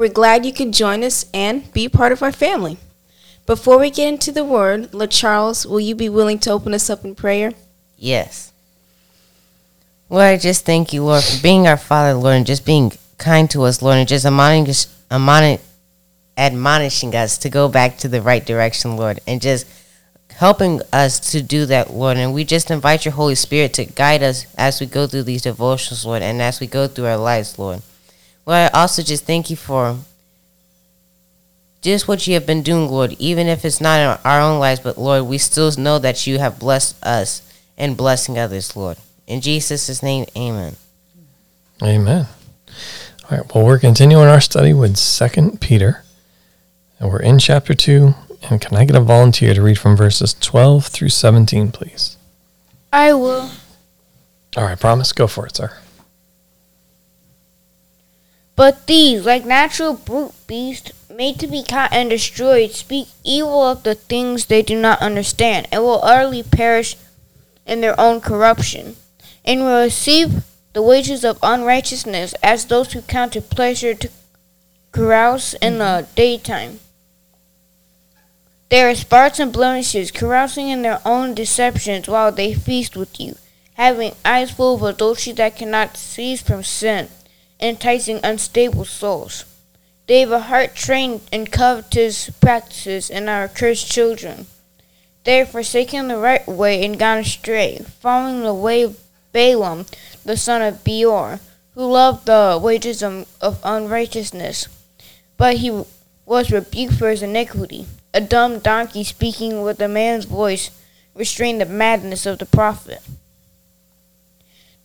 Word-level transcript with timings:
We're 0.00 0.08
glad 0.08 0.46
you 0.46 0.54
could 0.54 0.72
join 0.72 1.04
us 1.04 1.26
and 1.34 1.70
be 1.74 1.86
part 1.86 2.10
of 2.10 2.22
our 2.22 2.32
family. 2.32 2.78
Before 3.44 3.78
we 3.78 3.90
get 3.90 4.08
into 4.08 4.32
the 4.32 4.46
Word, 4.46 4.94
La 4.94 5.04
Charles, 5.04 5.66
will 5.66 5.78
you 5.78 5.94
be 5.94 6.08
willing 6.08 6.38
to 6.38 6.50
open 6.50 6.72
us 6.72 6.88
up 6.88 7.04
in 7.04 7.14
prayer? 7.14 7.52
Yes. 7.98 8.50
Lord, 10.08 10.24
I 10.24 10.38
just 10.38 10.64
thank 10.64 10.94
you, 10.94 11.04
Lord, 11.04 11.22
for 11.22 11.42
being 11.42 11.68
our 11.68 11.76
Father, 11.76 12.14
Lord, 12.14 12.36
and 12.36 12.46
just 12.46 12.64
being 12.64 12.92
kind 13.18 13.50
to 13.50 13.64
us, 13.64 13.82
Lord, 13.82 13.98
and 13.98 14.08
just 14.08 14.24
admonishing, 14.24 15.60
admonishing 16.38 17.14
us 17.14 17.36
to 17.36 17.50
go 17.50 17.68
back 17.68 17.98
to 17.98 18.08
the 18.08 18.22
right 18.22 18.46
direction, 18.46 18.96
Lord, 18.96 19.20
and 19.26 19.42
just 19.42 19.66
helping 20.30 20.80
us 20.94 21.20
to 21.32 21.42
do 21.42 21.66
that, 21.66 21.90
Lord. 21.90 22.16
And 22.16 22.32
we 22.32 22.44
just 22.44 22.70
invite 22.70 23.04
your 23.04 23.12
Holy 23.12 23.34
Spirit 23.34 23.74
to 23.74 23.84
guide 23.84 24.22
us 24.22 24.46
as 24.56 24.80
we 24.80 24.86
go 24.86 25.06
through 25.06 25.24
these 25.24 25.42
devotions, 25.42 26.06
Lord, 26.06 26.22
and 26.22 26.40
as 26.40 26.58
we 26.58 26.66
go 26.66 26.86
through 26.88 27.04
our 27.04 27.18
lives, 27.18 27.58
Lord. 27.58 27.82
Lord, 28.50 28.72
I 28.74 28.80
also 28.80 29.04
just 29.04 29.26
thank 29.26 29.48
you 29.48 29.54
for 29.54 29.96
just 31.82 32.08
what 32.08 32.26
you 32.26 32.34
have 32.34 32.46
been 32.46 32.64
doing, 32.64 32.88
Lord, 32.88 33.14
even 33.20 33.46
if 33.46 33.64
it's 33.64 33.80
not 33.80 34.00
in 34.00 34.18
our 34.24 34.40
own 34.40 34.58
lives, 34.58 34.80
but 34.80 34.98
Lord, 34.98 35.26
we 35.26 35.38
still 35.38 35.70
know 35.78 36.00
that 36.00 36.26
you 36.26 36.40
have 36.40 36.58
blessed 36.58 37.00
us 37.00 37.42
and 37.78 37.96
blessing 37.96 38.40
others, 38.40 38.74
Lord. 38.74 38.96
In 39.28 39.40
Jesus' 39.40 40.02
name, 40.02 40.26
amen. 40.36 40.74
Amen. 41.80 42.26
All 43.30 43.38
right, 43.38 43.54
well, 43.54 43.64
we're 43.64 43.78
continuing 43.78 44.26
our 44.26 44.40
study 44.40 44.72
with 44.72 44.96
Second 44.96 45.60
Peter, 45.60 46.02
and 46.98 47.08
we're 47.08 47.22
in 47.22 47.38
chapter 47.38 47.72
2. 47.72 48.14
And 48.50 48.60
can 48.60 48.76
I 48.76 48.84
get 48.84 48.96
a 48.96 49.00
volunteer 49.00 49.54
to 49.54 49.62
read 49.62 49.78
from 49.78 49.96
verses 49.96 50.34
12 50.34 50.86
through 50.86 51.10
17, 51.10 51.70
please? 51.70 52.16
I 52.92 53.12
will. 53.12 53.48
All 54.56 54.64
right, 54.64 54.80
promise. 54.80 55.12
Go 55.12 55.28
for 55.28 55.46
it, 55.46 55.54
sir. 55.54 55.72
But 58.60 58.86
these, 58.86 59.24
like 59.24 59.46
natural 59.46 59.94
brute 59.94 60.34
beasts, 60.46 60.92
made 61.08 61.40
to 61.40 61.46
be 61.46 61.62
caught 61.62 61.94
and 61.94 62.10
destroyed, 62.10 62.72
speak 62.72 63.08
evil 63.24 63.62
of 63.66 63.84
the 63.84 63.94
things 63.94 64.44
they 64.44 64.60
do 64.60 64.78
not 64.78 65.00
understand, 65.00 65.66
and 65.72 65.82
will 65.82 66.04
utterly 66.04 66.42
perish 66.42 66.94
in 67.64 67.80
their 67.80 67.98
own 67.98 68.20
corruption, 68.20 68.96
and 69.46 69.60
will 69.60 69.84
receive 69.84 70.44
the 70.74 70.82
wages 70.82 71.24
of 71.24 71.38
unrighteousness 71.42 72.34
as 72.42 72.66
those 72.66 72.92
who 72.92 73.00
count 73.00 73.34
it 73.34 73.48
pleasure 73.48 73.94
to 73.94 74.10
carouse 74.92 75.54
in 75.54 75.78
the 75.78 76.04
mm-hmm. 76.04 76.14
daytime. 76.14 76.80
They 78.68 78.82
are 78.82 78.94
spots 78.94 79.38
and 79.38 79.54
blemishes, 79.54 80.10
carousing 80.10 80.68
in 80.68 80.82
their 80.82 81.00
own 81.06 81.32
deceptions 81.32 82.08
while 82.08 82.30
they 82.30 82.52
feast 82.52 82.94
with 82.94 83.18
you, 83.18 83.36
having 83.76 84.12
eyes 84.22 84.50
full 84.50 84.74
of 84.74 84.82
adultery 84.82 85.32
that 85.32 85.56
cannot 85.56 85.96
cease 85.96 86.42
from 86.42 86.62
sin, 86.62 87.08
enticing 87.60 88.20
unstable 88.22 88.84
souls. 88.84 89.44
They 90.06 90.20
have 90.20 90.32
a 90.32 90.40
heart 90.40 90.74
trained 90.74 91.20
in 91.30 91.46
covetous 91.46 92.30
practices 92.40 93.10
and 93.10 93.28
are 93.28 93.46
cursed 93.46 93.90
children. 93.90 94.46
They 95.24 95.38
have 95.38 95.50
forsaken 95.50 96.08
the 96.08 96.16
right 96.16 96.46
way 96.48 96.84
and 96.84 96.98
gone 96.98 97.18
astray, 97.18 97.78
following 98.00 98.42
the 98.42 98.54
way 98.54 98.82
of 98.82 98.98
Balaam, 99.32 99.86
the 100.24 100.36
son 100.36 100.62
of 100.62 100.82
Beor, 100.82 101.38
who 101.74 101.86
loved 101.86 102.26
the 102.26 102.58
wages 102.60 103.02
of, 103.02 103.28
of 103.40 103.60
unrighteousness. 103.62 104.66
But 105.36 105.58
he 105.58 105.84
was 106.26 106.50
rebuked 106.50 106.94
for 106.94 107.10
his 107.10 107.22
iniquity. 107.22 107.86
A 108.12 108.20
dumb 108.20 108.58
donkey 108.58 109.04
speaking 109.04 109.62
with 109.62 109.80
a 109.80 109.88
man's 109.88 110.24
voice 110.24 110.70
restrained 111.14 111.60
the 111.60 111.66
madness 111.66 112.26
of 112.26 112.38
the 112.38 112.46
prophet. 112.46 113.00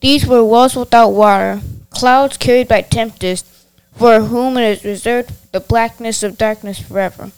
These 0.01 0.27
were 0.27 0.43
wells 0.43 0.75
without 0.75 1.09
water, 1.09 1.61
clouds 1.95 2.37
carried 2.37 2.67
by 2.67 2.81
tempest, 2.81 3.45
for 3.93 4.19
whom 4.21 4.57
it 4.57 4.63
is 4.63 4.83
reserved 4.83 5.31
the 5.51 5.59
blackness 5.59 6.21
of 6.23 6.37
darkness 6.37 6.79
forever. 6.79 7.31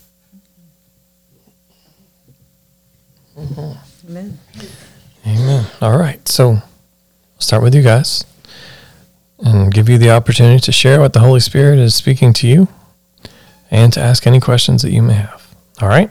Amen. 3.38 4.40
Amen. 5.26 5.66
All 5.82 5.98
right, 5.98 6.28
so 6.28 6.50
we'll 6.50 6.62
start 7.40 7.62
with 7.62 7.76
you 7.76 7.84
guys 7.84 8.26
and 9.40 9.72
give 9.72 9.88
you 9.88 9.98
the 9.98 10.10
opportunity 10.10 10.60
to 10.60 10.72
share 10.72 11.00
what 11.00 11.14
the 11.14 11.20
Holy 11.20 11.40
Spirit 11.40 11.78
is 11.78 11.94
speaking 11.94 12.34
to 12.34 12.48
you 12.48 12.68
and 13.70 13.94
to 13.94 14.00
ask 14.00 14.26
any 14.26 14.40
questions 14.40 14.82
that 14.82 14.92
you 14.92 15.04
may 15.04 15.14
have. 15.14 15.56
All 15.82 15.90
right? 15.90 16.10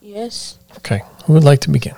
Yes. 0.00 0.58
Okay, 0.78 1.02
who 1.24 1.34
would 1.34 1.44
like 1.44 1.60
to 1.60 1.70
begin? 1.70 1.94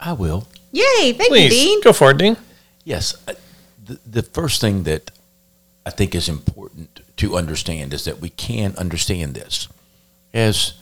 I 0.00 0.12
will. 0.14 0.48
Yay! 0.72 1.12
Thank 1.12 1.28
Please, 1.30 1.52
you, 1.52 1.68
Dean. 1.68 1.80
go 1.82 1.92
for 1.92 2.10
it, 2.10 2.18
Dean. 2.18 2.36
Yes. 2.84 3.14
uh, 3.28 3.34
The, 3.84 3.98
the 4.06 4.22
first 4.22 4.60
thing 4.60 4.84
that 4.84 5.10
I 5.84 5.90
think 5.90 6.14
is 6.14 6.28
important 6.28 7.00
to 7.16 7.36
understand 7.36 7.92
is 7.92 8.04
that 8.04 8.20
we 8.20 8.30
can 8.30 8.74
understand 8.76 9.34
this. 9.34 9.68
As 10.32 10.74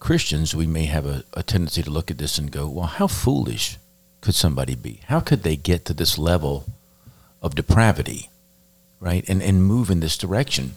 Christians, 0.00 0.54
we 0.54 0.66
may 0.66 0.86
have 0.86 1.06
a, 1.06 1.24
a 1.34 1.42
tendency 1.42 1.82
to 1.82 1.90
look 1.90 2.10
at 2.10 2.18
this 2.18 2.38
and 2.38 2.50
go, 2.50 2.66
well, 2.68 2.86
how 2.86 3.06
foolish 3.06 3.78
could 4.20 4.34
somebody 4.34 4.74
be? 4.74 5.00
How 5.06 5.20
could 5.20 5.42
they 5.42 5.56
get 5.56 5.84
to 5.84 5.94
this 5.94 6.18
level 6.18 6.64
of 7.42 7.54
depravity, 7.54 8.30
right? 8.98 9.28
And, 9.28 9.42
and 9.42 9.62
move 9.62 9.90
in 9.90 10.00
this 10.00 10.16
direction? 10.16 10.72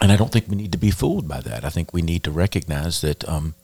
And 0.00 0.10
I 0.12 0.16
don't 0.16 0.32
think 0.32 0.48
we 0.48 0.56
need 0.56 0.72
to 0.72 0.78
be 0.78 0.90
fooled 0.90 1.28
by 1.28 1.40
that. 1.40 1.64
I 1.64 1.70
think 1.70 1.92
we 1.92 2.02
need 2.02 2.22
to 2.24 2.30
recognize 2.30 3.00
that 3.02 3.28
um, 3.28 3.54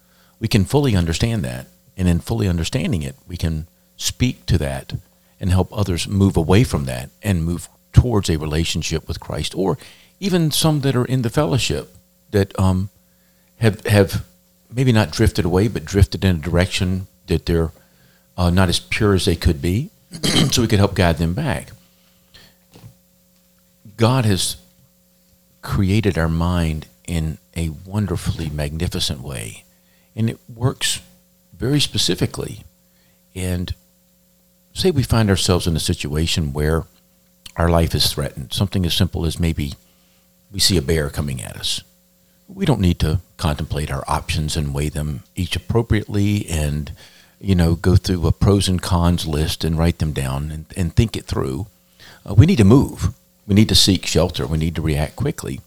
we 0.40 0.48
can 0.48 0.64
fully 0.64 0.94
understand 0.96 1.44
that. 1.44 1.66
And 1.98 2.08
in 2.08 2.20
fully 2.20 2.48
understanding 2.48 3.02
it, 3.02 3.16
we 3.26 3.36
can 3.36 3.66
speak 3.98 4.46
to 4.46 4.56
that 4.58 4.94
and 5.40 5.50
help 5.50 5.76
others 5.76 6.08
move 6.08 6.36
away 6.36 6.64
from 6.64 6.84
that 6.86 7.10
and 7.22 7.44
move 7.44 7.68
towards 7.92 8.30
a 8.30 8.38
relationship 8.38 9.08
with 9.08 9.20
Christ, 9.20 9.54
or 9.54 9.76
even 10.20 10.50
some 10.50 10.80
that 10.80 10.96
are 10.96 11.04
in 11.04 11.22
the 11.22 11.30
fellowship 11.30 11.94
that 12.30 12.58
um, 12.58 12.90
have 13.58 13.84
have 13.86 14.24
maybe 14.72 14.92
not 14.92 15.10
drifted 15.10 15.44
away, 15.44 15.68
but 15.68 15.84
drifted 15.84 16.24
in 16.24 16.36
a 16.36 16.40
direction 16.40 17.06
that 17.26 17.46
they're 17.46 17.72
uh, 18.36 18.50
not 18.50 18.68
as 18.68 18.78
pure 18.78 19.14
as 19.14 19.24
they 19.24 19.36
could 19.36 19.60
be, 19.60 19.90
so 20.52 20.62
we 20.62 20.68
could 20.68 20.78
help 20.78 20.94
guide 20.94 21.18
them 21.18 21.34
back. 21.34 21.70
God 23.96 24.24
has 24.24 24.56
created 25.62 26.16
our 26.16 26.28
mind 26.28 26.86
in 27.06 27.38
a 27.56 27.70
wonderfully 27.84 28.48
magnificent 28.48 29.20
way, 29.20 29.64
and 30.14 30.30
it 30.30 30.38
works 30.54 31.00
very 31.58 31.80
specifically. 31.80 32.64
And 33.34 33.74
say 34.74 34.90
we 34.90 35.02
find 35.02 35.28
ourselves 35.28 35.66
in 35.66 35.76
a 35.76 35.80
situation 35.80 36.52
where 36.52 36.84
our 37.56 37.68
life 37.68 37.94
is 37.94 38.12
threatened, 38.12 38.52
something 38.52 38.86
as 38.86 38.94
simple 38.94 39.26
as 39.26 39.40
maybe 39.40 39.74
we 40.52 40.60
see 40.60 40.76
a 40.76 40.82
bear 40.82 41.10
coming 41.10 41.42
at 41.42 41.56
us. 41.56 41.82
We 42.46 42.64
don't 42.64 42.80
need 42.80 43.00
to 43.00 43.20
contemplate 43.36 43.90
our 43.90 44.04
options 44.08 44.56
and 44.56 44.72
weigh 44.72 44.88
them 44.88 45.24
each 45.34 45.56
appropriately 45.56 46.46
and, 46.48 46.92
you 47.40 47.54
know, 47.54 47.74
go 47.74 47.96
through 47.96 48.26
a 48.26 48.32
pros 48.32 48.68
and 48.68 48.80
cons 48.80 49.26
list 49.26 49.64
and 49.64 49.76
write 49.76 49.98
them 49.98 50.12
down 50.12 50.50
and, 50.50 50.66
and 50.76 50.94
think 50.94 51.16
it 51.16 51.26
through. 51.26 51.66
Uh, 52.28 52.34
we 52.34 52.46
need 52.46 52.56
to 52.58 52.64
move. 52.64 53.12
We 53.46 53.54
need 53.54 53.68
to 53.68 53.74
seek 53.74 54.06
shelter. 54.06 54.46
We 54.46 54.58
need 54.58 54.76
to 54.76 54.82
react 54.82 55.16
quickly. 55.16 55.60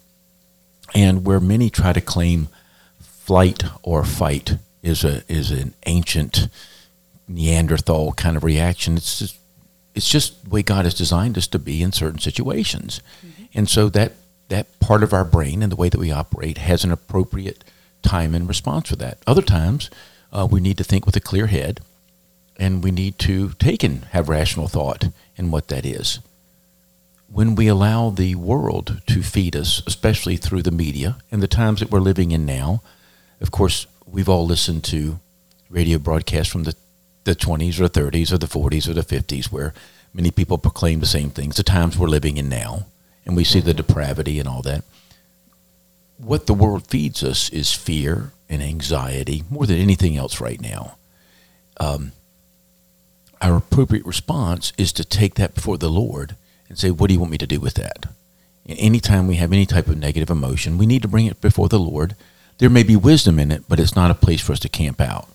And 0.95 1.25
where 1.25 1.39
many 1.39 1.69
try 1.69 1.93
to 1.93 2.01
claim 2.01 2.47
flight 2.99 3.63
or 3.83 4.03
fight 4.03 4.57
is 4.83 5.03
a 5.03 5.23
is 5.27 5.51
an 5.51 5.73
ancient 5.85 6.47
Neanderthal 7.27 8.13
kind 8.13 8.35
of 8.35 8.43
reaction. 8.43 8.97
It's 8.97 9.19
just, 9.19 9.37
it's 9.95 10.09
just 10.09 10.43
the 10.43 10.49
way 10.49 10.63
God 10.63 10.85
has 10.85 10.93
designed 10.93 11.37
us 11.37 11.47
to 11.47 11.59
be 11.59 11.81
in 11.81 11.91
certain 11.91 12.19
situations, 12.19 13.01
and 13.53 13.69
so 13.69 13.89
that 13.89 14.13
that 14.49 14.79
part 14.79 15.03
of 15.03 15.13
our 15.13 15.23
brain 15.23 15.63
and 15.63 15.71
the 15.71 15.77
way 15.77 15.89
that 15.89 15.99
we 15.99 16.11
operate 16.11 16.57
has 16.57 16.83
an 16.83 16.91
appropriate 16.91 17.63
time 18.01 18.35
and 18.35 18.47
response 18.47 18.89
for 18.89 18.97
that. 18.97 19.17
Other 19.25 19.41
times, 19.41 19.89
uh, 20.33 20.47
we 20.49 20.59
need 20.59 20.77
to 20.77 20.83
think 20.83 21.05
with 21.05 21.15
a 21.15 21.21
clear 21.21 21.47
head, 21.47 21.79
and 22.57 22.83
we 22.83 22.91
need 22.91 23.17
to 23.19 23.51
take 23.59 23.83
and 23.83 24.03
have 24.05 24.27
rational 24.27 24.67
thought 24.67 25.05
in 25.37 25.51
what 25.51 25.69
that 25.69 25.85
is. 25.85 26.19
When 27.31 27.55
we 27.55 27.67
allow 27.67 28.09
the 28.09 28.35
world 28.35 29.01
to 29.07 29.23
feed 29.23 29.55
us, 29.55 29.81
especially 29.87 30.35
through 30.35 30.63
the 30.63 30.71
media 30.71 31.17
and 31.31 31.41
the 31.41 31.47
times 31.47 31.79
that 31.79 31.89
we're 31.89 31.99
living 31.99 32.31
in 32.31 32.45
now, 32.45 32.81
of 33.39 33.51
course, 33.51 33.87
we've 34.11 34.29
all 34.29 34.45
listened 34.45 34.83
to 34.83 35.19
radio 35.69 35.97
broadcasts 35.97 36.51
from 36.51 36.63
the, 36.63 36.75
the 37.23 37.35
20s 37.35 37.79
or 37.79 37.87
the 37.87 37.99
30s 37.99 38.31
or 38.31 38.37
the 38.37 38.47
40s 38.47 38.87
or 38.87 38.93
the 38.93 39.01
50s 39.01 39.45
where 39.45 39.73
many 40.13 40.29
people 40.29 40.57
proclaim 40.57 40.99
the 40.99 41.05
same 41.05 41.29
things, 41.29 41.55
the 41.55 41.63
times 41.63 41.97
we're 41.97 42.07
living 42.07 42.37
in 42.37 42.49
now, 42.49 42.85
and 43.25 43.35
we 43.35 43.43
see 43.43 43.61
the 43.61 43.73
depravity 43.73 44.39
and 44.39 44.47
all 44.47 44.61
that. 44.61 44.83
What 46.17 46.45
the 46.45 46.53
world 46.53 46.87
feeds 46.87 47.23
us 47.23 47.49
is 47.49 47.73
fear 47.73 48.31
and 48.49 48.61
anxiety 48.61 49.43
more 49.49 49.65
than 49.65 49.79
anything 49.79 50.17
else 50.17 50.41
right 50.41 50.59
now. 50.59 50.97
Um, 51.79 52.11
our 53.41 53.55
appropriate 53.55 54.05
response 54.05 54.73
is 54.77 54.93
to 54.93 55.05
take 55.05 55.35
that 55.35 55.55
before 55.55 55.77
the 55.77 55.89
Lord 55.89 56.35
and 56.69 56.77
say, 56.77 56.91
What 56.91 57.07
do 57.07 57.13
you 57.13 57.19
want 57.19 57.31
me 57.31 57.39
to 57.39 57.47
do 57.47 57.59
with 57.59 57.73
that? 57.75 58.07
And 58.67 58.77
anytime 58.77 59.27
we 59.27 59.37
have 59.37 59.51
any 59.51 59.65
type 59.65 59.87
of 59.87 59.97
negative 59.97 60.29
emotion, 60.29 60.77
we 60.77 60.85
need 60.85 61.01
to 61.01 61.07
bring 61.07 61.25
it 61.25 61.41
before 61.41 61.69
the 61.69 61.79
Lord. 61.79 62.15
There 62.61 62.69
may 62.69 62.83
be 62.83 62.95
wisdom 62.95 63.39
in 63.39 63.51
it, 63.51 63.63
but 63.67 63.79
it's 63.79 63.95
not 63.95 64.11
a 64.11 64.13
place 64.13 64.39
for 64.39 64.51
us 64.51 64.59
to 64.59 64.69
camp 64.69 65.01
out. 65.01 65.27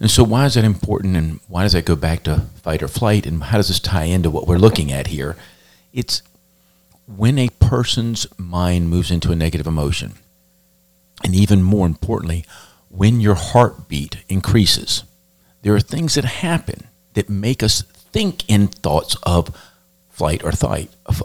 And 0.00 0.10
so, 0.10 0.24
why 0.24 0.46
is 0.46 0.54
that 0.54 0.64
important? 0.64 1.16
And 1.16 1.38
why 1.46 1.62
does 1.62 1.74
that 1.74 1.84
go 1.84 1.94
back 1.94 2.24
to 2.24 2.40
fight 2.60 2.82
or 2.82 2.88
flight? 2.88 3.24
And 3.24 3.44
how 3.44 3.58
does 3.58 3.68
this 3.68 3.78
tie 3.78 4.06
into 4.06 4.30
what 4.30 4.48
we're 4.48 4.58
looking 4.58 4.90
at 4.90 5.06
here? 5.06 5.36
It's 5.92 6.22
when 7.06 7.38
a 7.38 7.50
person's 7.60 8.26
mind 8.36 8.90
moves 8.90 9.12
into 9.12 9.30
a 9.30 9.36
negative 9.36 9.68
emotion, 9.68 10.14
and 11.22 11.36
even 11.36 11.62
more 11.62 11.86
importantly, 11.86 12.44
when 12.88 13.20
your 13.20 13.36
heartbeat 13.36 14.16
increases, 14.28 15.04
there 15.62 15.76
are 15.76 15.80
things 15.80 16.16
that 16.16 16.24
happen 16.24 16.88
that 17.14 17.30
make 17.30 17.62
us 17.62 17.82
think 17.82 18.42
in 18.50 18.66
thoughts 18.66 19.16
of 19.22 19.56
flight 20.08 20.42
or 20.42 20.50
fight, 20.50 20.90
f- 21.08 21.22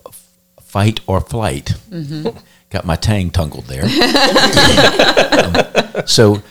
fight 0.61 0.99
or 1.07 1.19
flight. 1.19 1.73
Mm-hmm. 1.89 2.37
Got 2.75 2.83
my 2.83 2.97
tang 2.97 3.29
tangled 3.29 3.67
there. 3.67 3.85
Um, 5.35 6.05
so, 6.05 6.43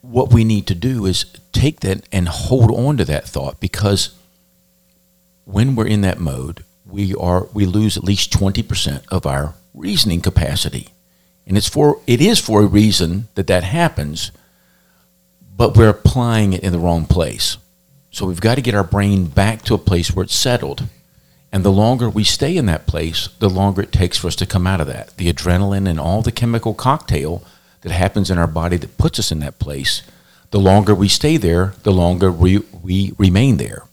what 0.00 0.32
we 0.32 0.44
need 0.44 0.66
to 0.66 0.74
do 0.74 1.06
is 1.06 1.24
take 1.52 1.80
that 1.80 2.06
and 2.12 2.28
hold 2.28 2.70
on 2.70 2.98
to 2.98 3.04
that 3.06 3.26
thought 3.26 3.60
because 3.60 4.14
when 5.44 5.76
we're 5.76 5.86
in 5.86 6.02
that 6.02 6.18
mode, 6.18 6.64
we 6.86 7.14
are 7.14 7.46
we 7.54 7.64
lose 7.64 7.96
at 7.96 8.04
least 8.04 8.32
twenty 8.32 8.62
percent 8.62 9.04
of 9.10 9.24
our 9.24 9.54
reasoning 9.72 10.20
capacity, 10.20 10.88
and 11.46 11.56
it's 11.56 11.68
for 11.68 12.00
it 12.06 12.20
is 12.20 12.38
for 12.38 12.62
a 12.62 12.66
reason 12.66 13.28
that 13.34 13.46
that 13.46 13.64
happens, 13.64 14.30
but 15.56 15.74
we're 15.74 15.88
applying 15.88 16.52
it 16.52 16.62
in 16.62 16.72
the 16.72 16.78
wrong 16.78 17.06
place. 17.06 17.56
So 18.10 18.26
we've 18.26 18.42
got 18.42 18.56
to 18.56 18.62
get 18.62 18.74
our 18.74 18.84
brain 18.84 19.24
back 19.26 19.62
to 19.62 19.74
a 19.74 19.78
place 19.78 20.10
where 20.14 20.24
it's 20.24 20.34
settled. 20.34 20.84
And 21.54 21.64
the 21.64 21.70
longer 21.70 22.10
we 22.10 22.24
stay 22.24 22.56
in 22.56 22.66
that 22.66 22.88
place, 22.88 23.28
the 23.38 23.48
longer 23.48 23.82
it 23.82 23.92
takes 23.92 24.18
for 24.18 24.26
us 24.26 24.34
to 24.36 24.44
come 24.44 24.66
out 24.66 24.80
of 24.80 24.88
that. 24.88 25.16
The 25.18 25.32
adrenaline 25.32 25.88
and 25.88 26.00
all 26.00 26.20
the 26.20 26.32
chemical 26.32 26.74
cocktail 26.74 27.44
that 27.82 27.92
happens 27.92 28.28
in 28.28 28.38
our 28.38 28.48
body 28.48 28.76
that 28.78 28.98
puts 28.98 29.20
us 29.20 29.30
in 29.30 29.38
that 29.38 29.60
place, 29.60 30.02
the 30.50 30.58
longer 30.58 30.96
we 30.96 31.06
stay 31.06 31.36
there, 31.36 31.74
the 31.84 31.92
longer 31.92 32.32
we, 32.32 32.58
we 32.82 33.12
remain 33.18 33.58
there. 33.58 33.84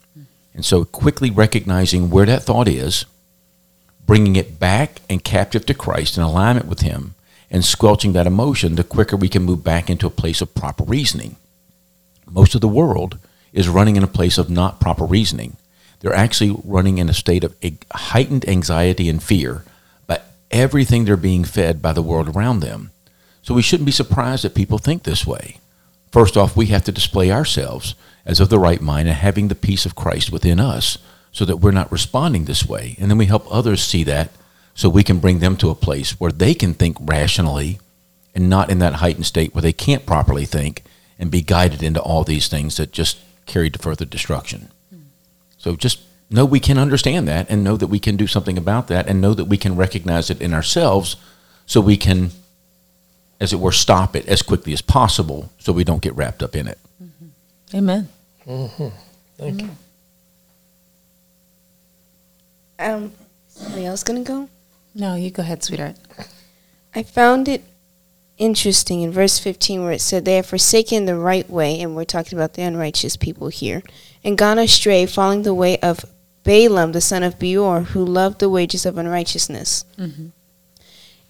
And 0.56 0.66
so 0.66 0.86
quickly 0.86 1.30
recognizing 1.30 2.10
where 2.10 2.26
that 2.26 2.42
thought 2.42 2.68
is, 2.68 3.06
bringing 4.08 4.38
it 4.38 4.58
back 4.60 5.02
and 5.08 5.24
captive 5.24 5.64
to 5.68 5.76
Christ 5.76 6.18
in 6.18 6.24
alignment 6.24 6.66
with 6.66 6.80
Him, 6.80 7.14
and 7.52 7.64
squelching 7.64 8.14
that 8.14 8.26
emotion, 8.26 8.74
the 8.74 8.84
quicker 8.84 9.16
we 9.16 9.30
can 9.30 9.44
move 9.44 9.64
back 9.64 9.88
into 9.88 10.08
a 10.08 10.10
place 10.10 10.42
of 10.42 10.56
proper 10.56 10.84
reasoning. 10.84 11.36
Most 12.26 12.56
of 12.56 12.62
the 12.62 12.68
world 12.68 13.20
is 13.54 13.70
running 13.70 13.98
in 13.98 14.04
a 14.04 14.08
place 14.08 14.40
of 14.40 14.50
not 14.50 14.80
proper 14.82 15.06
reasoning. 15.06 15.58
They're 16.02 16.14
actually 16.14 16.60
running 16.64 16.98
in 16.98 17.10
a 17.10 17.14
state 17.14 17.44
of 17.44 17.56
heightened 17.94 18.48
anxiety 18.48 19.08
and 19.08 19.22
fear 19.22 19.64
by 20.08 20.22
everything 20.50 21.06
they're 21.06 21.18
being 21.18 21.44
fed 21.44 21.82
by 21.82 21.94
the 21.94 22.02
world 22.02 22.36
around 22.36 22.60
them. 22.60 22.92
So 23.44 23.54
we 23.54 23.62
shouldn't 23.62 23.86
be 23.86 23.92
surprised 23.92 24.44
that 24.44 24.56
people 24.56 24.78
think 24.78 25.04
this 25.04 25.26
way. 25.26 25.58
First 26.12 26.36
off, 26.36 26.58
we 26.58 26.68
have 26.68 26.84
to 26.86 26.92
display 26.92 27.32
ourselves 27.32 27.96
as 28.26 28.40
of 28.40 28.50
the 28.50 28.60
right 28.60 28.82
mind 28.82 29.08
and 29.08 29.18
having 29.18 29.48
the 29.48 29.56
peace 29.56 29.86
of 29.86 29.96
Christ 29.96 30.32
within 30.32 30.60
us 30.60 30.98
so 31.32 31.46
that 31.46 31.58
we're 31.58 31.72
not 31.72 31.92
responding 31.92 32.46
this 32.46 32.66
way. 32.66 32.96
And 33.00 33.10
then 33.10 33.18
we 33.18 33.28
help 33.28 33.46
others 33.50 33.82
see 33.82 34.04
that 34.04 34.32
so 34.74 34.90
we 34.90 35.04
can 35.04 35.20
bring 35.20 35.40
them 35.40 35.56
to 35.58 35.70
a 35.70 35.76
place 35.76 36.20
where 36.20 36.32
they 36.32 36.54
can 36.54 36.74
think 36.74 36.98
rationally 37.00 37.80
and 38.36 38.50
not 38.50 38.70
in 38.70 38.80
that 38.80 38.96
heightened 38.96 39.26
state 39.26 39.54
where 39.54 39.62
they 39.62 39.74
can't 39.74 40.06
properly 40.06 40.46
think 40.46 40.84
and 41.20 41.32
be 41.32 41.42
guided 41.42 41.84
into 41.84 42.02
all 42.02 42.24
these 42.24 42.48
things 42.48 42.78
that 42.78 42.92
just 42.92 43.20
carry 43.46 43.70
to 43.70 43.80
further 43.80 44.06
destruction. 44.06 44.70
So 45.62 45.76
just 45.76 46.00
know 46.32 46.44
we 46.44 46.60
can 46.60 46.80
understand 46.80 47.28
that 47.28 47.46
and 47.48 47.64
know 47.64 47.78
that 47.78 47.86
we 47.86 48.00
can 48.00 48.18
do 48.18 48.26
something 48.26 48.58
about 48.58 48.88
that 48.88 49.08
and 49.08 49.22
know 49.22 49.36
that 49.36 49.46
we 49.46 49.58
can 49.58 49.76
recognize 49.76 50.32
it 50.32 50.42
in 50.42 50.56
ourselves 50.56 51.18
so 51.68 51.80
we 51.80 51.98
can, 51.98 52.32
as 53.40 53.54
it 53.54 53.60
were, 53.60 53.72
stop 53.72 54.16
it 54.16 54.28
as 54.28 54.42
quickly 54.42 54.74
as 54.74 54.82
possible 54.82 55.52
so 55.60 55.72
we 55.72 55.84
don't 55.84 56.02
get 56.02 56.16
wrapped 56.16 56.42
up 56.42 56.56
in 56.56 56.68
it. 56.68 56.80
Amen. 57.76 58.10
Thank 59.38 59.62
you. 59.62 59.70
Um, 62.80 63.12
somebody 63.48 63.86
else 63.86 64.02
gonna 64.02 64.24
go? 64.24 64.50
No, 64.96 65.14
you 65.14 65.30
go 65.30 65.44
ahead, 65.44 65.64
sweetheart. 65.64 65.96
I 66.96 67.04
found 67.04 67.48
it 67.48 67.64
interesting 68.40 69.02
in 69.02 69.12
verse 69.12 69.38
15 69.38 69.84
where 69.84 69.92
it 69.92 70.02
said, 70.02 70.26
They 70.26 70.38
have 70.38 70.48
forsaken 70.48 71.06
the 71.06 71.16
right 71.16 71.48
way, 71.48 71.80
and 71.80 71.96
we're 71.96 72.04
talking 72.04 72.36
about 72.36 72.56
the 72.56 72.64
unrighteous 72.64 73.16
people 73.16 73.50
here, 73.50 73.84
and 74.24 74.38
gone 74.38 74.60
astray, 74.60 75.06
following 75.06 75.44
the 75.44 75.54
way 75.54 75.78
of 75.80 76.06
Balaam, 76.44 76.92
the 76.92 77.02
son 77.02 77.24
of 77.24 77.40
Beor, 77.40 77.82
who 77.82 78.04
loved 78.04 78.40
the 78.40 78.50
wages 78.50 78.86
of 78.86 78.98
unrighteousness. 78.98 79.86
Mm-hmm. 79.98 80.28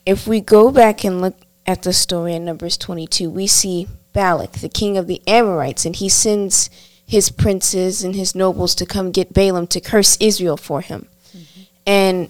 If 0.05 0.27
we 0.27 0.41
go 0.41 0.71
back 0.71 1.03
and 1.03 1.21
look 1.21 1.35
at 1.65 1.83
the 1.83 1.93
story 1.93 2.33
in 2.33 2.45
Numbers 2.45 2.77
22, 2.77 3.29
we 3.29 3.47
see 3.47 3.87
Balak, 4.13 4.53
the 4.53 4.69
king 4.69 4.97
of 4.97 5.07
the 5.07 5.21
Amorites, 5.27 5.85
and 5.85 5.95
he 5.95 6.09
sends 6.09 6.69
his 7.05 7.29
princes 7.29 8.03
and 8.03 8.15
his 8.15 8.33
nobles 8.35 8.73
to 8.75 8.85
come 8.85 9.11
get 9.11 9.33
Balaam 9.33 9.67
to 9.67 9.81
curse 9.81 10.17
Israel 10.19 10.57
for 10.57 10.81
him. 10.81 11.07
Mm-hmm. 11.35 11.61
And 11.85 12.29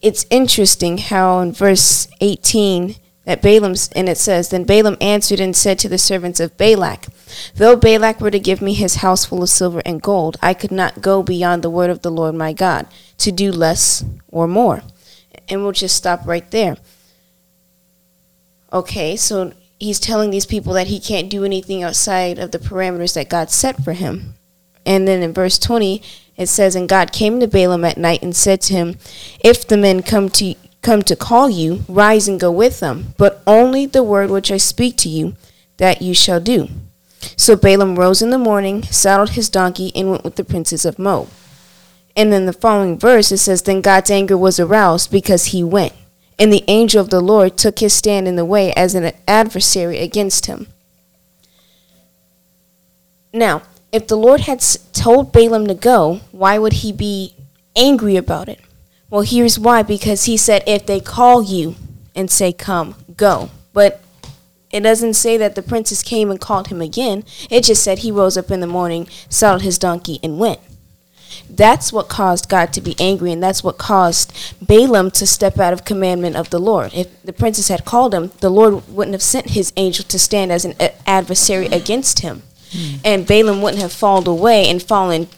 it's 0.00 0.24
interesting 0.30 0.98
how 0.98 1.40
in 1.40 1.52
verse 1.52 2.08
18 2.20 2.94
that 3.28 3.42
Balaam's 3.42 3.90
and 3.94 4.08
it 4.08 4.16
says 4.16 4.48
then 4.48 4.64
Balaam 4.64 4.96
answered 5.02 5.38
and 5.38 5.54
said 5.54 5.78
to 5.80 5.88
the 5.88 5.98
servants 5.98 6.40
of 6.40 6.56
Balak 6.56 7.08
though 7.56 7.76
Balak 7.76 8.22
were 8.22 8.30
to 8.30 8.40
give 8.40 8.62
me 8.62 8.72
his 8.72 8.96
house 8.96 9.26
full 9.26 9.42
of 9.42 9.50
silver 9.50 9.82
and 9.84 10.00
gold 10.00 10.38
I 10.40 10.54
could 10.54 10.70
not 10.72 11.02
go 11.02 11.22
beyond 11.22 11.62
the 11.62 11.68
word 11.68 11.90
of 11.90 12.00
the 12.00 12.10
Lord 12.10 12.34
my 12.34 12.54
God 12.54 12.86
to 13.18 13.30
do 13.30 13.52
less 13.52 14.02
or 14.28 14.48
more. 14.48 14.82
And 15.46 15.62
we'll 15.62 15.72
just 15.72 15.94
stop 15.94 16.26
right 16.26 16.50
there. 16.50 16.78
Okay 18.72 19.14
so 19.14 19.52
he's 19.78 20.00
telling 20.00 20.30
these 20.30 20.46
people 20.46 20.72
that 20.72 20.86
he 20.86 20.98
can't 20.98 21.28
do 21.28 21.44
anything 21.44 21.82
outside 21.82 22.38
of 22.38 22.52
the 22.52 22.58
parameters 22.58 23.12
that 23.12 23.28
God 23.28 23.50
set 23.50 23.84
for 23.84 23.92
him. 23.92 24.36
And 24.86 25.06
then 25.06 25.22
in 25.22 25.34
verse 25.34 25.58
20 25.58 26.00
it 26.38 26.46
says 26.46 26.74
and 26.74 26.88
God 26.88 27.12
came 27.12 27.40
to 27.40 27.46
Balaam 27.46 27.84
at 27.84 27.98
night 27.98 28.22
and 28.22 28.34
said 28.34 28.62
to 28.62 28.72
him 28.72 28.96
if 29.44 29.68
the 29.68 29.76
men 29.76 30.02
come 30.02 30.30
to 30.30 30.54
come 30.88 31.02
to 31.02 31.14
call 31.14 31.50
you 31.50 31.84
rise 31.86 32.26
and 32.26 32.40
go 32.40 32.50
with 32.50 32.80
them 32.80 33.12
but 33.18 33.42
only 33.46 33.84
the 33.84 34.02
word 34.02 34.30
which 34.30 34.50
I 34.50 34.56
speak 34.56 34.96
to 34.98 35.08
you 35.10 35.34
that 35.76 36.00
you 36.00 36.14
shall 36.14 36.40
do. 36.40 36.68
So 37.36 37.56
Balaam 37.56 37.98
rose 37.98 38.22
in 38.22 38.30
the 38.30 38.38
morning 38.38 38.82
saddled 38.84 39.32
his 39.32 39.50
donkey 39.50 39.92
and 39.94 40.10
went 40.10 40.24
with 40.24 40.36
the 40.36 40.44
princes 40.44 40.86
of 40.86 40.98
Moab 40.98 41.28
and 42.16 42.32
then 42.32 42.46
the 42.46 42.54
following 42.54 42.98
verse 42.98 43.30
it 43.30 43.36
says 43.36 43.60
then 43.60 43.82
God's 43.82 44.10
anger 44.10 44.38
was 44.38 44.58
aroused 44.58 45.12
because 45.12 45.52
he 45.52 45.62
went 45.62 45.92
and 46.38 46.50
the 46.50 46.64
angel 46.68 47.02
of 47.02 47.10
the 47.10 47.20
Lord 47.20 47.58
took 47.58 47.80
his 47.80 47.92
stand 47.92 48.26
in 48.26 48.36
the 48.36 48.46
way 48.46 48.72
as 48.72 48.94
an 48.94 49.12
adversary 49.28 49.98
against 49.98 50.46
him. 50.46 50.68
Now 53.30 53.60
if 53.92 54.06
the 54.06 54.16
Lord 54.16 54.40
had 54.40 54.64
told 54.94 55.32
Balaam 55.34 55.66
to 55.66 55.74
go, 55.74 56.22
why 56.32 56.56
would 56.56 56.84
he 56.84 56.92
be 56.92 57.34
angry 57.76 58.16
about 58.16 58.48
it? 58.48 58.60
Well, 59.10 59.22
here's 59.22 59.58
why 59.58 59.82
because 59.82 60.24
he 60.24 60.36
said, 60.36 60.62
if 60.66 60.86
they 60.86 61.00
call 61.00 61.42
you 61.42 61.76
and 62.14 62.30
say, 62.30 62.52
come, 62.52 62.94
go. 63.16 63.50
But 63.72 64.02
it 64.70 64.80
doesn't 64.80 65.14
say 65.14 65.36
that 65.38 65.54
the 65.54 65.62
princes 65.62 66.02
came 66.02 66.30
and 66.30 66.40
called 66.40 66.68
him 66.68 66.82
again. 66.82 67.24
It 67.50 67.64
just 67.64 67.82
said 67.82 67.98
he 67.98 68.12
rose 68.12 68.36
up 68.36 68.50
in 68.50 68.60
the 68.60 68.66
morning, 68.66 69.08
saddled 69.30 69.62
his 69.62 69.78
donkey, 69.78 70.20
and 70.22 70.38
went. 70.38 70.60
That's 71.48 71.92
what 71.92 72.08
caused 72.08 72.48
God 72.48 72.72
to 72.74 72.80
be 72.80 72.94
angry, 72.98 73.32
and 73.32 73.42
that's 73.42 73.64
what 73.64 73.78
caused 73.78 74.32
Balaam 74.60 75.10
to 75.12 75.26
step 75.26 75.58
out 75.58 75.72
of 75.72 75.84
commandment 75.84 76.36
of 76.36 76.50
the 76.50 76.58
Lord. 76.58 76.92
If 76.92 77.22
the 77.22 77.32
princes 77.32 77.68
had 77.68 77.84
called 77.84 78.12
him, 78.12 78.32
the 78.40 78.50
Lord 78.50 78.86
wouldn't 78.88 79.14
have 79.14 79.22
sent 79.22 79.50
his 79.50 79.72
angel 79.76 80.04
to 80.06 80.18
stand 80.18 80.52
as 80.52 80.64
an 80.64 80.74
adversary 81.06 81.66
against 81.66 82.20
him 82.20 82.42
hmm. 82.72 82.96
and 83.04 83.26
Balaam 83.26 83.62
wouldn't 83.62 83.82
have 83.82 83.92
fallen 83.92 84.26
away 84.26 84.68
and 84.68 84.82
fallen 84.82 85.28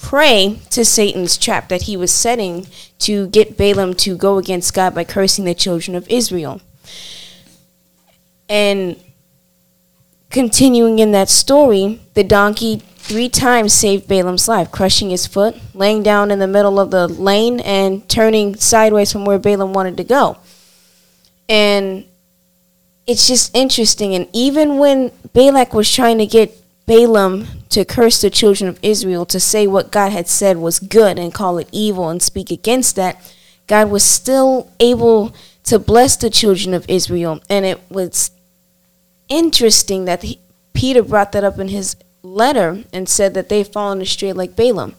prey 0.00 0.60
to 0.70 0.84
Satan's 0.84 1.36
trap 1.36 1.68
that 1.68 1.82
he 1.82 1.96
was 1.96 2.12
setting 2.12 2.66
to 3.00 3.26
get 3.28 3.56
Balaam 3.56 3.94
to 3.94 4.16
go 4.16 4.38
against 4.38 4.74
God 4.74 4.94
by 4.94 5.04
cursing 5.04 5.44
the 5.44 5.54
children 5.54 5.96
of 5.96 6.08
Israel. 6.08 6.60
And 8.48 8.96
continuing 10.30 10.98
in 10.98 11.12
that 11.12 11.28
story, 11.28 12.00
the 12.14 12.24
donkey 12.24 12.82
three 12.96 13.28
times 13.28 13.72
saved 13.72 14.06
Balaam's 14.08 14.48
life, 14.48 14.70
crushing 14.70 15.10
his 15.10 15.26
foot, 15.26 15.56
laying 15.74 16.02
down 16.02 16.30
in 16.30 16.38
the 16.38 16.46
middle 16.46 16.78
of 16.78 16.90
the 16.90 17.08
lane, 17.08 17.60
and 17.60 18.08
turning 18.08 18.54
sideways 18.54 19.10
from 19.10 19.24
where 19.24 19.38
Balaam 19.38 19.72
wanted 19.72 19.96
to 19.96 20.04
go. 20.04 20.38
And 21.48 22.04
it's 23.06 23.26
just 23.26 23.56
interesting. 23.56 24.14
And 24.14 24.28
even 24.32 24.78
when 24.78 25.10
Balak 25.32 25.72
was 25.72 25.90
trying 25.90 26.18
to 26.18 26.26
get 26.26 26.54
Balaam 26.86 27.46
to 27.70 27.84
curse 27.84 28.20
the 28.20 28.30
children 28.30 28.68
of 28.68 28.78
Israel, 28.82 29.26
to 29.26 29.38
say 29.38 29.66
what 29.66 29.90
God 29.90 30.12
had 30.12 30.28
said 30.28 30.56
was 30.56 30.78
good 30.78 31.18
and 31.18 31.34
call 31.34 31.58
it 31.58 31.68
evil 31.72 32.08
and 32.08 32.22
speak 32.22 32.50
against 32.50 32.96
that, 32.96 33.34
God 33.66 33.90
was 33.90 34.02
still 34.02 34.70
able 34.80 35.34
to 35.64 35.78
bless 35.78 36.16
the 36.16 36.30
children 36.30 36.72
of 36.72 36.88
Israel. 36.88 37.42
And 37.50 37.66
it 37.66 37.80
was 37.90 38.30
interesting 39.28 40.06
that 40.06 40.22
he, 40.22 40.40
Peter 40.72 41.02
brought 41.02 41.32
that 41.32 41.44
up 41.44 41.58
in 41.58 41.68
his 41.68 41.96
letter 42.22 42.84
and 42.92 43.08
said 43.08 43.34
that 43.34 43.48
they've 43.48 43.68
fallen 43.68 44.00
astray 44.00 44.32
like 44.32 44.56
Balaam. 44.56 44.94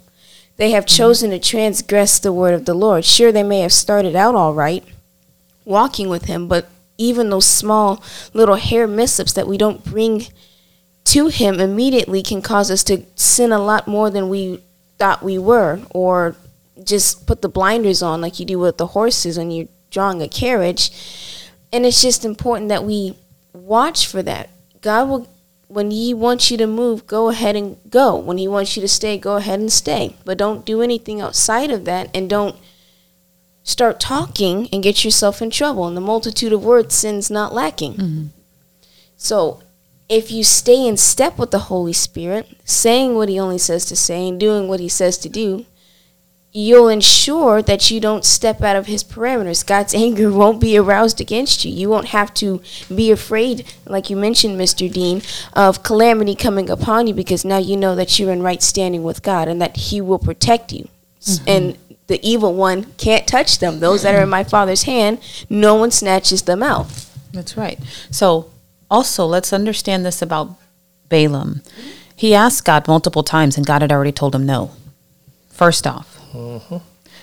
They 0.57 0.71
have 0.71 0.85
mm-hmm. 0.85 0.95
chosen 0.95 1.31
to 1.31 1.39
transgress 1.39 2.19
the 2.19 2.33
word 2.33 2.53
of 2.53 2.65
the 2.65 2.73
Lord. 2.73 3.05
Sure, 3.05 3.31
they 3.31 3.43
may 3.43 3.61
have 3.61 3.73
started 3.73 4.15
out 4.15 4.35
all 4.35 4.53
right, 4.53 4.83
walking 5.65 6.09
with 6.09 6.25
him, 6.25 6.47
but 6.47 6.69
even 6.97 7.29
those 7.29 7.45
small 7.45 8.03
little 8.33 8.55
hair 8.55 8.85
mishaps 8.85 9.33
that 9.33 9.47
we 9.47 9.57
don't 9.57 9.83
bring 9.83 10.27
to 11.13 11.27
him 11.27 11.59
immediately 11.59 12.21
can 12.21 12.41
cause 12.41 12.69
us 12.69 12.83
to 12.85 13.03
sin 13.15 13.51
a 13.51 13.59
lot 13.59 13.87
more 13.87 14.09
than 14.09 14.29
we 14.29 14.61
thought 14.97 15.23
we 15.23 15.37
were, 15.37 15.79
or 15.91 16.35
just 16.83 17.25
put 17.25 17.41
the 17.41 17.49
blinders 17.49 18.01
on 18.01 18.21
like 18.21 18.39
you 18.39 18.45
do 18.45 18.59
with 18.59 18.77
the 18.77 18.87
horses 18.87 19.37
when 19.37 19.51
you're 19.51 19.67
drawing 19.91 20.21
a 20.21 20.27
carriage. 20.27 20.91
And 21.71 21.85
it's 21.85 22.01
just 22.01 22.25
important 22.25 22.69
that 22.69 22.83
we 22.83 23.15
watch 23.53 24.07
for 24.07 24.21
that. 24.23 24.49
God 24.81 25.09
will 25.09 25.27
when 25.69 25.91
he 25.91 26.15
wants 26.15 26.49
you 26.49 26.57
to 26.57 26.65
move, 26.65 27.05
go 27.05 27.29
ahead 27.29 27.55
and 27.55 27.77
go. 27.91 28.15
When 28.15 28.39
he 28.39 28.47
wants 28.47 28.75
you 28.75 28.81
to 28.81 28.87
stay, 28.87 29.19
go 29.19 29.35
ahead 29.35 29.59
and 29.59 29.71
stay. 29.71 30.15
But 30.25 30.39
don't 30.39 30.65
do 30.65 30.81
anything 30.81 31.21
outside 31.21 31.69
of 31.69 31.85
that 31.85 32.09
and 32.11 32.27
don't 32.27 32.55
start 33.63 33.99
talking 33.99 34.67
and 34.73 34.81
get 34.81 35.05
yourself 35.05 35.43
in 35.43 35.51
trouble. 35.51 35.87
And 35.87 35.95
the 35.95 36.01
multitude 36.01 36.53
of 36.53 36.65
words 36.65 36.95
sin's 36.95 37.29
not 37.29 37.53
lacking. 37.53 37.93
Mm-hmm. 37.93 38.25
So 39.15 39.61
if 40.09 40.31
you 40.31 40.43
stay 40.43 40.87
in 40.87 40.97
step 40.97 41.37
with 41.37 41.51
the 41.51 41.59
Holy 41.59 41.93
Spirit, 41.93 42.49
saying 42.65 43.15
what 43.15 43.29
he 43.29 43.39
only 43.39 43.59
says 43.59 43.85
to 43.85 43.95
say 43.95 44.27
and 44.27 44.39
doing 44.39 44.67
what 44.67 44.79
he 44.79 44.89
says 44.89 45.17
to 45.19 45.29
do, 45.29 45.65
you'll 46.51 46.89
ensure 46.89 47.61
that 47.61 47.91
you 47.91 47.99
don't 47.99 48.25
step 48.25 48.61
out 48.63 48.75
of 48.75 48.87
his 48.87 49.03
parameters. 49.03 49.65
God's 49.65 49.93
anger 50.05 50.31
won't 50.31 50.59
be 50.59 50.77
aroused 50.77 51.21
against 51.21 51.63
you. 51.63 51.71
You 51.71 51.89
won't 51.89 52.07
have 52.07 52.33
to 52.35 52.61
be 52.93 53.11
afraid, 53.11 53.71
like 53.85 54.09
you 54.09 54.17
mentioned, 54.17 54.59
Mr. 54.59 54.91
Dean, 54.91 55.21
of 55.53 55.83
calamity 55.83 56.35
coming 56.35 56.71
upon 56.71 57.05
you 57.05 57.13
because 57.13 57.45
now 57.45 57.59
you 57.59 57.77
know 57.77 57.95
that 57.95 58.17
you're 58.17 58.31
in 58.31 58.41
right 58.41 58.63
standing 58.63 59.03
with 59.03 59.21
God 59.21 59.47
and 59.47 59.61
that 59.61 59.77
he 59.77 60.01
will 60.01 60.19
protect 60.19 60.73
you. 60.73 60.89
S 61.21 61.37
mm-hmm. 61.37 61.49
And 61.49 61.77
the 62.07 62.19
evil 62.27 62.55
one 62.55 62.85
can't 62.97 63.27
touch 63.27 63.59
them. 63.59 63.79
Those 63.79 64.01
that 64.01 64.15
are 64.15 64.23
in 64.23 64.29
my 64.29 64.43
Father's 64.43 64.83
hand, 64.83 65.19
no 65.49 65.75
one 65.75 65.91
snatches 65.91 66.41
them 66.41 66.63
out. 66.63 66.87
That's 67.31 67.55
right. 67.55 67.77
So, 68.09 68.49
also, 68.89 69.25
let's 69.25 69.53
understand 69.53 70.05
this 70.05 70.21
about 70.21 70.55
Balaam. 71.09 71.61
He 72.15 72.33
asked 72.33 72.65
God 72.65 72.87
multiple 72.87 73.23
times, 73.23 73.57
and 73.57 73.65
God 73.65 73.81
had 73.81 73.91
already 73.91 74.11
told 74.11 74.35
him 74.35 74.45
no. 74.45 74.71
First 75.49 75.87
off. 75.87 76.19
Mm-hmm. 76.33 76.77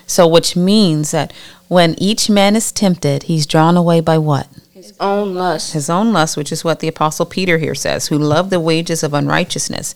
So, 0.05 0.27
which 0.27 0.55
means 0.55 1.11
that 1.11 1.33
when 1.67 1.95
each 1.97 2.29
man 2.29 2.55
is 2.55 2.71
tempted, 2.71 3.23
he's 3.23 3.45
drawn 3.45 3.75
away 3.75 3.99
by 3.99 4.17
what? 4.17 4.47
His 4.73 4.93
own 4.99 5.35
lust. 5.35 5.73
His 5.73 5.89
own 5.89 6.13
lust, 6.13 6.37
which 6.37 6.51
is 6.51 6.63
what 6.63 6.79
the 6.79 6.87
Apostle 6.87 7.25
Peter 7.25 7.57
here 7.57 7.75
says, 7.75 8.07
who 8.07 8.17
loved 8.17 8.49
the 8.49 8.59
wages 8.59 9.03
of 9.03 9.13
unrighteousness. 9.13 9.93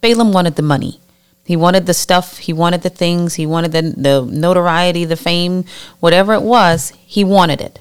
Balaam 0.00 0.32
wanted 0.32 0.56
the 0.56 0.62
money. 0.62 1.00
He 1.44 1.56
wanted 1.56 1.86
the 1.86 1.94
stuff, 1.94 2.38
he 2.38 2.52
wanted 2.52 2.82
the 2.82 2.90
things, 2.90 3.34
he 3.34 3.44
wanted 3.44 3.72
the, 3.72 3.82
the 3.82 4.26
notoriety, 4.30 5.04
the 5.04 5.16
fame, 5.16 5.64
whatever 6.00 6.32
it 6.32 6.42
was, 6.42 6.90
he 7.04 7.22
wanted 7.22 7.60
it. 7.60 7.78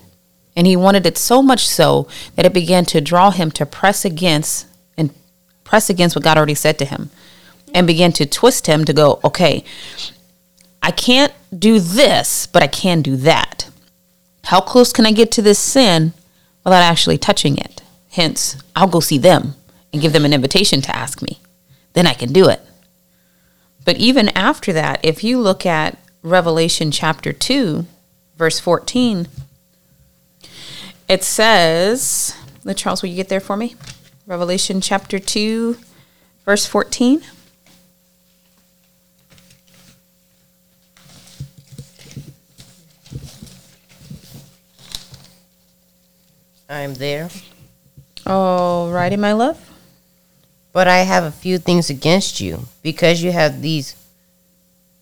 And 0.56 0.68
he 0.68 0.76
wanted 0.76 1.06
it 1.06 1.18
so 1.18 1.42
much 1.42 1.68
so 1.68 2.08
that 2.36 2.46
it 2.46 2.54
began 2.54 2.86
to 2.86 3.02
draw 3.02 3.32
him 3.32 3.50
to 3.52 3.66
press 3.66 4.06
against 4.06 4.68
and 4.98 5.12
press 5.64 5.90
against 5.90 6.16
what 6.16 6.24
God 6.24 6.38
already 6.38 6.56
said 6.56 6.78
to 6.80 6.86
him 6.86 7.10
and 7.74 7.88
began 7.88 8.12
to 8.14 8.26
twist 8.26 8.68
him 8.68 8.86
to 8.86 8.94
go, 8.94 9.20
okay, 9.24 9.64
I 10.82 10.92
can't 10.92 11.34
do 11.58 11.80
this, 11.80 12.46
but 12.46 12.62
I 12.62 12.68
can 12.68 13.02
do 13.02 13.16
that. 13.18 13.70
How 14.46 14.60
close 14.60 14.94
can 14.94 15.06
I 15.06 15.12
get 15.12 15.32
to 15.34 15.42
this 15.42 15.60
sin 15.60 16.14
without 16.64 16.84
actually 16.84 17.18
touching 17.18 17.58
it? 17.58 17.82
Hence, 18.12 18.58
I'll 18.76 18.88
go 18.88 19.00
see 19.00 19.18
them 19.18 19.56
and 19.92 20.02
give 20.02 20.14
them 20.14 20.26
an 20.26 20.34
invitation 20.34 20.82
to 20.82 20.96
ask 20.96 21.22
me. 21.22 21.40
Then 21.94 22.06
I 22.06 22.14
can 22.14 22.34
do 22.34 22.50
it. 22.50 22.62
But 23.86 23.98
even 23.98 24.30
after 24.30 24.74
that, 24.74 25.00
if 25.04 25.24
you 25.24 25.40
look 25.40 25.66
at 25.66 25.98
Revelation 26.22 26.92
chapter 26.92 27.34
2, 27.34 27.86
verse 28.38 28.60
14, 28.60 29.28
it 31.13 31.24
says, 31.24 32.36
Charles, 32.75 33.03
will 33.03 33.10
you 33.10 33.15
get 33.15 33.29
there 33.29 33.39
for 33.39 33.55
me? 33.55 33.75
Revelation 34.25 34.82
chapter 34.82 35.20
2, 35.20 35.77
verse 36.43 36.65
14. 36.65 37.22
I'm 46.67 46.96
there. 46.96 47.29
All 48.25 48.89
righty, 48.89 49.15
my 49.15 49.34
love. 49.34 49.70
But 50.72 50.88
I 50.88 51.00
have 51.00 51.25
a 51.25 51.32
few 51.32 51.60
things 51.60 51.91
against 51.91 52.41
you, 52.41 52.65
because 52.82 53.22
you 53.22 53.32
have 53.32 53.62
these 53.62 53.96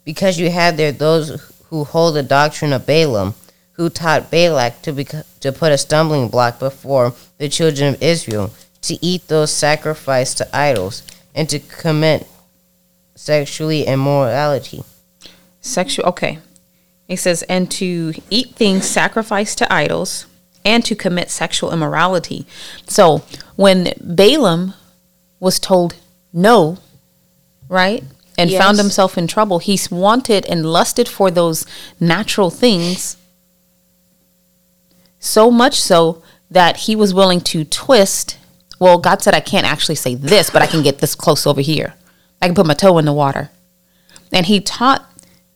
because 0.04 0.38
you 0.38 0.50
have 0.50 0.76
there 0.76 0.92
those 0.92 1.54
who 1.70 1.86
hold 1.86 2.16
the 2.16 2.24
doctrine 2.24 2.74
of 2.74 2.86
Balaam, 2.86 3.34
who 3.82 3.90
taught 3.90 4.30
Balak 4.30 4.84
to 4.84 4.94
bec- 4.94 5.26
to 5.40 5.52
put 5.52 5.72
a 5.72 5.78
stumbling 5.78 6.28
block 6.28 6.60
before 6.60 7.16
the 7.40 7.50
children 7.50 7.96
of 7.96 8.04
Israel, 8.04 8.52
to 8.84 9.04
eat 9.04 9.28
those 9.28 9.52
sacrificed 9.52 10.38
to 10.38 10.56
idols, 10.56 11.02
and 11.34 11.50
to 11.50 11.58
commit 11.58 12.28
sexually 13.16 13.88
immorality. 13.88 14.84
Sexual, 15.62 16.06
okay. 16.10 16.38
It 17.08 17.18
says, 17.18 17.42
and 17.50 17.72
to 17.72 18.14
eat 18.30 18.54
things 18.56 18.86
sacrificed 18.86 19.58
to 19.58 19.74
idols 19.74 20.28
and 20.64 20.86
to 20.86 20.94
commit 20.94 21.32
sexual 21.32 21.74
immorality. 21.74 22.46
So 22.86 23.24
when 23.56 23.94
Balaam 24.00 24.76
was 25.40 25.60
told 25.60 25.96
no, 26.32 26.78
right? 27.68 28.04
And 28.38 28.52
found 28.52 28.78
himself 28.78 29.18
in 29.18 29.26
trouble, 29.26 29.58
he 29.58 29.80
wanted 29.90 30.46
and 30.46 30.68
lusted 30.68 31.08
for 31.08 31.32
those 31.32 31.66
natural 32.00 32.52
things 32.52 33.18
so 35.22 35.50
much 35.50 35.80
so 35.80 36.22
that 36.50 36.76
he 36.76 36.96
was 36.98 37.14
willing 37.14 37.40
to 37.40 37.64
twist. 37.64 38.38
Well, 38.80 38.98
God 38.98 39.22
said, 39.22 39.34
I 39.34 39.40
can't 39.40 39.66
actually 39.66 39.96
say 39.96 40.16
this, 40.16 40.50
but 40.50 40.62
I 40.62 40.68
can 40.68 40.84
get 40.84 41.00
this 41.00 41.16
close 41.16 41.48
over 41.48 41.62
here. 41.62 41.94
I 42.42 42.48
can 42.48 42.56
put 42.56 42.66
my 42.66 42.74
toe 42.74 42.98
in 42.98 43.06
the 43.06 43.14
water. 43.14 43.52
And 44.34 44.48
he 44.48 44.60
taught 44.60 45.06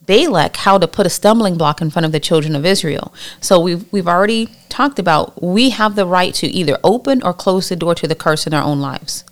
Balak 0.05 0.57
how 0.57 0.77
to 0.77 0.88
put 0.88 1.07
a 1.07 1.10
stumbling 1.10 1.57
block 1.57 1.81
in 1.81 1.89
front 1.89 2.05
of 2.05 2.12
the 2.12 2.19
children 2.19 2.55
of 2.55 2.65
Israel. 2.65 3.13
So 3.41 3.60
we've 3.60 3.91
we've 3.91 4.07
already 4.07 4.50
talked 4.69 5.00
about 5.00 5.41
we 5.41 5.72
have 5.72 5.95
the 5.95 6.05
right 6.05 6.34
to 6.36 6.48
either 6.48 6.77
open 6.84 7.24
or 7.24 7.34
close 7.34 7.69
the 7.69 7.75
door 7.75 7.95
to 7.95 8.07
the 8.07 8.15
curse 8.15 8.45
in 8.45 8.53
our 8.53 8.63
own 8.63 8.79
lives. 8.79 9.24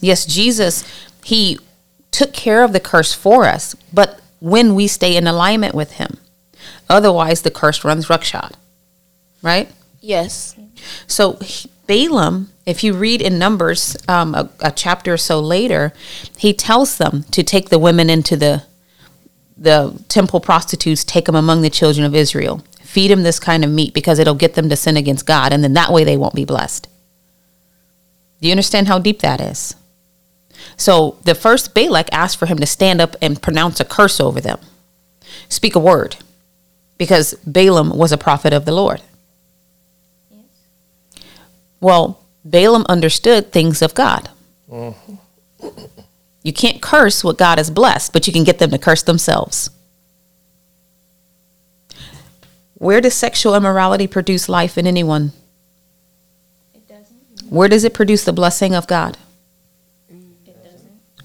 Yes, 0.00 0.26
Jesus, 0.26 0.84
he 1.22 1.58
took 2.10 2.32
care 2.32 2.64
of 2.64 2.72
the 2.72 2.80
curse 2.80 3.14
for 3.14 3.44
us, 3.44 3.76
but 3.92 4.20
when 4.40 4.74
we 4.74 4.88
stay 4.88 5.16
in 5.16 5.26
alignment 5.26 5.74
with 5.74 5.92
him. 5.92 6.18
Otherwise 6.88 7.42
the 7.42 7.50
curse 7.50 7.84
runs 7.84 8.08
ruckshot. 8.08 8.54
Right? 9.42 9.70
Yes. 10.00 10.56
So 11.06 11.38
Balaam, 11.86 12.50
if 12.66 12.84
you 12.84 12.94
read 12.94 13.22
in 13.22 13.38
Numbers 13.38 13.96
um, 14.08 14.34
a, 14.34 14.50
a 14.60 14.70
chapter 14.70 15.14
or 15.14 15.16
so 15.16 15.40
later, 15.40 15.92
he 16.36 16.52
tells 16.52 16.98
them 16.98 17.24
to 17.30 17.42
take 17.42 17.70
the 17.70 17.78
women 17.78 18.10
into 18.10 18.36
the 18.36 18.64
the 19.60 20.00
temple 20.06 20.38
prostitutes, 20.38 21.02
take 21.02 21.24
them 21.24 21.34
among 21.34 21.62
the 21.62 21.70
children 21.70 22.06
of 22.06 22.14
Israel, 22.14 22.62
feed 22.80 23.10
them 23.10 23.24
this 23.24 23.40
kind 23.40 23.64
of 23.64 23.70
meat 23.70 23.92
because 23.92 24.20
it'll 24.20 24.34
get 24.34 24.54
them 24.54 24.68
to 24.68 24.76
sin 24.76 24.96
against 24.96 25.26
God, 25.26 25.52
and 25.52 25.64
then 25.64 25.72
that 25.72 25.92
way 25.92 26.04
they 26.04 26.16
won't 26.16 26.34
be 26.34 26.44
blessed. 26.44 26.86
Do 28.40 28.46
you 28.46 28.52
understand 28.52 28.86
how 28.86 29.00
deep 29.00 29.18
that 29.20 29.40
is? 29.40 29.74
So 30.76 31.16
the 31.24 31.34
first 31.34 31.74
Balak 31.74 32.08
asked 32.12 32.36
for 32.36 32.46
him 32.46 32.58
to 32.58 32.66
stand 32.66 33.00
up 33.00 33.16
and 33.20 33.42
pronounce 33.42 33.80
a 33.80 33.84
curse 33.84 34.20
over 34.20 34.40
them, 34.40 34.60
speak 35.48 35.74
a 35.74 35.80
word, 35.80 36.16
because 36.98 37.34
Balaam 37.44 37.90
was 37.90 38.12
a 38.12 38.18
prophet 38.18 38.52
of 38.52 38.64
the 38.64 38.72
Lord. 38.72 39.02
Well, 41.80 42.24
Balaam 42.44 42.84
understood 42.88 43.52
things 43.52 43.82
of 43.82 43.94
God. 43.94 44.30
Mm-hmm. 44.70 45.14
You 46.42 46.52
can't 46.52 46.80
curse 46.80 47.22
what 47.22 47.36
God 47.36 47.58
has 47.58 47.70
blessed, 47.70 48.12
but 48.12 48.26
you 48.26 48.32
can 48.32 48.44
get 48.44 48.58
them 48.58 48.70
to 48.70 48.78
curse 48.78 49.02
themselves. 49.02 49.70
Where 52.74 53.00
does 53.00 53.14
sexual 53.14 53.54
immorality 53.54 54.06
produce 54.06 54.48
life 54.48 54.78
in 54.78 54.86
anyone? 54.86 55.32
Where 57.50 57.68
does 57.68 57.84
it 57.84 57.94
produce 57.94 58.24
the 58.24 58.32
blessing 58.32 58.74
of 58.74 58.86
God? 58.86 59.18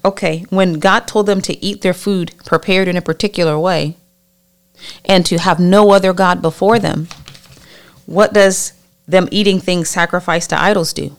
Okay, 0.04 0.44
when 0.50 0.74
God 0.74 1.06
told 1.06 1.26
them 1.26 1.40
to 1.42 1.64
eat 1.64 1.80
their 1.80 1.94
food 1.94 2.34
prepared 2.44 2.88
in 2.88 2.96
a 2.96 3.02
particular 3.02 3.58
way 3.58 3.96
and 5.04 5.24
to 5.24 5.38
have 5.38 5.58
no 5.58 5.92
other 5.92 6.12
God 6.12 6.42
before 6.42 6.78
them, 6.78 7.08
what 8.04 8.34
does 8.34 8.72
them 9.06 9.28
eating 9.30 9.60
things 9.60 9.88
sacrificed 9.88 10.50
to 10.50 10.60
idols 10.60 10.92
do? 10.92 11.16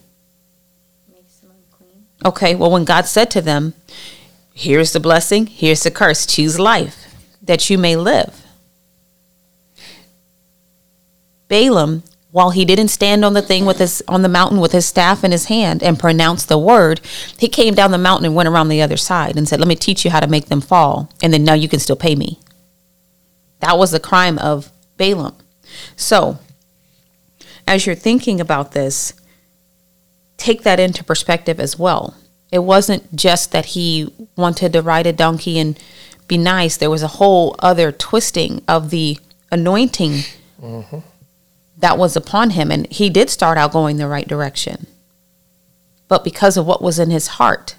Okay, 2.24 2.56
well, 2.56 2.72
when 2.72 2.86
God 2.86 3.06
said 3.06 3.30
to 3.32 3.42
them, 3.42 3.74
Here's 4.58 4.94
the 4.94 5.02
blessing, 5.02 5.48
here's 5.48 5.84
the 5.84 5.92
curse, 5.92 6.26
choose 6.26 6.58
life 6.58 7.14
that 7.42 7.70
you 7.70 7.78
may 7.78 7.98
live. 7.98 8.42
Balaam, 11.50 12.04
while 12.32 12.52
he 12.52 12.64
didn't 12.64 12.88
stand 12.88 13.26
on 13.26 13.34
the 13.34 13.42
thing 13.42 13.66
with 13.66 13.80
his 13.80 14.02
on 14.08 14.22
the 14.22 14.30
mountain 14.30 14.62
with 14.62 14.72
his 14.72 14.86
staff 14.86 15.26
in 15.26 15.32
his 15.32 15.46
hand 15.46 15.84
and 15.84 16.00
pronounce 16.00 16.46
the 16.46 16.58
word, 16.58 17.02
he 17.38 17.50
came 17.50 17.74
down 17.74 17.92
the 17.92 17.98
mountain 17.98 18.26
and 18.26 18.36
went 18.36 18.50
around 18.50 18.70
the 18.70 18.82
other 18.82 18.98
side 18.98 19.36
and 19.38 19.48
said, 19.48 19.60
"Let 19.60 19.68
me 19.68 19.76
teach 19.76 20.06
you 20.06 20.12
how 20.12 20.22
to 20.22 20.28
make 20.28 20.46
them 20.48 20.62
fall, 20.62 21.10
and 21.22 21.34
then 21.34 21.44
now 21.44 21.54
you 21.54 21.68
can 21.68 21.80
still 21.80 21.96
pay 21.96 22.16
me." 22.16 22.40
That 23.60 23.78
was 23.78 23.92
the 23.92 24.00
crime 24.00 24.38
of 24.40 24.72
Balaam. 24.98 25.36
So, 25.96 26.40
as 27.68 27.86
you're 27.86 27.96
thinking 27.96 28.40
about 28.40 28.72
this, 28.72 29.14
take 30.38 30.64
that 30.64 30.80
into 30.80 31.04
perspective 31.04 31.60
as 31.60 31.78
well. 31.80 32.16
It 32.52 32.60
wasn't 32.60 33.16
just 33.16 33.52
that 33.52 33.68
he 33.68 34.14
wanted 34.36 34.74
to 34.74 34.82
ride 34.82 35.08
a 35.08 35.14
donkey 35.14 35.60
and 35.60 35.80
be 36.28 36.38
nice. 36.38 36.78
There 36.78 36.90
was 36.90 37.04
a 37.04 37.08
whole 37.20 37.56
other 37.60 37.92
twisting 37.92 38.62
of 38.68 38.90
the 38.90 39.20
anointing 39.52 40.24
mm-hmm. 40.62 41.00
that 41.78 41.98
was 41.98 42.16
upon 42.16 42.52
him. 42.52 42.72
And 42.72 42.92
he 42.92 43.10
did 43.10 43.30
start 43.30 43.58
out 43.58 43.74
going 43.74 43.98
the 43.98 44.08
right 44.08 44.28
direction. 44.28 44.88
But 46.08 46.24
because 46.24 46.56
of 46.56 46.66
what 46.66 46.82
was 46.82 47.00
in 47.00 47.10
his 47.10 47.28
heart, 47.28 47.76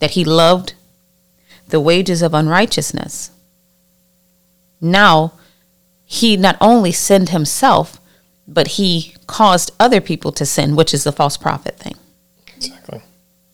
that 0.00 0.12
he 0.12 0.24
loved 0.24 0.74
the 1.68 1.80
wages 1.80 2.20
of 2.20 2.34
unrighteousness, 2.34 3.30
now 4.80 5.32
he 6.04 6.36
not 6.36 6.58
only 6.60 6.92
sinned 6.92 7.30
himself, 7.30 7.98
but 8.46 8.68
he 8.68 9.14
caused 9.26 9.72
other 9.80 10.00
people 10.00 10.32
to 10.32 10.46
sin, 10.46 10.76
which 10.76 10.92
is 10.94 11.04
the 11.04 11.12
false 11.12 11.36
prophet 11.36 11.78
thing, 11.78 11.94
Exactly. 12.56 13.02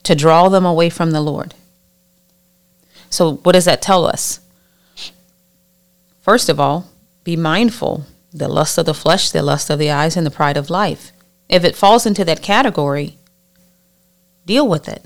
to 0.02 0.14
draw 0.14 0.48
them 0.48 0.64
away 0.64 0.90
from 0.90 1.10
the 1.10 1.20
Lord. 1.20 1.54
So, 3.08 3.36
what 3.36 3.52
does 3.52 3.64
that 3.64 3.82
tell 3.82 4.04
us? 4.06 4.40
First 6.20 6.48
of 6.48 6.60
all, 6.60 6.88
be 7.24 7.36
mindful 7.36 8.06
the 8.32 8.48
lust 8.48 8.78
of 8.78 8.86
the 8.86 8.94
flesh, 8.94 9.30
the 9.30 9.42
lust 9.42 9.70
of 9.70 9.78
the 9.78 9.90
eyes, 9.90 10.16
and 10.16 10.24
the 10.24 10.30
pride 10.30 10.56
of 10.56 10.70
life. 10.70 11.12
If 11.48 11.64
it 11.64 11.74
falls 11.74 12.06
into 12.06 12.24
that 12.24 12.42
category, 12.42 13.16
deal 14.46 14.68
with 14.68 14.88
it. 14.88 15.04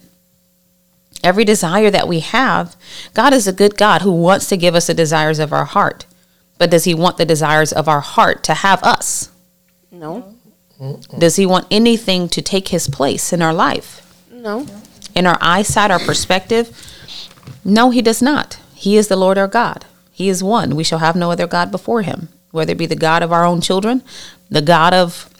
Every 1.23 1.45
desire 1.45 1.91
that 1.91 2.07
we 2.07 2.21
have, 2.21 2.77
God 3.15 3.33
is 3.33 3.49
a 3.49 3.53
good 3.53 3.79
God 3.79 4.03
who 4.03 4.13
wants 4.13 4.47
to 4.49 4.59
give 4.59 4.75
us 4.75 4.89
the 4.89 4.95
desires 4.95 5.39
of 5.39 5.55
our 5.55 5.65
heart. 5.65 6.05
But 6.59 6.71
does 6.71 6.85
He 6.85 6.93
want 6.95 7.17
the 7.17 7.25
desires 7.25 7.73
of 7.73 7.89
our 7.89 8.01
heart 8.01 8.45
to 8.45 8.55
have 8.55 8.83
us? 8.83 9.31
No. 9.95 10.35
Does 11.19 11.37
He 11.37 11.47
want 11.47 11.67
anything 11.71 12.29
to 12.31 12.43
take 12.43 12.69
His 12.69 12.89
place 12.89 13.33
in 13.33 13.41
our 13.41 13.55
life? 13.55 14.01
No. 14.31 14.67
in 15.15 15.27
our 15.27 15.39
eyesight, 15.41 15.91
our 15.91 15.99
perspective? 15.99 16.77
No, 17.65 17.91
he 17.91 18.03
does 18.03 18.21
not. 18.21 18.59
He 18.75 18.97
is 18.97 19.09
the 19.09 19.17
Lord 19.17 19.39
our 19.39 19.49
God. 19.49 19.87
He 20.13 20.29
is 20.29 20.43
one. 20.45 20.77
We 20.77 20.85
shall 20.85 20.99
have 20.99 21.17
no 21.17 21.31
other 21.31 21.47
God 21.47 21.71
before 21.71 22.03
him, 22.03 22.29
whether 22.51 22.73
it 22.73 22.79
be 22.79 22.87
the 22.87 22.95
God 22.97 23.23
of 23.23 23.33
our 23.33 23.45
own 23.45 23.61
children, 23.61 24.03
the 24.51 24.61
God 24.61 24.93
of 24.93 25.31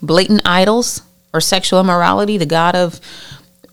blatant 0.00 0.42
idols 0.44 1.02
or 1.34 1.40
sexual 1.40 1.80
immorality, 1.80 2.38
the 2.38 2.46
God 2.46 2.76
of 2.76 3.00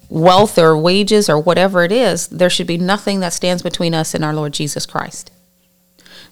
wealth 0.09 0.57
or 0.57 0.77
wages 0.77 1.29
or 1.29 1.39
whatever 1.39 1.83
it 1.83 1.91
is. 1.91 2.27
There 2.27 2.49
should 2.49 2.67
be 2.67 2.77
nothing 2.77 3.19
that 3.19 3.33
stands 3.33 3.61
between 3.61 3.93
us 3.93 4.13
and 4.13 4.23
our 4.25 4.33
Lord 4.33 4.53
Jesus 4.53 4.85
Christ. 4.85 5.31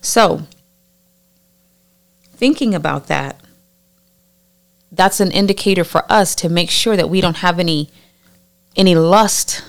So, 0.02 0.48
thinking 2.36 2.74
about 2.74 3.08
that, 3.08 3.40
that's 4.92 5.20
an 5.20 5.32
indicator 5.32 5.84
for 5.84 6.10
us 6.12 6.36
to 6.36 6.50
make 6.50 6.70
sure 6.70 6.96
that 6.96 7.10
we 7.10 7.22
don't 7.22 7.38
have 7.38 7.60
any 7.60 7.90
any 8.76 8.96
lust, 8.96 9.64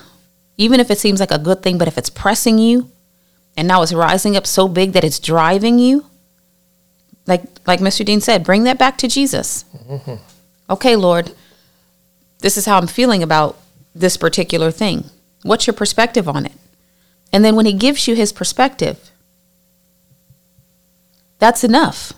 even 0.57 0.79
if 0.79 0.91
it 0.91 0.99
seems 0.99 1.19
like 1.19 1.31
a 1.31 1.37
good 1.37 1.63
thing, 1.63 1.77
but 1.77 1.87
if 1.87 1.97
it's 1.97 2.09
pressing 2.09 2.57
you 2.57 2.91
and 3.55 3.67
now 3.67 3.81
it's 3.81 3.93
rising 3.93 4.35
up 4.35 4.45
so 4.45 4.67
big 4.67 4.91
that 4.91 5.03
it's 5.03 5.19
driving 5.19 5.79
you, 5.79 6.05
like 7.25 7.43
like 7.65 7.79
Mr. 7.79 8.05
Dean 8.05 8.21
said, 8.21 8.43
bring 8.43 8.63
that 8.63 8.77
back 8.77 8.97
to 8.97 9.07
Jesus. 9.07 9.65
Mm-hmm. 9.89 10.15
Okay, 10.69 10.95
Lord, 10.95 11.33
this 12.39 12.57
is 12.57 12.65
how 12.65 12.77
I'm 12.77 12.87
feeling 12.87 13.23
about 13.23 13.57
this 13.95 14.17
particular 14.17 14.71
thing. 14.71 15.05
What's 15.43 15.67
your 15.67 15.73
perspective 15.73 16.27
on 16.27 16.45
it? 16.45 16.53
And 17.31 17.43
then 17.43 17.55
when 17.55 17.65
he 17.65 17.73
gives 17.73 18.07
you 18.07 18.15
his 18.15 18.31
perspective, 18.31 19.11
that's 21.39 21.63
enough. 21.63 22.13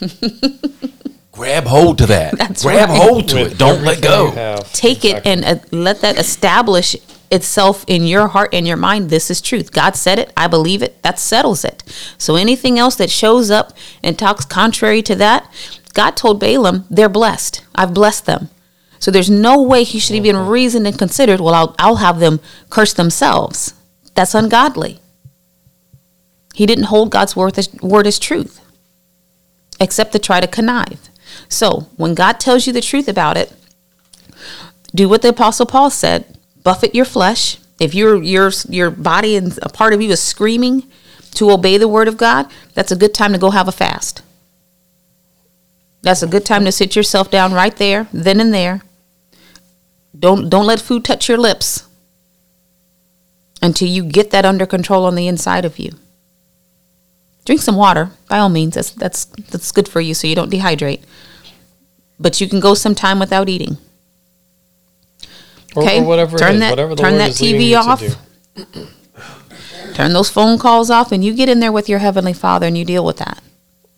Grab 1.40 1.64
hold 1.64 1.96
to 1.96 2.06
that. 2.08 2.36
That's 2.36 2.62
Grab 2.62 2.90
right. 2.90 3.00
hold 3.00 3.28
to 3.30 3.36
With 3.36 3.52
it. 3.52 3.58
Don't 3.58 3.82
let 3.82 4.02
go. 4.02 4.30
have. 4.32 4.70
take 4.74 5.06
it 5.06 5.24
and 5.24 5.42
uh, 5.42 5.56
let 5.70 6.02
that 6.02 6.18
establish 6.18 6.94
itself 7.30 7.82
in 7.88 8.04
your 8.04 8.28
heart 8.28 8.50
and 8.52 8.68
your 8.68 8.76
mind. 8.76 9.08
This 9.08 9.30
is 9.30 9.40
truth. 9.40 9.72
God 9.72 9.96
said 9.96 10.18
it. 10.18 10.34
I 10.36 10.48
believe 10.48 10.82
it. 10.82 11.02
That 11.02 11.18
settles 11.18 11.64
it. 11.64 11.82
So 12.18 12.36
anything 12.36 12.78
else 12.78 12.94
that 12.96 13.08
shows 13.10 13.50
up 13.50 13.72
and 14.02 14.18
talks 14.18 14.44
contrary 14.44 15.00
to 15.00 15.14
that 15.14 15.50
god 15.94 16.14
told 16.14 16.40
balaam 16.40 16.84
they're 16.90 17.08
blessed. 17.08 17.64
I've 17.74 17.94
blessed 17.94 18.26
them. 18.26 18.50
So 18.98 19.10
there's 19.10 19.30
no 19.30 19.62
way 19.62 19.82
he 19.82 19.98
should 19.98 20.16
even 20.16 20.36
reasoned 20.36 20.86
and 20.86 20.98
considered 20.98 21.40
well 21.40 21.54
I'll, 21.54 21.74
I'll 21.78 21.96
have 21.96 22.20
them 22.20 22.40
curse 22.68 22.92
themselves. 22.92 23.72
That's 24.14 24.34
ungodly. 24.34 25.00
He 26.52 26.66
didn't 26.66 26.92
hold 26.92 27.10
god's 27.10 27.34
word 27.34 27.56
as, 27.56 27.72
word 27.80 28.06
as 28.06 28.18
truth 28.18 28.60
except 29.80 30.12
to 30.12 30.18
try 30.18 30.40
to 30.40 30.46
connive 30.46 31.08
so 31.50 31.88
when 31.96 32.14
god 32.14 32.40
tells 32.40 32.66
you 32.66 32.72
the 32.72 32.80
truth 32.80 33.06
about 33.06 33.36
it 33.36 33.52
do 34.94 35.08
what 35.08 35.22
the 35.22 35.28
apostle 35.28 35.66
paul 35.66 35.90
said. 35.90 36.24
Buffet 36.62 36.94
your 36.94 37.04
flesh. 37.04 37.58
If 37.78 37.94
your 37.94 38.22
your 38.22 38.50
your 38.68 38.90
body 38.90 39.36
and 39.36 39.58
a 39.62 39.68
part 39.68 39.92
of 39.92 40.02
you 40.02 40.10
is 40.10 40.22
screaming 40.22 40.84
to 41.34 41.50
obey 41.50 41.78
the 41.78 41.88
word 41.88 42.08
of 42.08 42.16
god 42.16 42.50
that's 42.74 42.90
a 42.90 42.96
good 42.96 43.14
time 43.14 43.32
to 43.32 43.38
go 43.38 43.50
have 43.50 43.68
a 43.68 43.72
fast. 43.72 44.22
That's 46.02 46.22
a 46.22 46.26
good 46.26 46.44
time 46.44 46.64
to 46.64 46.72
sit 46.72 46.96
yourself 46.96 47.30
down 47.30 47.52
right 47.52 47.74
there 47.76 48.08
then 48.12 48.40
and 48.40 48.52
there. 48.52 48.82
Don't 50.18 50.50
don't 50.50 50.66
let 50.66 50.80
food 50.80 51.04
touch 51.04 51.28
your 51.28 51.38
lips 51.38 51.86
until 53.62 53.88
you 53.88 54.04
get 54.04 54.30
that 54.30 54.44
under 54.44 54.66
control 54.66 55.04
on 55.04 55.14
the 55.14 55.28
inside 55.28 55.64
of 55.64 55.78
you. 55.78 55.92
Drink 57.44 57.62
some 57.62 57.76
water 57.76 58.10
by 58.28 58.38
all 58.38 58.48
means. 58.48 58.74
That's 58.74 58.90
that's 58.90 59.24
that's 59.24 59.72
good 59.72 59.88
for 59.88 60.00
you 60.00 60.12
so 60.12 60.26
you 60.26 60.34
don't 60.34 60.52
dehydrate 60.52 61.00
but 62.20 62.40
you 62.40 62.48
can 62.48 62.60
go 62.60 62.74
some 62.74 62.94
time 62.94 63.18
without 63.18 63.48
eating. 63.48 63.78
Okay, 65.76 66.00
or 66.00 66.04
whatever 66.04 66.36
turn 66.36 66.54
is, 66.54 66.60
that- 66.60 66.70
whatever 66.70 66.94
the 66.94 67.02
turn 67.02 67.18
Lord 67.18 67.30
that 67.30 67.36
TV 67.36 67.74
off. 67.76 68.02
turn 69.94 70.12
those 70.12 70.30
phone 70.30 70.58
calls 70.58 70.90
off 70.90 71.10
and 71.10 71.24
you 71.24 71.34
get 71.34 71.48
in 71.48 71.60
there 71.60 71.72
with 71.72 71.88
your 71.88 71.98
heavenly 71.98 72.32
father 72.32 72.66
and 72.66 72.76
you 72.76 72.84
deal 72.84 73.04
with 73.04 73.16
that. 73.16 73.42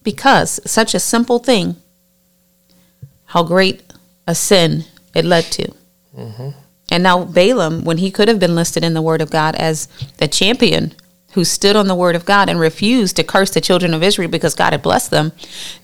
Because 0.02 0.60
such 0.64 0.94
a 0.94 1.00
simple 1.00 1.38
thing 1.38 1.76
how 3.26 3.42
great 3.42 3.82
a 4.26 4.34
sin 4.34 4.84
it 5.14 5.24
led 5.24 5.44
to. 5.44 5.72
Mm-hmm. 6.16 6.48
And 6.90 7.02
now 7.02 7.24
balaam 7.24 7.84
when 7.84 7.98
he 7.98 8.10
could 8.10 8.28
have 8.28 8.38
been 8.38 8.54
listed 8.54 8.84
in 8.84 8.92
the 8.92 9.00
word 9.00 9.22
of 9.22 9.30
god 9.30 9.54
as 9.54 9.86
the 10.18 10.28
champion 10.28 10.94
who 11.32 11.44
stood 11.44 11.74
on 11.74 11.86
the 11.86 11.94
word 11.94 12.14
of 12.14 12.26
god 12.26 12.50
and 12.50 12.60
refused 12.60 13.16
to 13.16 13.24
curse 13.24 13.50
the 13.50 13.62
children 13.62 13.94
of 13.94 14.02
israel 14.02 14.28
because 14.30 14.54
god 14.54 14.74
had 14.74 14.82
blessed 14.82 15.10
them 15.10 15.32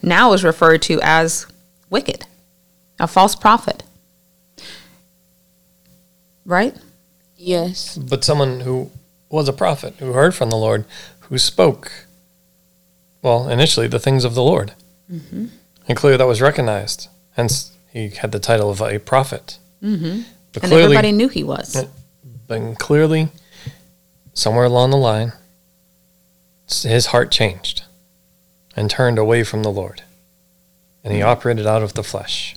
now 0.02 0.34
is 0.34 0.44
referred 0.44 0.82
to 0.82 1.00
as 1.02 1.46
wicked 1.90 2.26
a 3.00 3.06
false 3.06 3.34
prophet 3.34 3.82
right 6.44 6.76
Yes. 7.38 7.96
But 7.96 8.24
someone 8.24 8.60
who 8.60 8.90
was 9.30 9.48
a 9.48 9.52
prophet, 9.52 9.94
who 10.00 10.12
heard 10.12 10.34
from 10.34 10.50
the 10.50 10.56
Lord, 10.56 10.84
who 11.20 11.38
spoke, 11.38 12.06
well, 13.22 13.48
initially 13.48 13.86
the 13.86 14.00
things 14.00 14.24
of 14.24 14.34
the 14.34 14.42
Lord. 14.42 14.72
Mm-hmm. 15.10 15.46
And 15.86 15.96
clearly 15.96 16.18
that 16.18 16.26
was 16.26 16.42
recognized. 16.42 17.08
Hence, 17.36 17.72
he 17.92 18.08
had 18.08 18.32
the 18.32 18.40
title 18.40 18.70
of 18.70 18.82
a 18.82 18.98
prophet. 18.98 19.58
mm-hmm. 19.82 20.22
But 20.52 20.64
and 20.64 20.72
clearly, 20.72 20.96
everybody 20.96 21.12
knew 21.12 21.28
he 21.28 21.44
was 21.44 21.76
Yeah. 21.76 21.84
but 22.48 22.78
clearly, 22.78 23.28
somewhere 24.34 24.64
along 24.64 24.90
the 24.90 24.96
line, 24.96 25.32
his 26.82 27.06
heart 27.06 27.30
changed 27.30 27.84
and 28.74 28.90
turned 28.90 29.18
away 29.18 29.44
from 29.44 29.62
the 29.62 29.70
Lord. 29.70 30.02
And 31.08 31.16
he 31.16 31.22
operated 31.22 31.66
out 31.66 31.82
of 31.82 31.94
the 31.94 32.02
flesh. 32.02 32.54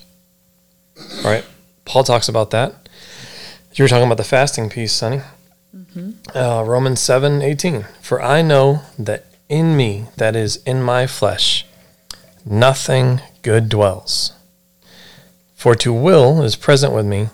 All 0.98 1.24
right? 1.24 1.44
Paul 1.86 2.04
talks 2.04 2.28
about 2.28 2.50
that. 2.50 2.88
You 3.74 3.84
were 3.84 3.88
talking 3.88 4.04
about 4.04 4.18
the 4.18 4.24
fasting 4.24 4.68
piece, 4.68 4.92
Sonny. 4.92 5.22
Uh, 6.34 6.62
Romans 6.66 7.00
seven 7.00 7.40
eighteen. 7.40 7.86
For 8.02 8.20
I 8.20 8.42
know 8.42 8.82
that 8.98 9.24
in 9.48 9.74
me, 9.74 10.06
that 10.18 10.36
is, 10.36 10.56
in 10.64 10.82
my 10.82 11.06
flesh, 11.06 11.64
nothing 12.44 13.22
good 13.40 13.70
dwells. 13.70 14.32
For 15.54 15.74
to 15.76 15.92
will 15.92 16.42
is 16.42 16.56
present 16.56 16.92
with 16.92 17.06
me, 17.06 17.28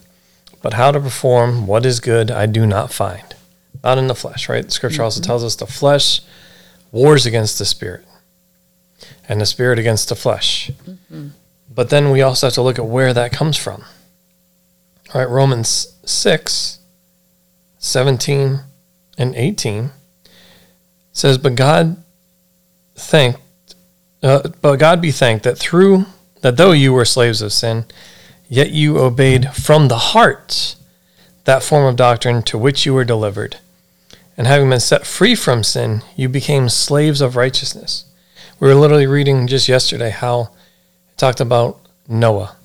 but 0.63 0.75
how 0.75 0.93
to 0.93 1.01
perform 1.01 1.67
what 1.67 1.85
is 1.85 1.99
good 1.99 2.31
I 2.31 2.47
do 2.47 2.65
not 2.65 2.93
find. 2.93 3.35
Not 3.83 3.99
in 3.99 4.07
the 4.07 4.15
flesh, 4.15 4.49
right? 4.49 4.65
The 4.65 4.71
scripture 4.71 5.03
also 5.03 5.21
tells 5.21 5.43
us 5.43 5.57
the 5.57 5.67
flesh 5.67 6.21
wars 6.93 7.27
against 7.27 7.59
the 7.59 7.65
spirit, 7.65 8.05
and 9.29 9.41
the 9.41 9.47
spirit 9.47 9.79
against 9.79 10.09
the 10.09 10.17
flesh. 10.17 10.71
But 11.73 11.91
then 11.91 12.11
we 12.11 12.23
also 12.23 12.47
have 12.47 12.55
to 12.55 12.62
look 12.62 12.79
at 12.79 12.87
where 12.87 13.12
that 13.12 13.31
comes 13.33 13.57
from. 13.57 13.85
All 15.14 15.21
right, 15.21 15.31
Romans 15.31 15.95
6, 16.05 16.79
17 17.79 18.61
and 19.17 19.35
18 19.35 19.91
says, 21.12 21.38
But 21.38 21.55
God 21.55 22.03
thanked, 22.97 23.41
uh, 24.23 24.49
but 24.61 24.77
God 24.77 25.01
be 25.01 25.11
thanked 25.12 25.45
that 25.45 25.59
through 25.59 26.07
that 26.41 26.57
though 26.57 26.73
you 26.73 26.93
were 26.93 27.05
slaves 27.05 27.43
of 27.43 27.53
sin, 27.53 27.85
yet 28.49 28.71
you 28.71 28.99
obeyed 28.99 29.53
from 29.53 29.88
the 29.88 29.99
heart 29.99 30.77
that 31.45 31.62
form 31.62 31.85
of 31.87 31.97
doctrine 31.97 32.43
to 32.43 32.59
which 32.59 32.85
you 32.85 32.95
were 32.95 33.05
delivered. 33.05 33.59
And 34.37 34.47
having 34.47 34.71
been 34.71 34.81
set 34.81 35.07
free 35.07 35.35
from 35.35 35.64
sin, 35.64 36.03
you 36.14 36.29
became 36.29 36.69
slaves 36.69 37.21
of 37.21 37.37
righteousness. 37.37 38.05
We 38.61 38.66
were 38.66 38.75
literally 38.75 39.07
reading 39.07 39.47
just 39.47 39.68
yesterday 39.68 40.11
how 40.11 40.51
it 41.11 41.16
talked 41.16 41.38
about 41.38 41.79
Noah 42.09 42.57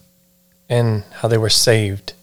and 0.68 1.04
how 1.18 1.28
they 1.28 1.38
were 1.38 1.50
saved. 1.50 2.14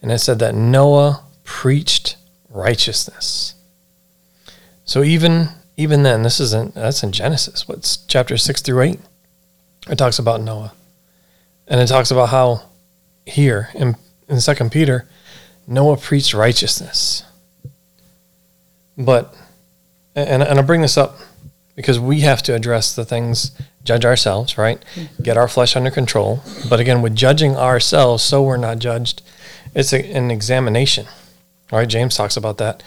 And 0.00 0.12
it 0.12 0.20
said 0.20 0.38
that 0.38 0.54
Noah 0.54 1.24
preached 1.42 2.16
righteousness. 2.48 3.54
So 4.84 5.02
even 5.02 5.48
even 5.76 6.04
then, 6.04 6.22
this 6.22 6.38
isn't 6.38 6.74
that's 6.74 7.02
in 7.02 7.10
Genesis. 7.10 7.66
What's 7.66 7.96
chapter 8.06 8.36
six 8.36 8.62
through 8.62 8.82
eight? 8.82 9.00
It 9.88 9.96
talks 9.96 10.20
about 10.20 10.40
Noah, 10.40 10.72
and 11.66 11.80
it 11.80 11.88
talks 11.88 12.12
about 12.12 12.28
how 12.28 12.62
here 13.26 13.70
in 13.74 13.96
in 14.28 14.40
Second 14.40 14.70
Peter, 14.70 15.08
Noah 15.66 15.96
preached 15.96 16.34
righteousness. 16.34 17.24
But 18.96 19.34
and 20.14 20.42
and 20.42 20.58
I 20.58 20.62
bring 20.62 20.82
this 20.82 20.96
up 20.96 21.18
because 21.78 22.00
we 22.00 22.22
have 22.22 22.42
to 22.42 22.56
address 22.56 22.92
the 22.96 23.04
things, 23.04 23.52
judge 23.84 24.04
ourselves, 24.04 24.58
right? 24.58 24.84
Get 25.22 25.36
our 25.36 25.46
flesh 25.46 25.76
under 25.76 25.92
control. 25.92 26.42
But 26.68 26.80
again, 26.80 27.02
with 27.02 27.14
judging 27.14 27.54
ourselves, 27.54 28.24
so 28.24 28.42
we're 28.42 28.56
not 28.56 28.80
judged, 28.80 29.22
it's 29.76 29.92
a, 29.92 30.04
an 30.10 30.32
examination. 30.32 31.06
All 31.70 31.78
right, 31.78 31.88
James 31.88 32.16
talks 32.16 32.36
about 32.36 32.58
that. 32.58 32.82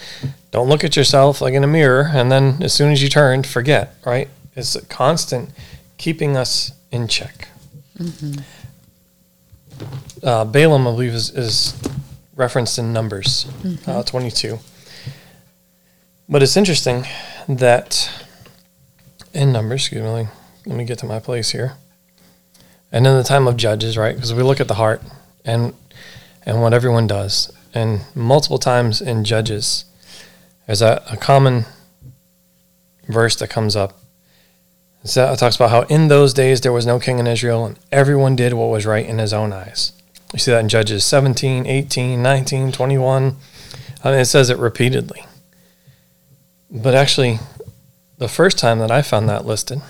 Don't 0.51 0.67
look 0.67 0.83
at 0.83 0.97
yourself 0.97 1.39
like 1.39 1.53
in 1.53 1.63
a 1.63 1.67
mirror, 1.67 2.11
and 2.13 2.29
then 2.29 2.61
as 2.61 2.73
soon 2.73 2.91
as 2.91 3.01
you 3.01 3.07
turn, 3.07 3.43
forget. 3.43 3.95
Right? 4.05 4.27
It's 4.57 4.75
a 4.75 4.85
constant 4.85 5.51
keeping 5.97 6.35
us 6.35 6.73
in 6.91 7.07
check. 7.07 7.47
Uh, 10.21 10.43
Balaam, 10.43 10.85
I 10.85 10.91
believe, 10.91 11.13
is, 11.13 11.29
is 11.29 11.81
referenced 12.35 12.77
in 12.77 12.91
Numbers 12.91 13.47
uh, 13.87 14.03
22. 14.03 14.59
But 16.27 16.43
it's 16.43 16.57
interesting 16.57 17.05
that 17.47 18.09
in 19.33 19.51
Numbers, 19.51 19.81
excuse 19.81 20.03
me, 20.03 20.27
let 20.65 20.77
me- 20.77 20.85
get 20.85 20.99
to 20.99 21.05
my 21.05 21.19
place 21.19 21.51
here. 21.51 21.73
And 22.91 23.07
in 23.07 23.15
the 23.15 23.23
time 23.23 23.47
of 23.47 23.57
Judges, 23.57 23.97
right? 23.97 24.15
Because 24.15 24.33
we 24.33 24.43
look 24.43 24.59
at 24.59 24.67
the 24.67 24.75
heart 24.75 25.01
and 25.45 25.73
and 26.43 26.61
what 26.61 26.73
everyone 26.73 27.07
does. 27.07 27.51
And 27.73 28.01
multiple 28.15 28.57
times 28.57 28.99
in 28.99 29.23
Judges, 29.23 29.85
there's 30.65 30.81
a, 30.81 31.03
a 31.09 31.17
common 31.17 31.65
verse 33.07 33.35
that 33.37 33.49
comes 33.49 33.75
up. 33.75 33.97
So 35.03 35.27
uh, 35.27 35.33
it 35.33 35.37
talks 35.37 35.55
about 35.55 35.71
how 35.71 35.81
in 35.83 36.07
those 36.07 36.33
days 36.33 36.61
there 36.61 36.71
was 36.71 36.85
no 36.85 36.99
king 36.99 37.19
in 37.19 37.27
Israel 37.27 37.65
and 37.65 37.79
everyone 37.91 38.35
did 38.35 38.53
what 38.53 38.69
was 38.69 38.85
right 38.85 39.05
in 39.05 39.17
his 39.17 39.33
own 39.33 39.51
eyes. 39.51 39.93
You 40.33 40.39
see 40.39 40.51
that 40.51 40.59
in 40.59 40.69
Judges 40.69 41.03
17, 41.05 41.65
18, 41.65 42.21
19, 42.21 42.71
21. 42.71 43.35
I 44.03 44.11
mean, 44.11 44.19
it 44.19 44.25
says 44.25 44.49
it 44.49 44.57
repeatedly. 44.57 45.25
But 46.69 46.95
actually, 46.95 47.39
the 48.21 48.27
first 48.27 48.59
time 48.59 48.77
that 48.77 48.91
I 48.91 49.01
found 49.01 49.27
that 49.29 49.47
listed, 49.47 49.81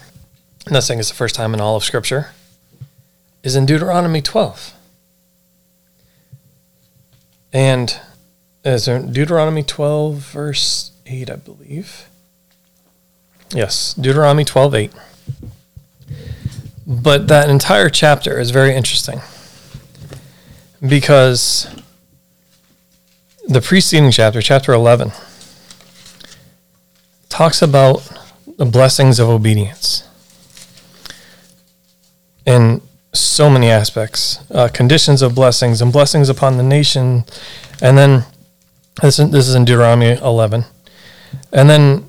I'm 0.65 0.71
not 0.71 0.83
saying 0.83 1.01
it's 1.01 1.09
the 1.09 1.15
first 1.15 1.35
time 1.35 1.53
in 1.53 1.59
all 1.59 1.75
of 1.75 1.83
Scripture, 1.83 2.31
is 3.43 3.57
in 3.57 3.65
Deuteronomy 3.65 4.21
12. 4.21 4.73
And 7.51 7.99
is 8.63 8.85
Deuteronomy 8.85 9.63
12, 9.63 10.15
verse 10.15 10.93
8, 11.05 11.29
I 11.29 11.35
believe. 11.35 12.07
Yes, 13.53 13.93
Deuteronomy 13.95 14.45
12, 14.45 14.75
8. 14.75 14.91
But 16.87 17.27
that 17.27 17.49
entire 17.49 17.89
chapter 17.89 18.39
is 18.39 18.51
very 18.51 18.73
interesting 18.73 19.19
because 20.87 21.67
the 23.45 23.59
preceding 23.59 24.09
chapter, 24.09 24.41
chapter 24.41 24.71
11, 24.71 25.11
talks 27.27 27.61
about 27.61 28.19
the 28.61 28.65
blessings 28.71 29.17
of 29.19 29.27
obedience 29.27 30.07
in 32.45 32.79
so 33.11 33.49
many 33.49 33.69
aspects 33.71 34.39
uh, 34.51 34.67
conditions 34.67 35.23
of 35.23 35.33
blessings 35.33 35.81
and 35.81 35.91
blessings 35.91 36.29
upon 36.29 36.57
the 36.57 36.63
nation. 36.63 37.23
And 37.81 37.97
then 37.97 38.23
this, 39.01 39.17
is- 39.17 39.31
this 39.31 39.47
is 39.47 39.55
in 39.55 39.65
Deuteronomy 39.65 40.11
11. 40.21 40.65
And 41.51 41.69
then 41.71 42.07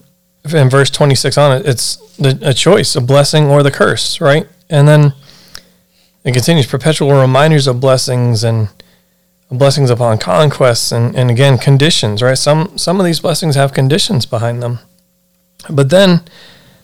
in 0.53 0.69
verse 0.69 0.91
26 0.91 1.39
on 1.39 1.57
it, 1.57 1.67
it's 1.67 1.97
the, 2.19 2.39
a 2.43 2.53
choice, 2.53 2.95
a 2.97 3.01
blessing 3.01 3.47
or 3.47 3.63
the 3.63 3.71
curse, 3.71 4.21
right? 4.21 4.47
And 4.69 4.87
then 4.87 5.15
it 6.25 6.33
continues 6.35 6.67
perpetual 6.67 7.19
reminders 7.19 7.67
of 7.67 7.81
blessings 7.81 8.45
and 8.45 8.69
blessings 9.51 9.89
upon 9.89 10.19
conquests 10.19 10.93
and, 10.93 11.17
and 11.17 11.31
again 11.31 11.57
conditions, 11.57 12.23
right? 12.23 12.37
Some 12.37 12.77
some 12.77 13.01
of 13.01 13.07
these 13.07 13.21
blessings 13.21 13.55
have 13.55 13.73
conditions 13.73 14.27
behind 14.27 14.63
them. 14.63 14.81
But 15.69 15.91
then 15.91 16.23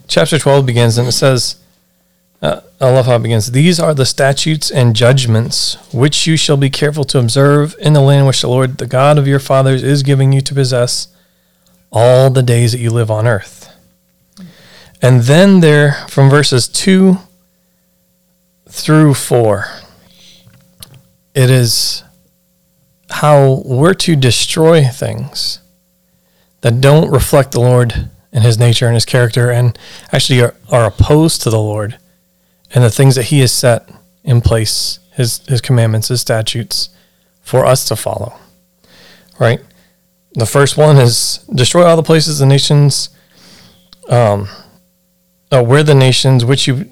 chapter 0.06 0.38
12 0.38 0.66
begins 0.66 0.98
and 0.98 1.08
it 1.08 1.12
says, 1.12 1.56
uh, 2.40 2.60
I 2.80 2.90
love 2.90 3.06
how 3.06 3.16
it 3.16 3.22
begins. 3.22 3.50
These 3.50 3.80
are 3.80 3.94
the 3.94 4.06
statutes 4.06 4.70
and 4.70 4.94
judgments 4.94 5.76
which 5.92 6.26
you 6.26 6.36
shall 6.36 6.56
be 6.56 6.70
careful 6.70 7.04
to 7.04 7.18
observe 7.18 7.74
in 7.80 7.92
the 7.92 8.00
land 8.00 8.26
which 8.26 8.42
the 8.42 8.48
Lord, 8.48 8.78
the 8.78 8.86
God 8.86 9.18
of 9.18 9.26
your 9.26 9.40
fathers, 9.40 9.82
is 9.82 10.02
giving 10.04 10.32
you 10.32 10.40
to 10.42 10.54
possess 10.54 11.08
all 11.90 12.30
the 12.30 12.42
days 12.42 12.72
that 12.72 12.78
you 12.78 12.90
live 12.90 13.10
on 13.10 13.26
earth. 13.26 13.74
And 15.02 15.22
then 15.22 15.60
there, 15.60 15.92
from 16.08 16.30
verses 16.30 16.68
2 16.68 17.18
through 18.68 19.14
4, 19.14 19.66
it 21.34 21.50
is 21.50 22.04
how 23.10 23.62
we're 23.64 23.94
to 23.94 24.16
destroy 24.16 24.84
things 24.84 25.60
that 26.60 26.80
don't 26.80 27.10
reflect 27.10 27.52
the 27.52 27.60
Lord 27.60 28.10
and 28.32 28.44
his 28.44 28.58
nature 28.58 28.86
and 28.86 28.94
his 28.94 29.04
character 29.04 29.50
and 29.50 29.78
actually 30.12 30.42
are, 30.42 30.54
are 30.70 30.86
opposed 30.86 31.42
to 31.42 31.50
the 31.50 31.60
Lord 31.60 31.98
and 32.74 32.84
the 32.84 32.90
things 32.90 33.14
that 33.14 33.24
he 33.24 33.40
has 33.40 33.52
set 33.52 33.88
in 34.24 34.40
place, 34.40 34.98
his, 35.14 35.38
his 35.46 35.60
commandments, 35.60 36.08
his 36.08 36.20
statutes, 36.20 36.90
for 37.40 37.64
us 37.64 37.88
to 37.88 37.96
follow. 37.96 38.34
Right? 39.38 39.60
The 40.34 40.46
first 40.46 40.76
one 40.76 40.96
is 40.98 41.38
destroy 41.52 41.84
all 41.84 41.96
the 41.96 42.02
places 42.02 42.38
the 42.38 42.46
nations, 42.46 43.08
um, 44.08 44.48
uh, 45.50 45.62
where 45.62 45.82
the 45.82 45.94
nations 45.94 46.44
which 46.44 46.66
you 46.66 46.88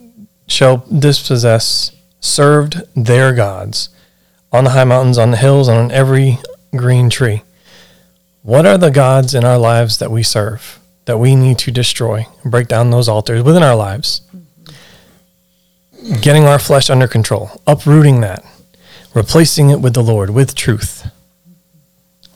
shall 0.48 0.78
dispossess 0.78 1.94
served 2.20 2.82
their 2.94 3.34
gods 3.34 3.90
on 4.52 4.64
the 4.64 4.70
high 4.70 4.84
mountains, 4.84 5.18
on 5.18 5.32
the 5.32 5.36
hills, 5.36 5.68
and 5.68 5.78
on 5.78 5.90
every 5.90 6.38
green 6.74 7.10
tree. 7.10 7.42
What 8.42 8.64
are 8.64 8.78
the 8.78 8.90
gods 8.90 9.34
in 9.34 9.44
our 9.44 9.58
lives 9.58 9.98
that 9.98 10.10
we 10.10 10.22
serve 10.22 10.78
that 11.06 11.18
we 11.18 11.34
need 11.34 11.58
to 11.58 11.70
destroy 11.70 12.26
and 12.42 12.50
break 12.52 12.68
down 12.68 12.90
those 12.90 13.08
altars 13.08 13.42
within 13.42 13.62
our 13.62 13.74
lives? 13.76 14.20
Getting 16.20 16.44
our 16.44 16.58
flesh 16.58 16.88
under 16.90 17.08
control, 17.08 17.60
uprooting 17.66 18.20
that, 18.20 18.44
replacing 19.14 19.70
it 19.70 19.80
with 19.80 19.94
the 19.94 20.02
Lord, 20.02 20.30
with 20.30 20.54
truth. 20.54 21.10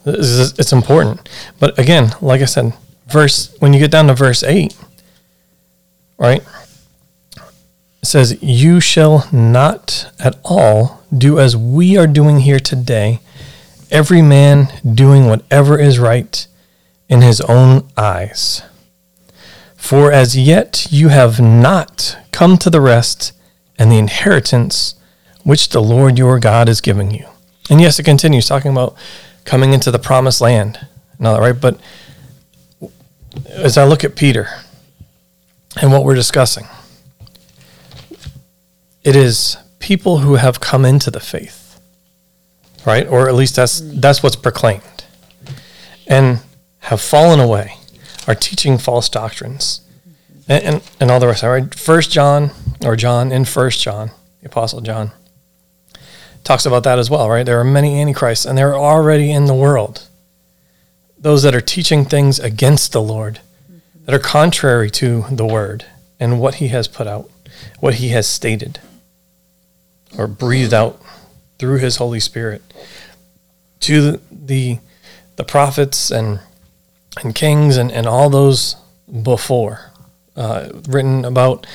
Is- 0.07 0.59
It's 0.59 0.73
important. 0.73 1.29
But 1.59 1.79
again, 1.79 2.13
like 2.21 2.41
I 2.41 2.47
said, 2.47 2.73
verse 3.07 3.55
when 3.61 3.73
you 3.73 3.79
get 3.79 3.91
down 3.91 4.07
to 4.09 4.15
verse 4.15 4.43
8, 4.43 4.75
right? 6.19 6.43
It 8.03 8.07
says, 8.07 8.43
You 8.43 8.81
shall 8.81 9.29
not 9.31 10.11
at 10.19 10.39
all 10.43 11.03
do 11.17 11.39
as 11.39 11.57
we 11.57 11.97
are 11.99 12.07
doing 12.07 12.41
here 12.41 12.61
today, 12.61 13.21
every 13.91 14.23
man 14.23 14.69
doing 14.95 15.27
whatever 15.27 15.79
is 15.79 15.99
right 15.99 16.47
in 17.11 17.21
his 17.21 17.43
own 17.43 17.87
eyes. 17.99 18.63
For 19.77 20.11
as 20.11 20.39
yet 20.39 20.87
you 20.91 21.09
have 21.09 21.41
not 21.41 22.17
come 22.33 22.57
to 22.59 22.71
the 22.71 22.81
rest 22.81 23.33
and 23.79 23.91
the 23.91 23.99
inheritance 23.99 24.95
which 25.43 25.71
the 25.71 25.83
Lord 25.83 26.17
your 26.17 26.39
God 26.39 26.69
is 26.69 26.81
giving 26.81 27.11
you. 27.11 27.27
And 27.69 27.81
yes, 27.81 27.99
it 27.99 28.05
continues 28.05 28.47
talking 28.47 28.71
about 28.71 28.95
coming 29.45 29.73
into 29.73 29.91
the 29.91 29.99
promised 29.99 30.41
land 30.41 30.87
that, 31.19 31.41
right? 31.41 31.61
But 31.61 31.79
as 33.49 33.77
I 33.77 33.85
look 33.85 34.05
at 34.05 34.17
Peter 34.17 34.49
and 35.81 35.93
what 35.93 36.05
we're 36.05 36.15
discussing, 36.15 36.67
it 39.03 39.17
is 39.17 39.57
people 39.79 40.19
who 40.19 40.35
have 40.37 40.61
come 40.61 40.85
into 40.85 41.11
the 41.11 41.21
faith, 41.21 41.81
right? 42.87 43.07
Or 43.07 43.29
at 43.29 43.35
least 43.35 43.57
that's 43.57 43.81
that's 43.81 44.23
what's 44.23 44.37
proclaimed, 44.37 45.05
and 46.07 46.41
have 46.81 47.01
fallen 47.01 47.41
away, 47.41 47.77
are 48.27 48.35
teaching 48.35 48.79
false 48.79 49.09
doctrines, 49.09 49.83
and 50.49 50.63
and, 50.65 50.91
and 51.01 51.11
all 51.11 51.21
the 51.21 51.27
rest. 51.27 51.45
All 51.45 51.51
right, 51.51 51.75
First 51.75 52.11
John 52.11 52.51
or 52.85 52.97
John 52.97 53.33
in 53.33 53.45
First 53.45 53.81
John, 53.81 54.11
the 54.41 54.47
Apostle 54.47 54.81
John, 54.81 55.13
talks 56.45 56.67
about 56.67 56.85
that 56.85 56.99
as 56.99 57.11
well, 57.11 57.29
right? 57.29 57.45
There 57.47 57.61
are 57.61 57.65
many 57.65 58.01
antichrists, 58.01 58.47
and 58.47 58.57
they're 58.57 58.77
already 58.77 59.31
in 59.31 59.47
the 59.47 59.55
world. 59.55 60.09
Those 61.19 61.43
that 61.43 61.55
are 61.55 61.61
teaching 61.61 62.05
things 62.05 62.39
against 62.39 62.93
the 62.93 63.03
Lord, 63.03 63.41
that 64.05 64.15
are 64.15 64.19
contrary 64.19 64.91
to 64.93 65.27
the 65.31 65.47
word 65.47 65.85
and 66.19 66.41
what 66.41 66.57
he 66.57 66.69
has 66.69 66.89
put 66.89 67.07
out, 67.07 67.31
what 67.79 67.95
he 67.95 68.09
has 68.09 68.27
stated 68.27 68.81
or 70.17 70.27
breathed 70.27 70.75
out 70.75 71.01
through 71.59 71.79
his 71.79 71.97
Holy 71.97 72.21
Spirit 72.21 72.63
to 73.81 74.21
the, 74.31 74.79
the 75.37 75.45
prophets 75.45 76.11
and 76.11 76.41
and 77.23 77.35
kings 77.35 77.77
and, 77.77 77.91
and 77.93 78.07
all 78.07 78.31
those 78.31 78.77
before 79.23 79.91
uh, 80.37 80.69
written 80.89 81.25
about 81.25 81.67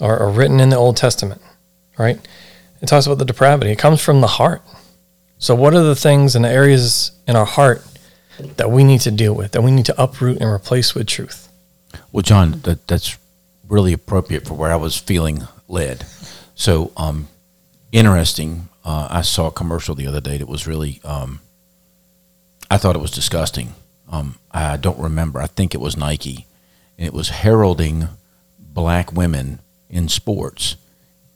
or, 0.00 0.18
or 0.18 0.30
written 0.30 0.60
in 0.60 0.70
the 0.70 0.76
Old 0.76 0.96
Testament, 0.96 1.40
right? 1.98 2.18
It 2.80 2.86
talks 2.86 3.06
about 3.06 3.18
the 3.18 3.24
depravity. 3.24 3.70
It 3.70 3.78
comes 3.78 4.02
from 4.02 4.20
the 4.20 4.26
heart. 4.26 4.62
So, 5.38 5.54
what 5.54 5.74
are 5.74 5.82
the 5.82 5.96
things 5.96 6.34
and 6.34 6.44
the 6.44 6.50
areas 6.50 7.12
in 7.26 7.36
our 7.36 7.46
heart 7.46 7.82
that 8.56 8.70
we 8.70 8.84
need 8.84 9.00
to 9.02 9.10
deal 9.10 9.34
with, 9.34 9.52
that 9.52 9.62
we 9.62 9.70
need 9.70 9.86
to 9.86 10.02
uproot 10.02 10.40
and 10.40 10.50
replace 10.50 10.94
with 10.94 11.06
truth? 11.06 11.48
Well, 12.12 12.22
John, 12.22 12.60
that, 12.62 12.86
that's 12.86 13.18
really 13.68 13.92
appropriate 13.92 14.46
for 14.46 14.54
where 14.54 14.72
I 14.72 14.76
was 14.76 14.96
feeling 14.96 15.46
led. 15.68 16.04
So, 16.54 16.92
um, 16.96 17.28
interesting. 17.92 18.68
Uh, 18.84 19.08
I 19.10 19.22
saw 19.22 19.48
a 19.48 19.52
commercial 19.52 19.94
the 19.94 20.06
other 20.06 20.20
day 20.20 20.38
that 20.38 20.48
was 20.48 20.66
really, 20.66 21.00
um, 21.04 21.40
I 22.70 22.78
thought 22.78 22.96
it 22.96 23.00
was 23.00 23.10
disgusting. 23.10 23.74
Um, 24.10 24.36
I 24.50 24.76
don't 24.76 24.98
remember. 24.98 25.40
I 25.40 25.46
think 25.46 25.74
it 25.74 25.80
was 25.80 25.96
Nike, 25.96 26.46
and 26.98 27.06
it 27.06 27.14
was 27.14 27.28
heralding 27.28 28.08
black 28.58 29.12
women 29.12 29.60
in 29.88 30.08
sports 30.08 30.76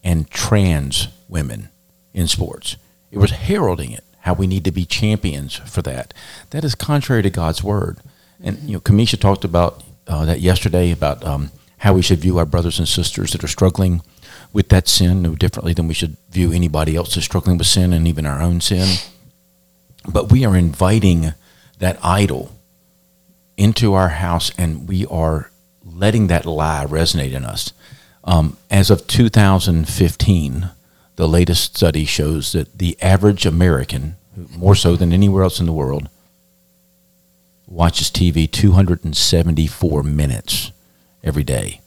and 0.02 0.28
trans 0.30 1.08
women 1.28 1.68
in 2.12 2.28
sports. 2.28 2.76
It 3.10 3.18
was 3.18 3.30
heralding 3.30 3.92
it, 3.92 4.04
how 4.20 4.34
we 4.34 4.46
need 4.46 4.64
to 4.64 4.72
be 4.72 4.84
champions 4.84 5.54
for 5.54 5.82
that. 5.82 6.12
That 6.50 6.64
is 6.64 6.74
contrary 6.74 7.22
to 7.22 7.30
God's 7.30 7.62
word. 7.62 7.98
And 8.42 8.58
you 8.68 8.74
know, 8.74 8.80
Kamisha 8.80 9.20
talked 9.20 9.44
about 9.44 9.82
uh, 10.06 10.24
that 10.24 10.40
yesterday 10.40 10.90
about 10.90 11.24
um, 11.24 11.50
how 11.78 11.94
we 11.94 12.02
should 12.02 12.18
view 12.18 12.38
our 12.38 12.44
brothers 12.44 12.78
and 12.78 12.88
sisters 12.88 13.32
that 13.32 13.44
are 13.44 13.48
struggling 13.48 14.02
with 14.52 14.68
that 14.68 14.88
sin 14.88 15.22
no 15.22 15.34
differently 15.34 15.74
than 15.74 15.88
we 15.88 15.94
should 15.94 16.16
view 16.30 16.52
anybody 16.52 16.96
else 16.96 17.14
that's 17.14 17.24
struggling 17.24 17.56
with 17.56 17.66
sin 17.66 17.92
and 17.92 18.06
even 18.06 18.26
our 18.26 18.42
own 18.42 18.60
sin. 18.60 18.98
But 20.10 20.30
we 20.30 20.44
are 20.44 20.56
inviting 20.56 21.32
that 21.78 21.98
idol 22.02 22.53
into 23.56 23.94
our 23.94 24.08
house 24.08 24.50
and 24.58 24.88
we 24.88 25.06
are 25.06 25.50
letting 25.84 26.26
that 26.28 26.46
lie 26.46 26.86
resonate 26.88 27.32
in 27.32 27.44
us. 27.44 27.72
Um, 28.24 28.56
as 28.70 28.90
of 28.90 29.06
2015, 29.06 30.70
the 31.16 31.28
latest 31.28 31.76
study 31.76 32.04
shows 32.04 32.52
that 32.52 32.78
the 32.78 32.96
average 33.00 33.46
American, 33.46 34.16
more 34.56 34.74
so 34.74 34.96
than 34.96 35.12
anywhere 35.12 35.44
else 35.44 35.60
in 35.60 35.66
the 35.66 35.72
world, 35.72 36.08
watches 37.66 38.10
TV 38.10 38.50
274 38.50 40.02
minutes 40.02 40.72
every 41.22 41.44
day, 41.44 41.80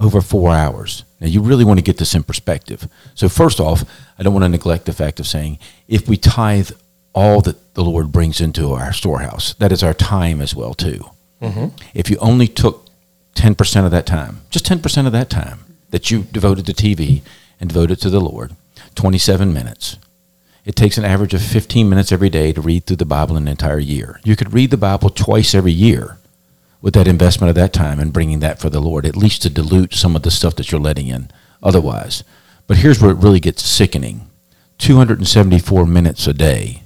over 0.00 0.20
four 0.20 0.52
hours. 0.52 1.04
Now, 1.20 1.26
you 1.26 1.40
really 1.42 1.64
want 1.64 1.78
to 1.78 1.84
get 1.84 1.98
this 1.98 2.14
in 2.14 2.22
perspective. 2.22 2.88
So, 3.14 3.28
first 3.28 3.58
off, 3.60 3.84
I 4.18 4.22
don't 4.22 4.32
want 4.32 4.44
to 4.44 4.48
neglect 4.48 4.84
the 4.86 4.92
fact 4.92 5.18
of 5.18 5.26
saying 5.26 5.58
if 5.88 6.08
we 6.08 6.16
tithe 6.16 6.70
all 7.12 7.40
that 7.42 7.74
the 7.74 7.84
Lord 7.84 8.12
brings 8.12 8.40
into 8.40 8.72
our 8.72 8.92
storehouse, 8.92 9.54
that 9.54 9.72
is 9.72 9.82
our 9.82 9.94
time 9.94 10.40
as 10.40 10.54
well, 10.54 10.74
too. 10.74 11.04
Mm-hmm. 11.42 11.76
If 11.94 12.10
you 12.10 12.16
only 12.18 12.48
took 12.48 12.86
10% 13.34 13.84
of 13.84 13.90
that 13.90 14.06
time, 14.06 14.42
just 14.50 14.66
10% 14.66 15.06
of 15.06 15.12
that 15.12 15.30
time 15.30 15.60
that 15.90 16.10
you 16.10 16.24
devoted 16.24 16.66
to 16.66 16.72
TV 16.72 17.22
and 17.60 17.70
devoted 17.70 18.00
to 18.00 18.10
the 18.10 18.20
Lord, 18.20 18.54
27 18.94 19.52
minutes. 19.52 19.96
It 20.64 20.76
takes 20.76 20.98
an 20.98 21.04
average 21.04 21.34
of 21.34 21.42
15 21.42 21.88
minutes 21.88 22.12
every 22.12 22.28
day 22.28 22.52
to 22.52 22.60
read 22.60 22.84
through 22.84 22.96
the 22.96 23.06
Bible 23.06 23.36
in 23.36 23.44
an 23.44 23.48
entire 23.48 23.78
year. 23.78 24.20
You 24.24 24.36
could 24.36 24.52
read 24.52 24.70
the 24.70 24.76
Bible 24.76 25.08
twice 25.08 25.54
every 25.54 25.72
year 25.72 26.18
with 26.82 26.94
that 26.94 27.08
investment 27.08 27.48
of 27.48 27.54
that 27.56 27.72
time 27.72 27.98
and 27.98 28.12
bringing 28.12 28.40
that 28.40 28.58
for 28.58 28.70
the 28.70 28.80
Lord, 28.80 29.06
at 29.06 29.16
least 29.16 29.42
to 29.42 29.50
dilute 29.50 29.94
some 29.94 30.14
of 30.14 30.22
the 30.22 30.30
stuff 30.30 30.56
that 30.56 30.70
you're 30.70 30.80
letting 30.80 31.08
in 31.08 31.30
otherwise. 31.62 32.22
But 32.66 32.78
here's 32.78 33.00
where 33.00 33.10
it 33.10 33.18
really 33.18 33.40
gets 33.40 33.64
sickening 33.64 34.28
274 34.78 35.86
minutes 35.86 36.26
a 36.26 36.34
day 36.34 36.82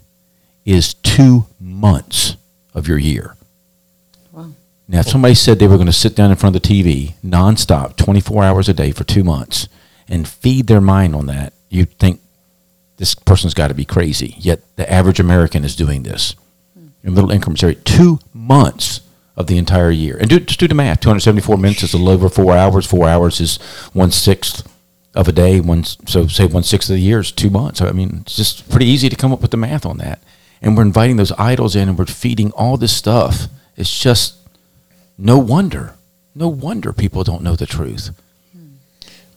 is 0.65 0.95
two 0.95 1.47
months 1.61 2.37
of 2.75 2.89
your 2.89 2.99
year. 2.99 3.37
Wow. 4.33 4.53
Now, 4.89 5.01
if 5.01 5.09
somebody 5.09 5.35
said 5.35 5.59
they 5.59 5.67
were 5.67 5.77
going 5.77 5.87
to 5.87 5.93
sit 5.93 6.17
down 6.17 6.31
in 6.31 6.37
front 6.37 6.55
of 6.57 6.63
the 6.63 6.69
TV 6.69 7.15
nonstop, 7.25 7.97
24 7.97 8.45
hours 8.45 8.69
a 8.69 8.75
day 8.75 8.93
for 8.93 9.05
two 9.05 9.25
months 9.25 9.69
and 10.09 10.29
feed 10.29 10.67
their 10.67 10.81
mind 10.81 11.15
on 11.15 11.27
that, 11.27 11.53
you'd 11.69 11.99
think 11.99 12.21
this 12.97 13.15
person's 13.15 13.55
got 13.55 13.69
to 13.69 13.75
be 13.75 13.85
crazy. 13.85 14.35
Yet 14.39 14.61
the 14.77 14.91
average 14.91 15.21
American 15.21 15.65
is 15.65 15.75
doing 15.75 16.03
this 16.03 16.35
hmm. 16.75 16.89
in 17.03 17.15
little 17.15 17.31
increments 17.31 17.63
every 17.63 17.77
two 17.77 18.19
months 18.33 19.01
of 19.37 19.47
the 19.47 19.59
entire 19.59 19.91
year. 19.91 20.17
And 20.19 20.29
do, 20.29 20.41
just 20.41 20.61
do 20.61 20.69
the 20.69 20.75
math 20.75 21.01
274 21.01 21.57
minutes 21.59 21.83
is 21.83 21.95
a 21.95 21.99
little 21.99 22.13
over 22.13 22.29
four 22.29 22.55
hours. 22.55 22.87
Four 22.87 23.09
hours 23.09 23.41
is 23.41 23.57
one 23.93 24.11
sixth 24.11 24.69
of 25.15 25.29
a 25.29 25.33
day. 25.33 25.61
One, 25.61 25.85
so, 25.85 26.27
say 26.27 26.47
one 26.47 26.63
sixth 26.63 26.91
of 26.91 26.97
the 26.97 27.03
year 27.03 27.21
is 27.21 27.33
two 27.33 27.51
months. 27.51 27.81
I 27.81 27.93
mean, 27.93 28.19
it's 28.23 28.37
just 28.37 28.69
pretty 28.71 28.87
easy 28.87 29.09
to 29.09 29.17
come 29.17 29.33
up 29.33 29.41
with 29.41 29.51
the 29.51 29.57
math 29.57 29.87
on 29.87 29.99
that. 29.99 30.23
And 30.63 30.77
we're 30.77 30.85
inviting 30.85 31.17
those 31.17 31.33
idols 31.33 31.75
in 31.75 31.89
and 31.89 31.99
we're 31.99 32.07
feeding 32.07 32.53
all 32.53 32.77
this 32.77 32.97
stuff. 32.97 33.49
It's 33.77 33.99
just 33.99 34.37
no 35.19 35.37
wonder. 35.37 35.95
No 36.35 36.49
wonder 36.49 36.93
people 36.93 37.25
don't 37.25 37.43
know 37.43 37.57
the 37.57 37.67
truth. 37.67 38.11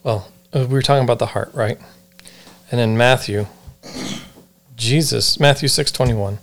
Well, 0.02 0.30
uh, 0.52 0.60
we 0.68 0.74
were 0.74 0.82
talking 0.82 1.04
about 1.04 1.18
the 1.18 1.26
heart, 1.26 1.50
right? 1.52 1.78
And 2.70 2.80
in 2.80 2.96
Matthew, 2.96 3.46
Jesus, 4.76 5.38
Matthew 5.40 5.68
6:21. 5.68 6.38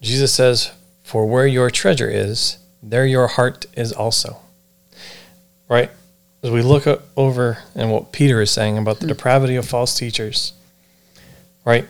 Jesus 0.00 0.32
says, 0.32 0.70
"For 1.04 1.26
where 1.26 1.46
your 1.46 1.70
treasure 1.70 2.08
is, 2.08 2.56
there 2.82 3.06
your 3.06 3.28
heart 3.28 3.66
is 3.74 3.92
also." 3.92 4.38
Right? 5.68 5.90
As 6.42 6.50
we 6.50 6.62
look 6.62 6.86
over 7.16 7.58
and 7.74 7.92
what 7.92 8.10
Peter 8.10 8.40
is 8.40 8.50
saying 8.50 8.78
about 8.78 9.00
the 9.00 9.06
depravity 9.06 9.56
of 9.56 9.68
false 9.68 9.94
teachers, 9.94 10.52
right? 11.64 11.86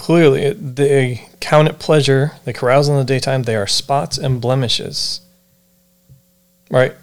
Clearly, 0.00 0.54
they 0.54 1.28
count 1.40 1.68
it 1.68 1.78
pleasure, 1.78 2.32
they 2.46 2.54
carouse 2.54 2.88
in 2.88 2.96
the 2.96 3.04
daytime, 3.04 3.42
they 3.42 3.54
are 3.54 3.66
spots 3.66 4.16
and 4.16 4.40
blemishes. 4.40 5.20
Right? 6.70 6.94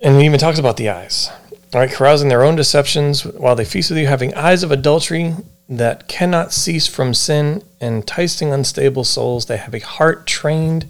And 0.00 0.20
he 0.20 0.24
even 0.24 0.38
talks 0.38 0.60
about 0.60 0.76
the 0.76 0.88
eyes. 0.88 1.28
All 1.74 1.80
right, 1.80 1.90
carousing 1.90 2.28
their 2.28 2.44
own 2.44 2.54
deceptions 2.54 3.24
while 3.24 3.56
they 3.56 3.64
feast 3.64 3.90
with 3.90 3.98
you, 3.98 4.06
having 4.06 4.34
eyes 4.34 4.62
of 4.62 4.70
adultery 4.70 5.34
that 5.68 6.06
cannot 6.06 6.52
cease 6.52 6.86
from 6.86 7.12
sin, 7.12 7.64
enticing 7.80 8.52
unstable 8.52 9.02
souls. 9.02 9.46
They 9.46 9.56
have 9.56 9.74
a 9.74 9.80
heart 9.80 10.28
trained 10.28 10.86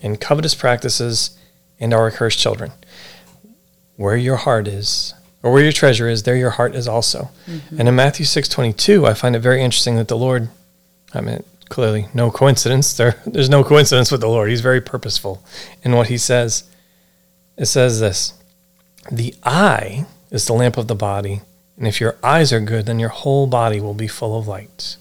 in 0.00 0.16
covetous 0.16 0.54
practices 0.54 1.38
and 1.78 1.92
are 1.92 2.06
accursed 2.06 2.38
children. 2.38 2.72
Where 3.96 4.16
your 4.16 4.36
heart 4.36 4.66
is, 4.66 5.12
or 5.44 5.52
where 5.52 5.62
your 5.62 5.72
treasure 5.72 6.08
is, 6.08 6.22
there 6.22 6.36
your 6.36 6.50
heart 6.50 6.74
is 6.74 6.88
also. 6.88 7.28
And 7.78 7.86
in 7.86 7.94
Matthew 7.94 8.24
six 8.24 8.48
twenty 8.48 8.72
two, 8.72 9.06
I 9.06 9.12
find 9.12 9.36
it 9.36 9.40
very 9.40 9.62
interesting 9.62 9.96
that 9.96 10.08
the 10.08 10.16
Lord, 10.16 10.48
I 11.12 11.20
mean, 11.20 11.44
clearly 11.68 12.08
no 12.14 12.30
coincidence. 12.30 12.96
There, 12.96 13.20
there's 13.26 13.50
no 13.50 13.62
coincidence 13.62 14.10
with 14.10 14.22
the 14.22 14.28
Lord. 14.28 14.48
He's 14.48 14.62
very 14.62 14.80
purposeful 14.80 15.44
in 15.82 15.92
what 15.92 16.08
he 16.08 16.16
says. 16.16 16.64
It 17.58 17.66
says 17.66 18.00
this 18.00 18.32
the 19.12 19.34
eye 19.44 20.06
is 20.30 20.46
the 20.46 20.54
lamp 20.54 20.78
of 20.78 20.88
the 20.88 20.94
body. 20.94 21.42
And 21.76 21.86
if 21.86 22.00
your 22.00 22.16
eyes 22.22 22.50
are 22.50 22.60
good, 22.60 22.86
then 22.86 22.98
your 22.98 23.10
whole 23.10 23.46
body 23.46 23.80
will 23.80 23.94
be 23.94 24.08
full 24.08 24.38
of 24.38 24.48
light. 24.48 24.96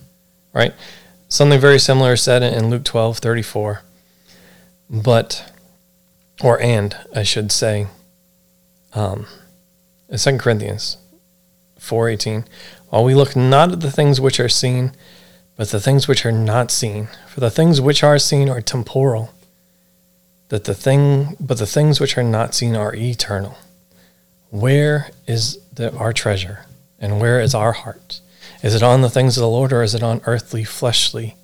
Right? 0.52 0.74
Something 1.30 1.60
very 1.60 1.80
similar 1.80 2.14
is 2.14 2.22
said 2.22 2.44
in 2.44 2.70
Luke 2.70 2.84
12 2.84 3.20
34. 3.20 3.82
But, 4.90 5.54
or 6.44 6.62
and, 6.62 6.98
I 7.16 7.24
should 7.24 7.52
say, 7.52 7.88
um, 8.94 9.26
2 10.18 10.38
Corinthians 10.38 10.98
4 11.80 12.10
18. 12.10 12.46
While 12.90 13.04
we 13.04 13.16
look 13.16 13.36
not 13.36 13.72
at 13.72 13.82
the 13.82 13.92
things 13.92 14.22
which 14.22 14.40
are 14.40 14.50
seen, 14.50 14.92
but 15.56 15.70
the 15.70 15.80
things 15.80 16.08
which 16.08 16.26
are 16.26 16.32
not 16.32 16.72
seen. 16.72 17.08
For 17.28 17.40
the 17.40 17.52
things 17.52 17.82
which 17.82 18.04
are 18.04 18.20
seen 18.20 18.50
are 18.50 18.62
temporal, 18.62 19.34
that 20.50 20.66
the 20.66 20.76
thing, 20.76 21.36
but 21.40 21.58
the 21.58 21.66
things 21.66 22.00
which 22.00 22.18
are 22.18 22.24
not 22.24 22.54
seen 22.54 22.76
are 22.76 22.94
eternal. 22.94 23.58
Where 24.50 25.10
is 25.28 25.60
the, 25.74 25.96
our 25.96 26.14
treasure, 26.14 26.66
and 27.00 27.20
where 27.20 27.40
is 27.40 27.56
our 27.56 27.72
heart? 27.72 28.22
Is 28.62 28.76
it 28.76 28.84
on 28.84 29.02
the 29.02 29.10
things 29.10 29.38
of 29.38 29.42
the 29.42 29.50
Lord, 29.50 29.74
or 29.74 29.82
is 29.82 29.96
it 29.96 30.04
on 30.04 30.22
earthly, 30.26 30.64
fleshly 30.64 31.36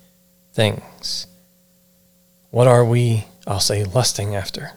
things? 0.52 1.26
What 2.50 2.66
are 2.66 2.84
we, 2.84 3.26
I'll 3.46 3.60
say, 3.60 3.84
lusting 3.84 4.34
after? 4.34 4.72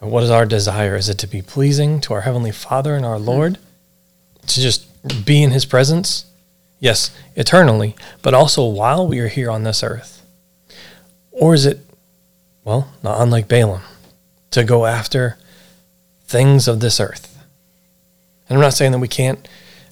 And 0.00 0.10
what 0.10 0.22
is 0.22 0.30
our 0.30 0.46
desire? 0.46 0.96
Is 0.96 1.08
it 1.08 1.18
to 1.18 1.26
be 1.26 1.42
pleasing 1.42 2.00
to 2.02 2.14
our 2.14 2.20
Heavenly 2.22 2.52
Father 2.52 2.94
and 2.94 3.04
our 3.04 3.18
Lord? 3.18 3.58
To 4.46 4.60
just 4.60 4.86
be 5.24 5.42
in 5.42 5.50
His 5.50 5.64
presence? 5.64 6.26
Yes, 6.80 7.10
eternally, 7.34 7.96
but 8.22 8.34
also 8.34 8.64
while 8.64 9.06
we 9.06 9.18
are 9.18 9.28
here 9.28 9.50
on 9.50 9.64
this 9.64 9.82
earth. 9.82 10.24
Or 11.32 11.54
is 11.54 11.66
it, 11.66 11.80
well, 12.64 12.92
not 13.02 13.20
unlike 13.20 13.48
Balaam, 13.48 13.82
to 14.52 14.62
go 14.62 14.86
after 14.86 15.38
things 16.24 16.68
of 16.68 16.80
this 16.80 17.00
earth? 17.00 17.36
And 18.48 18.56
I'm 18.56 18.62
not 18.62 18.74
saying 18.74 18.92
that 18.92 18.98
we 18.98 19.08
can't, 19.08 19.46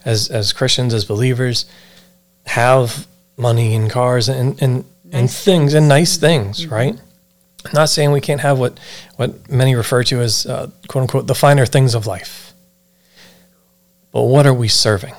as 0.05 0.29
as 0.29 0.53
Christians, 0.53 0.95
as 0.95 1.05
believers, 1.05 1.67
have 2.47 3.07
money 3.37 3.75
and 3.75 3.91
cars 3.91 4.29
and 4.29 4.61
and, 4.63 4.85
and 5.13 5.31
things 5.31 5.75
and 5.75 5.89
nice 5.89 6.17
things, 6.17 6.63
mm-hmm. 6.63 6.75
right? 6.75 7.01
Not 7.73 7.89
saying 7.89 8.13
we 8.13 8.21
can't 8.21 8.41
have 8.41 8.59
what 8.59 8.79
what 9.17 9.51
many 9.51 9.75
refer 9.75 10.03
to 10.05 10.21
as 10.21 10.47
uh, 10.47 10.71
quote 10.89 11.03
unquote 11.03 11.27
the 11.27 11.35
finer 11.35 11.67
things 11.67 11.95
of 11.95 12.07
life. 12.07 12.53
But 14.13 14.23
what 14.23 14.47
are 14.47 14.55
we 14.55 14.69
serving? 14.69 15.15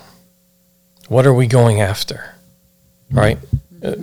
What 1.07 1.25
are 1.25 1.33
we 1.33 1.47
going 1.47 1.79
after? 1.79 2.35
Right? 3.11 3.37
Uh, 3.83 3.95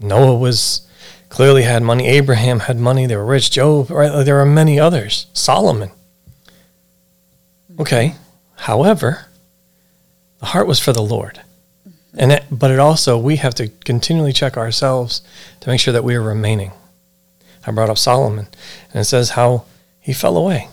Noah 0.00 0.36
was 0.36 0.86
clearly 1.28 1.62
had 1.62 1.82
money. 1.82 2.06
Abraham 2.06 2.60
had 2.60 2.78
money. 2.78 3.06
They 3.06 3.16
were 3.16 3.24
rich. 3.24 3.50
Job, 3.50 3.90
right? 3.90 4.24
There 4.24 4.40
are 4.40 4.46
many 4.46 4.78
others. 4.78 5.26
Solomon. 5.32 5.90
Okay. 7.78 8.14
However, 8.56 9.26
the 10.38 10.46
heart 10.46 10.66
was 10.66 10.78
for 10.78 10.92
the 10.92 11.02
Lord. 11.02 11.40
And 12.16 12.30
it, 12.30 12.44
but 12.50 12.70
it 12.70 12.78
also 12.78 13.18
we 13.18 13.36
have 13.36 13.54
to 13.56 13.68
continually 13.68 14.32
check 14.32 14.56
ourselves 14.56 15.22
to 15.60 15.68
make 15.68 15.80
sure 15.80 15.92
that 15.92 16.04
we 16.04 16.14
are 16.14 16.22
remaining. 16.22 16.72
I 17.66 17.70
brought 17.70 17.90
up 17.90 17.98
Solomon, 17.98 18.48
and 18.92 19.00
it 19.00 19.04
says 19.04 19.30
how 19.30 19.64
he 20.00 20.12
fell 20.12 20.36
away. 20.36 20.68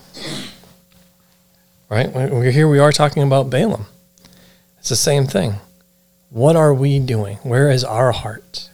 Right? 1.89 2.11
We're 2.11 2.51
here 2.51 2.67
we 2.67 2.79
are 2.79 2.91
talking 2.91 3.23
about 3.23 3.49
Balaam. 3.49 3.85
It's 4.79 4.89
the 4.89 4.95
same 4.95 5.25
thing. 5.25 5.55
What 6.29 6.55
are 6.55 6.73
we 6.73 6.99
doing? 6.99 7.37
Where 7.43 7.69
is 7.69 7.83
our 7.83 8.11
heart? 8.11 8.69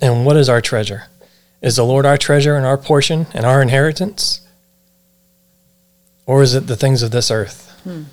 And 0.00 0.26
what 0.26 0.36
is 0.36 0.48
our 0.48 0.60
treasure? 0.60 1.04
Is 1.62 1.76
the 1.76 1.84
Lord 1.84 2.04
our 2.04 2.18
treasure 2.18 2.56
and 2.56 2.66
our 2.66 2.76
portion 2.76 3.26
and 3.32 3.46
our 3.46 3.62
inheritance? 3.62 4.40
Or 6.26 6.42
is 6.42 6.54
it 6.54 6.66
the 6.66 6.76
things 6.76 7.02
of 7.02 7.10
this 7.10 7.30
earth? 7.30 7.70
Hmm. 7.84 8.04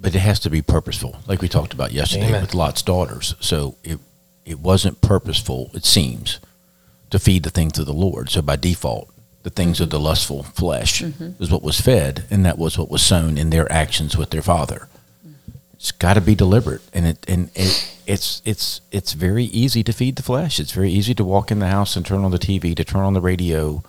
but 0.00 0.14
it 0.14 0.20
has 0.20 0.38
to 0.40 0.50
be 0.50 0.62
purposeful, 0.62 1.16
like 1.26 1.42
we 1.42 1.48
talked 1.48 1.72
about 1.72 1.90
yesterday 1.90 2.28
Amen. 2.28 2.42
with 2.42 2.54
Lot's 2.54 2.80
daughters. 2.82 3.34
So 3.40 3.76
it 3.82 3.98
it 4.44 4.60
wasn't 4.60 5.00
purposeful, 5.00 5.70
it 5.74 5.84
seems, 5.84 6.38
to 7.10 7.18
feed 7.18 7.42
the 7.42 7.50
things 7.50 7.78
of 7.78 7.86
the 7.86 7.92
Lord. 7.92 8.30
So 8.30 8.42
by 8.42 8.56
default, 8.56 9.12
the 9.42 9.50
things 9.50 9.80
of 9.80 9.90
the 9.90 9.96
mm-hmm. 9.96 10.06
lustful 10.06 10.42
flesh 10.42 11.02
mm-hmm. 11.02 11.42
is 11.42 11.50
what 11.50 11.62
was 11.62 11.80
fed, 11.80 12.24
and 12.30 12.44
that 12.44 12.58
was 12.58 12.78
what 12.78 12.90
was 12.90 13.02
sown 13.02 13.38
in 13.38 13.50
their 13.50 13.70
actions 13.72 14.16
with 14.16 14.30
their 14.30 14.42
father. 14.42 14.88
It's 15.74 15.92
got 15.92 16.14
to 16.14 16.20
be 16.20 16.34
deliberate, 16.34 16.82
and 16.92 17.06
it 17.06 17.24
and 17.26 17.50
it, 17.54 17.96
it's 18.06 18.42
it's 18.44 18.82
it's 18.90 19.14
very 19.14 19.44
easy 19.44 19.82
to 19.84 19.94
feed 19.94 20.16
the 20.16 20.22
flesh. 20.22 20.60
It's 20.60 20.72
very 20.72 20.90
easy 20.90 21.14
to 21.14 21.24
walk 21.24 21.50
in 21.50 21.58
the 21.58 21.68
house 21.68 21.96
and 21.96 22.04
turn 22.04 22.22
on 22.22 22.32
the 22.32 22.38
TV, 22.38 22.76
to 22.76 22.84
turn 22.84 23.00
on 23.00 23.14
the 23.14 23.20
radio, 23.22 23.82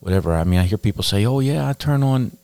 whatever. 0.00 0.34
I 0.34 0.42
mean, 0.42 0.58
I 0.58 0.64
hear 0.64 0.76
people 0.76 1.04
say, 1.04 1.24
"Oh 1.24 1.38
yeah, 1.38 1.68
I 1.68 1.72
turn 1.74 2.02
on 2.02 2.36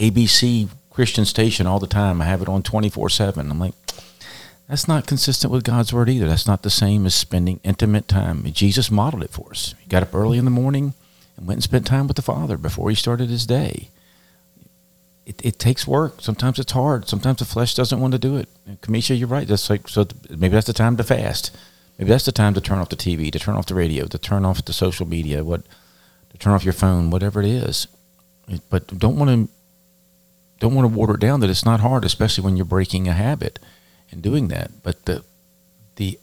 ABC 0.00 0.68
Christian 0.90 1.24
station 1.24 1.66
all 1.66 1.78
the 1.78 1.86
time. 1.86 2.20
I 2.20 2.24
have 2.26 2.42
it 2.42 2.48
on 2.48 2.62
24 2.62 3.08
7. 3.08 3.50
I'm 3.50 3.58
like, 3.58 3.74
that's 4.68 4.88
not 4.88 5.06
consistent 5.06 5.52
with 5.52 5.64
God's 5.64 5.92
word 5.92 6.08
either. 6.08 6.28
That's 6.28 6.46
not 6.46 6.62
the 6.62 6.70
same 6.70 7.04
as 7.06 7.14
spending 7.14 7.60
intimate 7.62 8.08
time. 8.08 8.44
Jesus 8.52 8.90
modeled 8.90 9.22
it 9.22 9.30
for 9.30 9.50
us. 9.50 9.74
He 9.80 9.88
got 9.88 10.02
up 10.02 10.14
early 10.14 10.38
in 10.38 10.44
the 10.44 10.50
morning 10.50 10.94
and 11.36 11.46
went 11.46 11.56
and 11.56 11.64
spent 11.64 11.86
time 11.86 12.06
with 12.06 12.16
the 12.16 12.22
Father 12.22 12.56
before 12.56 12.88
he 12.88 12.96
started 12.96 13.28
his 13.28 13.46
day. 13.46 13.90
It, 15.26 15.40
it 15.44 15.58
takes 15.58 15.86
work. 15.86 16.20
Sometimes 16.20 16.58
it's 16.58 16.72
hard. 16.72 17.08
Sometimes 17.08 17.38
the 17.38 17.44
flesh 17.44 17.74
doesn't 17.74 18.00
want 18.00 18.12
to 18.12 18.18
do 18.18 18.36
it. 18.36 18.48
Kamisha, 18.80 19.18
you're 19.18 19.28
right. 19.28 19.46
That's 19.46 19.70
like 19.70 19.88
so. 19.88 20.06
Maybe 20.30 20.48
that's 20.48 20.66
the 20.66 20.72
time 20.72 20.96
to 20.96 21.04
fast. 21.04 21.56
Maybe 21.98 22.08
that's 22.08 22.24
the 22.24 22.32
time 22.32 22.54
to 22.54 22.60
turn 22.60 22.78
off 22.78 22.88
the 22.88 22.96
TV, 22.96 23.30
to 23.30 23.38
turn 23.38 23.54
off 23.54 23.66
the 23.66 23.74
radio, 23.74 24.06
to 24.06 24.18
turn 24.18 24.44
off 24.44 24.64
the 24.64 24.72
social 24.72 25.06
media, 25.06 25.44
what, 25.44 25.62
to 26.30 26.38
turn 26.38 26.52
off 26.54 26.64
your 26.64 26.72
phone, 26.72 27.10
whatever 27.10 27.40
it 27.40 27.46
is. 27.46 27.86
But 28.70 28.98
don't 28.98 29.16
want 29.16 29.30
to 29.30 29.54
don't 30.58 30.74
want 30.74 30.90
to 30.90 30.98
water 30.98 31.14
it 31.14 31.20
down 31.20 31.40
that 31.40 31.50
it's 31.50 31.64
not 31.64 31.80
hard, 31.80 32.04
especially 32.04 32.44
when 32.44 32.56
you're 32.56 32.64
breaking 32.64 33.06
a 33.06 33.12
habit 33.12 33.58
and 34.12 34.22
doing 34.22 34.48
that. 34.48 34.70
But 34.82 35.04
the 35.06 35.24
the 35.96 36.18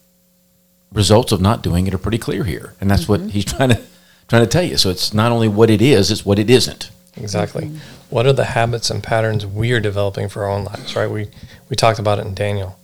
results 0.92 1.32
of 1.32 1.40
not 1.40 1.62
doing 1.62 1.86
it 1.86 1.94
are 1.94 1.98
pretty 1.98 2.18
clear 2.18 2.44
here, 2.44 2.74
and 2.80 2.90
that's 2.90 3.08
what 3.08 3.20
he's 3.20 3.44
trying 3.44 3.70
to 3.70 3.82
trying 4.28 4.42
to 4.42 4.48
tell 4.48 4.62
you. 4.62 4.76
So 4.76 4.90
it's 4.90 5.12
not 5.12 5.32
only 5.32 5.48
what 5.48 5.68
it 5.68 5.82
is; 5.82 6.10
it's 6.10 6.24
what 6.24 6.38
it 6.38 6.48
isn't. 6.48 6.90
Exactly. 7.16 7.70
What 8.08 8.26
are 8.26 8.32
the 8.32 8.44
habits 8.44 8.88
and 8.88 9.02
patterns 9.02 9.44
we 9.44 9.72
are 9.72 9.80
developing 9.80 10.28
for 10.28 10.44
our 10.44 10.50
own 10.50 10.64
lives, 10.64 10.96
right? 10.96 11.10
We 11.10 11.28
we 11.68 11.76
talked 11.76 11.98
about 11.98 12.18
it 12.18 12.26
in 12.26 12.34
Daniel. 12.34 12.78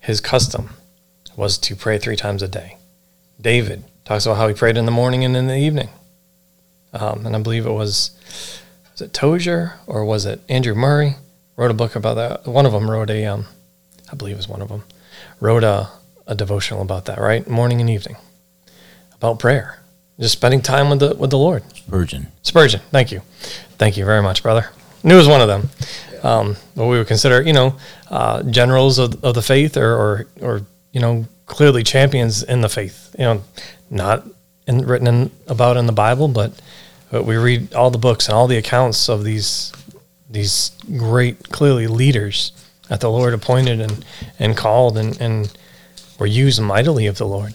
His 0.00 0.20
custom 0.20 0.70
was 1.36 1.58
to 1.58 1.76
pray 1.76 1.98
three 1.98 2.16
times 2.16 2.42
a 2.42 2.48
day. 2.48 2.78
David 3.40 3.84
talks 4.04 4.24
about 4.24 4.36
how 4.36 4.48
he 4.48 4.54
prayed 4.54 4.76
in 4.76 4.86
the 4.86 4.92
morning 4.92 5.24
and 5.24 5.36
in 5.36 5.48
the 5.48 5.58
evening. 5.58 5.90
Um, 6.92 7.26
and 7.26 7.36
I 7.36 7.40
believe 7.40 7.66
it 7.66 7.72
was 7.72 8.12
was 8.92 9.02
it 9.02 9.12
Tozer 9.12 9.74
or 9.86 10.04
was 10.04 10.24
it 10.24 10.40
Andrew 10.48 10.74
Murray 10.74 11.16
wrote 11.56 11.70
a 11.70 11.74
book 11.74 11.96
about 11.96 12.14
that. 12.14 12.46
One 12.46 12.66
of 12.66 12.72
them 12.72 12.90
wrote 12.90 13.10
a 13.10 13.24
um, 13.26 13.46
I 14.10 14.14
believe 14.14 14.38
is 14.38 14.48
one 14.48 14.62
of 14.62 14.68
them 14.68 14.84
wrote 15.40 15.64
a, 15.64 15.88
a 16.26 16.34
devotional 16.34 16.82
about 16.82 17.06
that, 17.06 17.18
right? 17.18 17.46
Morning 17.48 17.80
and 17.80 17.90
evening 17.90 18.16
about 19.14 19.38
prayer, 19.38 19.80
just 20.20 20.32
spending 20.32 20.60
time 20.60 20.90
with 20.90 21.00
the 21.00 21.14
with 21.14 21.30
the 21.30 21.38
Lord. 21.38 21.62
Virgin. 21.88 22.28
Spurgeon, 22.42 22.80
thank 22.90 23.10
you. 23.12 23.22
Thank 23.78 23.96
you 23.96 24.04
very 24.04 24.22
much, 24.22 24.42
brother. 24.42 24.70
Knew 25.02 25.14
it 25.14 25.18
was 25.18 25.28
one 25.28 25.40
of 25.40 25.48
them. 25.48 25.70
Um, 26.22 26.56
what 26.74 26.86
we 26.86 26.98
would 26.98 27.06
consider, 27.06 27.42
you 27.42 27.52
know, 27.52 27.76
uh, 28.10 28.42
generals 28.42 28.98
of, 28.98 29.22
of 29.24 29.34
the 29.34 29.42
faith 29.42 29.76
or, 29.76 29.94
or, 29.94 30.26
or, 30.40 30.62
you 30.92 31.00
know, 31.00 31.26
clearly 31.44 31.84
champions 31.84 32.42
in 32.42 32.60
the 32.62 32.68
faith. 32.68 33.14
You 33.18 33.24
know, 33.26 33.44
not 33.90 34.26
in, 34.66 34.84
written 34.86 35.06
in, 35.06 35.30
about 35.46 35.76
in 35.76 35.86
the 35.86 35.92
Bible, 35.92 36.26
but, 36.26 36.60
but 37.10 37.24
we 37.24 37.36
read 37.36 37.74
all 37.74 37.90
the 37.90 37.98
books 37.98 38.26
and 38.26 38.36
all 38.36 38.46
the 38.48 38.56
accounts 38.56 39.08
of 39.08 39.24
these 39.24 39.72
these 40.28 40.72
great, 40.96 41.50
clearly 41.50 41.86
leaders 41.86 42.50
that 42.88 43.00
the 43.00 43.10
Lord 43.10 43.34
appointed 43.34 43.80
and, 43.80 44.04
and 44.38 44.56
called 44.56 44.96
and, 44.96 45.20
and 45.20 45.56
were 46.18 46.26
used 46.26 46.60
mightily 46.60 47.06
of 47.06 47.18
the 47.18 47.26
Lord. 47.26 47.54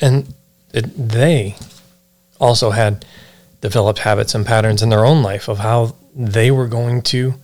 And 0.00 0.34
it, 0.72 0.84
they 0.96 1.56
also 2.40 2.70
had 2.70 3.04
developed 3.60 4.00
habits 4.00 4.34
and 4.34 4.46
patterns 4.46 4.82
in 4.82 4.88
their 4.88 5.04
own 5.04 5.22
life 5.22 5.48
of 5.48 5.58
how 5.58 5.94
they 6.14 6.50
were 6.50 6.66
going 6.66 7.02
to, 7.02 7.34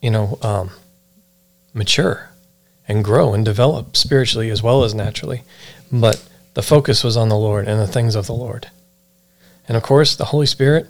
you 0.00 0.10
know, 0.10 0.38
um, 0.42 0.70
mature 1.74 2.30
and 2.88 3.04
grow 3.04 3.34
and 3.34 3.44
develop 3.44 3.96
spiritually 3.96 4.50
as 4.50 4.62
well 4.62 4.84
as 4.84 4.94
naturally. 4.94 5.42
But 5.90 6.26
the 6.54 6.62
focus 6.62 7.04
was 7.04 7.16
on 7.16 7.28
the 7.28 7.36
Lord 7.36 7.68
and 7.68 7.80
the 7.80 7.86
things 7.86 8.14
of 8.14 8.26
the 8.26 8.34
Lord. 8.34 8.68
And 9.68 9.76
of 9.76 9.82
course, 9.82 10.16
the 10.16 10.26
Holy 10.26 10.46
Spirit 10.46 10.86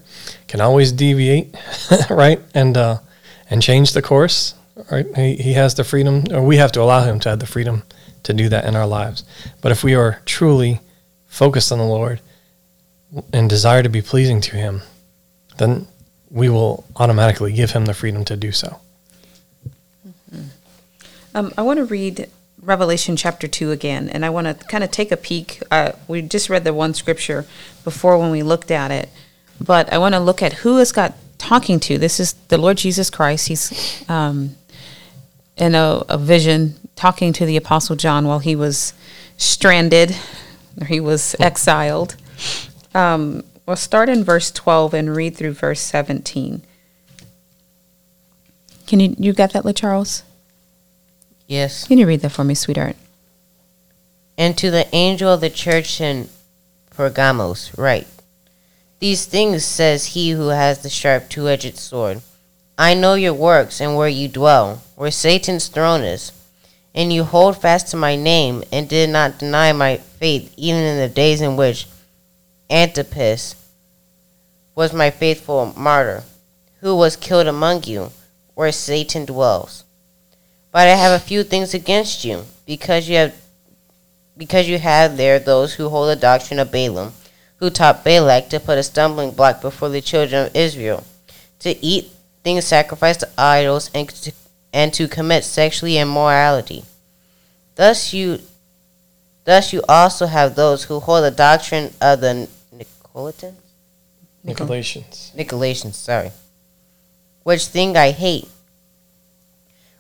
can 0.49 0.61
always 0.61 0.93
deviate, 0.93 1.55
right, 2.11 2.41
and 2.55 2.77
uh, 2.77 2.99
and 3.51 3.61
change 3.63 3.93
the 3.93 4.03
course. 4.03 4.55
Right, 4.91 5.07
he, 5.17 5.37
he 5.37 5.53
has 5.53 5.75
the 5.75 5.85
freedom, 5.85 6.25
or 6.31 6.43
we 6.43 6.57
have 6.57 6.73
to 6.73 6.81
allow 6.81 7.05
him 7.05 7.21
to 7.21 7.31
have 7.31 7.41
the 7.41 7.47
freedom 7.47 7.83
to 8.23 8.33
do 8.33 8.49
that 8.49 8.65
in 8.65 8.77
our 8.77 8.87
lives. 8.87 9.25
But 9.61 9.73
if 9.73 9.85
we 9.85 9.95
are 9.95 10.21
truly 10.25 10.81
focused 11.27 11.73
on 11.73 11.79
the 11.79 11.85
Lord 11.85 12.21
and 13.33 13.49
desire 13.49 13.83
to 13.83 13.89
be 13.89 14.03
pleasing 14.03 14.41
to 14.43 14.57
Him, 14.57 14.83
then 15.59 15.87
we 16.31 16.49
will 16.49 16.85
automatically 16.97 17.53
give 17.53 17.73
Him 17.73 17.87
the 17.87 17.95
freedom 17.95 18.25
to 18.27 18.37
do 18.37 18.53
so. 18.53 18.81
Um, 21.35 21.53
I 21.57 21.63
want 21.63 21.79
to 21.79 21.85
read 21.85 22.29
Revelation 22.61 23.17
chapter 23.17 23.49
2 23.49 23.71
again, 23.71 24.09
and 24.09 24.25
I 24.25 24.31
want 24.31 24.47
to 24.47 24.55
kind 24.67 24.85
of 24.85 24.91
take 24.91 25.11
a 25.11 25.17
peek. 25.17 25.63
Uh, 25.71 25.93
we 26.07 26.23
just 26.23 26.49
read 26.49 26.65
the 26.65 26.75
one 26.75 26.95
scripture 26.95 27.47
before 27.85 28.19
when 28.19 28.31
we 28.31 28.43
looked 28.43 28.71
at 28.71 28.91
it, 28.91 29.09
but 29.61 29.93
I 29.93 29.99
want 29.99 30.15
to 30.15 30.21
look 30.21 30.43
at 30.43 30.53
who 30.55 30.79
is 30.79 30.93
God 30.93 31.15
talking 31.39 31.81
to. 31.81 31.99
This 31.99 32.21
is 32.21 32.35
the 32.49 32.59
Lord 32.59 32.77
Jesus 32.77 33.11
Christ. 33.11 33.49
He's 33.49 34.05
um, 34.09 34.57
in 35.63 35.77
a, 35.77 36.03
a 36.09 36.19
vision 36.19 36.75
talking 36.97 37.33
to 37.33 37.47
the 37.47 37.57
Apostle 37.57 37.95
John 37.95 38.27
while 38.27 38.41
he 38.41 38.57
was 38.57 38.95
stranded 39.37 40.17
or 40.81 40.87
he 40.87 40.99
was 40.99 41.37
exiled. 41.39 42.17
Um, 42.97 43.45
we'll 43.65 43.77
start 43.77 44.09
in 44.09 44.25
verse 44.25 44.51
12 44.51 44.93
and 44.93 45.15
read 45.15 45.37
through 45.37 45.53
verse 45.53 45.81
17. 45.81 46.63
Can 48.89 49.01
you, 49.01 49.15
you 49.17 49.33
got 49.33 49.53
that, 49.53 49.77
Charles? 49.77 50.25
Yes. 51.47 51.87
Can 51.87 51.99
you 51.99 52.09
read 52.09 52.23
that 52.23 52.33
for 52.33 52.43
me, 52.43 52.55
sweetheart? 52.55 52.97
And 54.37 54.59
to 54.59 54.69
the 54.73 54.93
angel 54.93 55.33
of 55.33 55.41
the 55.41 55.49
church 55.51 56.01
in 56.01 56.29
Pergamos, 56.91 57.71
write 57.79 58.09
These 58.99 59.27
things 59.27 59.65
says 59.65 60.07
he 60.07 60.31
who 60.31 60.49
has 60.49 60.83
the 60.83 60.91
sharp 60.91 61.29
two 61.29 61.49
edged 61.49 61.77
sword. 61.79 62.23
I 62.83 62.95
know 62.95 63.15
your 63.15 63.33
works 63.33 63.81
and 63.81 63.95
where 63.95 64.09
you 64.09 64.27
dwell, 64.27 64.83
where 64.97 65.13
Satan's 65.13 65.69
throne 65.69 66.01
is. 66.01 66.33
And 66.93 67.13
you 67.13 67.23
hold 67.23 67.63
fast 67.63 67.87
to 67.89 67.97
my 67.97 68.17
name, 68.17 68.65
and 68.73 68.89
did 68.89 69.09
not 69.09 69.39
deny 69.39 69.73
my 69.73 69.99
faith, 69.99 70.53
even 70.57 70.83
in 70.83 70.99
the 70.99 71.09
days 71.09 71.41
in 71.41 71.55
which 71.55 71.87
Antipas 72.69 73.55
was 74.75 74.93
my 74.93 75.11
faithful 75.11 75.73
martyr, 75.77 76.25
who 76.81 76.97
was 76.97 77.15
killed 77.15 77.47
among 77.47 77.85
you, 77.85 78.11
where 78.55 78.73
Satan 78.73 79.27
dwells. 79.27 79.85
But 80.73 80.89
I 80.89 80.97
have 80.97 81.13
a 81.13 81.25
few 81.25 81.45
things 81.45 81.75
against 81.75 82.25
you, 82.25 82.47
because 82.67 83.09
you 83.09 83.15
have 83.15 83.35
because 84.37 84.69
you 84.69 84.79
have 84.79 85.17
there 85.17 85.39
those 85.39 85.75
who 85.75 85.89
hold 85.89 86.09
the 86.09 86.17
doctrine 86.17 86.59
of 86.59 86.73
Balaam, 86.73 87.13
who 87.59 87.71
taught 87.71 88.03
Balak 88.03 88.49
to 88.49 88.59
put 88.59 88.77
a 88.77 88.83
stumbling 88.83 89.31
block 89.31 89.61
before 89.61 89.89
the 89.89 90.01
children 90.01 90.47
of 90.47 90.57
Israel, 90.57 91.05
to 91.61 91.71
eat 91.85 92.11
things 92.43 92.65
sacrificed 92.65 93.21
to 93.21 93.31
idols, 93.39 93.91
and 93.95 94.09
to, 94.09 94.33
and 94.73 94.93
to 94.95 95.09
commit 95.09 95.45
sexually 95.45 95.99
immorality. 95.99 96.85
Thus 97.75 98.13
you, 98.13 98.41
thus 99.45 99.73
you 99.73 99.83
also 99.89 100.27
have 100.27 100.55
those 100.55 100.85
who 100.85 101.01
hold 101.01 101.25
the 101.25 101.31
doctrine 101.31 101.93
of 102.01 102.21
the 102.21 102.49
Nicolaitans. 102.75 103.55
Nicolaitans. 104.45 105.35
Nicolaitans, 105.35 105.95
sorry. 105.95 106.33
Which 107.43 107.67
thing 107.67 107.97
I 107.97 108.11
hate. 108.11 108.49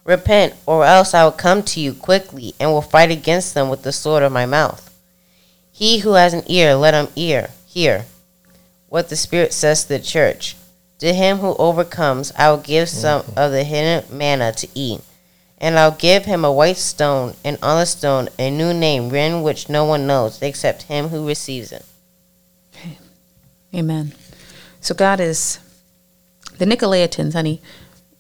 Repent, 0.04 0.54
or 0.66 0.84
else 0.84 1.14
I 1.14 1.24
will 1.24 1.32
come 1.32 1.62
to 1.62 1.80
you 1.80 1.94
quickly 1.94 2.54
and 2.58 2.70
will 2.70 2.82
fight 2.82 3.12
against 3.12 3.54
them 3.54 3.68
with 3.68 3.82
the 3.82 3.92
sword 3.92 4.24
of 4.24 4.32
my 4.32 4.46
mouth. 4.46 4.92
He 5.70 6.00
who 6.00 6.14
has 6.14 6.34
an 6.34 6.42
ear, 6.48 6.74
let 6.74 6.94
him 6.94 7.08
ear, 7.14 7.50
hear 7.66 8.06
what 8.88 9.08
the 9.08 9.16
Spirit 9.16 9.52
says 9.52 9.82
to 9.82 9.88
the 9.88 10.00
church. 10.00 10.56
To 11.02 11.12
him 11.12 11.38
who 11.38 11.56
overcomes, 11.56 12.30
I 12.38 12.48
will 12.48 12.58
give 12.58 12.88
some 12.88 13.24
of 13.36 13.50
the 13.50 13.64
hidden 13.64 14.04
manna 14.16 14.52
to 14.52 14.68
eat, 14.72 15.00
and 15.58 15.76
I'll 15.76 15.90
give 15.90 16.26
him 16.26 16.44
a 16.44 16.52
white 16.52 16.76
stone, 16.76 17.34
and 17.44 17.58
on 17.60 17.80
the 17.80 17.86
stone 17.86 18.28
a 18.38 18.52
new 18.52 18.72
name 18.72 19.08
written 19.08 19.42
which 19.42 19.68
no 19.68 19.84
one 19.84 20.06
knows 20.06 20.40
except 20.40 20.84
him 20.84 21.08
who 21.08 21.26
receives 21.26 21.72
it. 21.72 21.84
Amen. 23.74 24.12
So 24.80 24.94
God 24.94 25.18
is 25.18 25.58
the 26.58 26.66
Nicolaitans, 26.66 27.32
honey. 27.32 27.60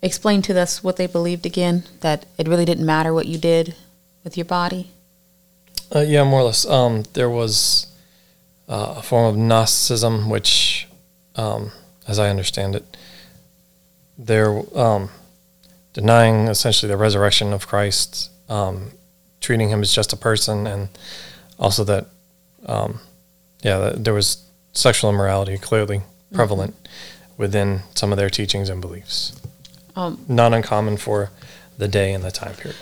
Explain 0.02 0.42
to 0.42 0.60
us 0.60 0.82
what 0.82 0.96
they 0.96 1.06
believed 1.06 1.46
again. 1.46 1.84
That 2.00 2.26
it 2.36 2.48
really 2.48 2.64
didn't 2.64 2.84
matter 2.84 3.14
what 3.14 3.26
you 3.26 3.38
did 3.38 3.76
with 4.24 4.36
your 4.36 4.46
body. 4.46 4.90
Uh, 5.94 6.00
yeah, 6.00 6.24
more 6.24 6.40
or 6.40 6.46
less. 6.46 6.66
Um, 6.66 7.04
there 7.12 7.30
was 7.30 7.86
uh, 8.68 8.94
a 8.96 9.02
form 9.02 9.26
of 9.26 9.36
Gnosticism, 9.36 10.28
which, 10.28 10.88
um, 11.36 11.70
as 12.12 12.18
I 12.18 12.28
understand 12.28 12.76
it, 12.76 12.84
they're 14.18 14.54
um, 14.78 15.08
denying 15.94 16.46
essentially 16.46 16.88
the 16.92 16.96
resurrection 16.98 17.52
of 17.52 17.66
Christ, 17.66 18.30
um, 18.48 18.92
treating 19.40 19.70
him 19.70 19.80
as 19.80 19.92
just 19.92 20.12
a 20.12 20.16
person, 20.16 20.66
and 20.66 20.88
also 21.58 21.82
that, 21.84 22.06
um, 22.66 23.00
yeah, 23.62 23.78
that 23.78 24.04
there 24.04 24.14
was 24.14 24.44
sexual 24.72 25.10
immorality 25.10 25.56
clearly 25.58 26.02
prevalent 26.34 26.74
within 27.38 27.80
some 27.94 28.12
of 28.12 28.18
their 28.18 28.30
teachings 28.30 28.68
and 28.68 28.80
beliefs. 28.80 29.40
Um, 29.96 30.24
Not 30.28 30.52
uncommon 30.52 30.98
for 30.98 31.30
the 31.78 31.88
day 31.88 32.12
and 32.12 32.22
the 32.22 32.30
time 32.30 32.54
period. 32.54 32.76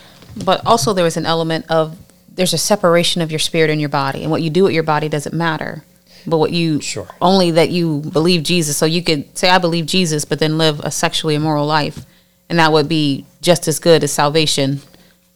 but 0.45 0.65
also 0.67 0.93
there 0.93 1.05
was 1.05 1.17
an 1.17 1.27
element 1.27 1.65
of 1.69 1.97
there's 2.33 2.53
a 2.53 2.59
separation 2.59 3.23
of 3.23 3.31
your 3.31 3.39
spirit 3.39 3.71
and 3.71 3.81
your 3.81 3.89
body, 3.89 4.23
and 4.23 4.31
what 4.31 4.43
you 4.43 4.51
do 4.51 4.65
with 4.65 4.73
your 4.73 4.83
body 4.83 5.09
doesn't 5.09 5.35
matter. 5.35 5.85
But 6.27 6.39
what 6.39 6.53
you 6.53 6.81
Sure. 6.81 7.09
only 7.21 7.51
that 7.53 7.71
you 7.71 8.01
believe 8.01 8.43
Jesus, 8.43 8.77
so 8.77 8.87
you 8.87 9.03
could 9.03 9.37
say 9.37 9.49
I 9.49 9.59
believe 9.59 9.87
Jesus, 9.87 10.25
but 10.25 10.39
then 10.39 10.59
live 10.59 10.81
a 10.81 10.91
sexually 10.91 11.35
immoral 11.35 11.67
life, 11.67 12.05
and 12.49 12.59
that 12.59 12.73
would 12.73 12.89
be 12.89 13.25
just 13.41 13.67
as 13.69 13.79
good 13.79 14.05
as 14.05 14.13
salvation 14.13 14.81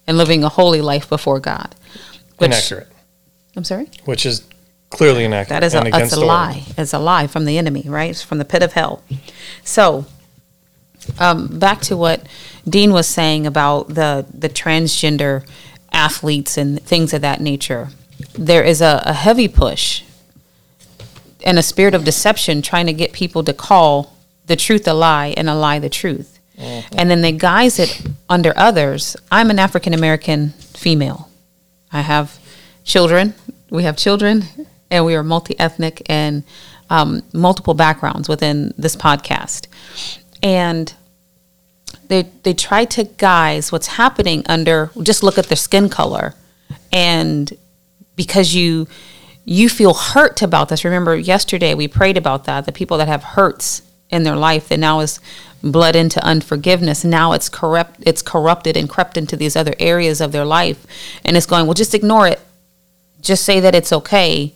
and 0.07 0.19
living 0.19 0.45
a 0.45 0.49
holy 0.49 0.81
life 0.81 1.09
before 1.09 1.41
God. 1.41 1.75
Which- 2.39 2.49
inaccurate, 2.51 2.89
I'm 3.57 3.65
sorry. 3.65 3.89
which 4.05 4.27
is 4.27 4.43
clearly 4.91 5.25
inaccurate. 5.25 5.61
That 5.61 5.65
is 5.67 5.75
a, 5.75 5.83
it's 5.87 6.13
a 6.13 6.21
lie. 6.21 6.63
It's 6.77 6.93
a 6.93 6.99
lie 6.99 7.27
from 7.27 7.45
the 7.47 7.57
enemy, 7.59 7.85
right? 7.87 8.11
It's 8.11 8.23
from 8.23 8.39
the 8.39 8.45
pit 8.45 8.63
of 8.63 8.73
hell. 8.75 9.03
So, 9.65 10.07
um, 11.19 11.59
back 11.59 11.81
to 11.83 11.97
what 11.97 12.27
Dean 12.69 12.93
was 12.93 13.07
saying 13.07 13.47
about 13.47 13.89
the 13.95 14.27
the 14.33 14.49
transgender 14.49 15.47
athletes 15.93 16.57
and 16.57 16.81
things 16.83 17.13
of 17.13 17.21
that 17.23 17.41
nature. 17.41 17.89
There 18.35 18.63
is 18.63 18.81
a, 18.81 19.03
a 19.07 19.13
heavy 19.13 19.49
push 19.49 20.03
and 21.45 21.59
a 21.59 21.63
spirit 21.63 21.95
of 21.95 22.05
deception 22.05 22.63
trying 22.63 22.87
to 22.87 22.93
get 22.93 23.13
people 23.13 23.45
to 23.45 23.53
call 23.53 24.17
the 24.47 24.57
truth 24.57 24.89
a 24.89 24.95
lie 24.95 25.33
and 25.37 25.49
a 25.49 25.55
lie 25.55 25.79
the 25.79 25.89
truth. 25.89 26.41
And 26.93 27.11
then 27.11 27.21
they 27.21 27.33
guise 27.33 27.79
it 27.79 28.03
under 28.29 28.53
others. 28.57 29.17
I'm 29.31 29.51
an 29.51 29.59
African 29.59 29.93
American 29.93 30.51
female. 30.51 31.29
I 31.93 32.01
have 32.01 32.39
children. 32.85 33.35
We 33.71 33.83
have 33.85 33.97
children, 33.97 34.45
and 34.91 35.05
we 35.05 35.15
are 35.15 35.23
multi 35.23 35.59
ethnic 35.59 36.03
and 36.07 36.45
um, 36.91 37.23
multiple 37.33 37.75
backgrounds 37.75 38.29
within 38.29 38.73
this 38.79 38.95
podcast. 38.95 39.67
And 40.43 40.95
they 42.09 42.23
they 42.45 42.55
try 42.55 42.85
to 42.85 43.05
guise 43.05 43.73
what's 43.73 43.89
happening 43.89 44.45
under. 44.47 44.91
Just 45.03 45.23
look 45.23 45.39
at 45.39 45.47
their 45.47 45.57
skin 45.57 45.89
color, 45.89 46.35
and 46.93 47.53
because 48.15 48.55
you 48.55 48.87
you 49.45 49.69
feel 49.69 49.95
hurt 49.95 50.43
about 50.43 50.69
this. 50.69 50.85
Remember, 50.85 51.17
yesterday 51.17 51.75
we 51.75 51.89
prayed 51.89 52.17
about 52.17 52.45
that. 52.45 52.67
The 52.67 52.73
people 52.73 52.99
that 52.99 53.09
have 53.09 53.23
hurts 53.23 53.83
in 54.11 54.23
their 54.23 54.37
life 54.37 54.69
that 54.69 54.79
now 54.79 55.01
is 55.01 55.21
bled 55.63 55.97
into 55.97 56.25
unforgiveness. 56.25 57.05
Now 57.05 57.33
it's 57.33 57.49
corrupt. 57.49 58.01
It's 58.07 58.23
corrupted 58.23 58.77
and 58.77 58.89
crept 58.89 59.17
into 59.17 59.37
these 59.37 59.57
other 59.57 59.75
areas 59.79 60.21
of 60.21 60.33
their 60.33 60.45
life, 60.45 60.87
and 61.25 61.37
it's 61.37 61.47
going. 61.47 61.67
Well, 61.67 61.75
just 61.75 61.95
ignore 61.95 62.29
it. 62.29 62.41
Just 63.21 63.45
say 63.45 63.61
that 63.61 63.75
it's 63.75 63.93
okay, 63.93 64.53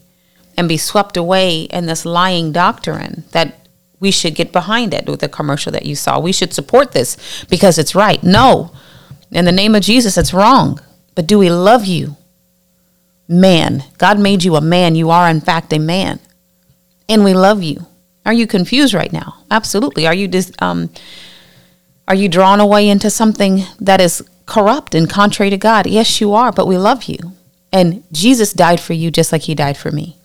and 0.56 0.68
be 0.68 0.76
swept 0.76 1.16
away 1.16 1.62
in 1.62 1.86
this 1.86 2.04
lying 2.04 2.52
doctrine 2.52 3.24
that 3.32 3.66
we 4.00 4.10
should 4.10 4.34
get 4.34 4.52
behind 4.52 4.94
it 4.94 5.08
with 5.08 5.20
the 5.20 5.28
commercial 5.28 5.72
that 5.72 5.86
you 5.86 5.96
saw. 5.96 6.20
We 6.20 6.32
should 6.32 6.52
support 6.52 6.92
this 6.92 7.16
because 7.48 7.78
it's 7.78 7.94
right. 7.94 8.22
No, 8.22 8.70
in 9.32 9.44
the 9.44 9.52
name 9.52 9.74
of 9.74 9.82
Jesus, 9.82 10.16
it's 10.16 10.34
wrong. 10.34 10.80
But 11.14 11.26
do 11.26 11.38
we 11.38 11.50
love 11.50 11.84
you? 11.86 12.16
Man. 13.28 13.84
God 13.98 14.18
made 14.18 14.42
you 14.42 14.56
a 14.56 14.60
man. 14.60 14.94
You 14.96 15.10
are, 15.10 15.28
in 15.28 15.40
fact, 15.40 15.72
a 15.72 15.78
man. 15.78 16.18
And 17.08 17.22
we 17.22 17.34
love 17.34 17.62
you. 17.62 17.86
Are 18.24 18.32
you 18.32 18.46
confused 18.46 18.94
right 18.94 19.12
now? 19.12 19.36
Absolutely. 19.50 20.06
Are 20.06 20.14
you 20.14 20.28
dis- 20.28 20.52
um, 20.58 20.90
are 22.06 22.14
you 22.14 22.28
drawn 22.28 22.60
away 22.60 22.88
into 22.88 23.10
something 23.10 23.62
that 23.80 24.00
is 24.00 24.26
corrupt 24.46 24.94
and 24.94 25.08
contrary 25.08 25.50
to 25.50 25.58
God? 25.58 25.86
Yes, 25.86 26.20
you 26.20 26.32
are, 26.32 26.50
but 26.52 26.66
we 26.66 26.78
love 26.78 27.04
you. 27.04 27.18
And 27.70 28.02
Jesus 28.12 28.52
died 28.52 28.80
for 28.80 28.94
you 28.94 29.10
just 29.10 29.30
like 29.30 29.42
he 29.42 29.54
died 29.54 29.76
for 29.76 29.90
me. 29.90 30.16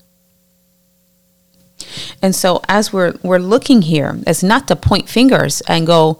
And 2.22 2.34
so 2.34 2.62
as 2.70 2.94
we're 2.94 3.16
we're 3.22 3.38
looking 3.38 3.82
here, 3.82 4.18
it's 4.26 4.42
not 4.44 4.68
to 4.70 4.76
point 4.76 5.10
fingers 5.10 5.62
and 5.62 5.86
go, 5.86 6.20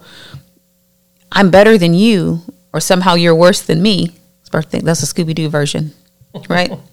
I'm 1.32 1.50
better 1.50 1.78
than 1.78 1.94
you, 1.94 2.42
or 2.72 2.80
somehow 2.80 3.14
you're 3.14 3.34
worse 3.34 3.62
than 3.62 3.82
me. 3.82 4.10
That's 4.52 5.02
a 5.02 5.06
Scooby 5.06 5.34
Doo 5.34 5.48
version 5.48 5.92
right? 6.48 6.72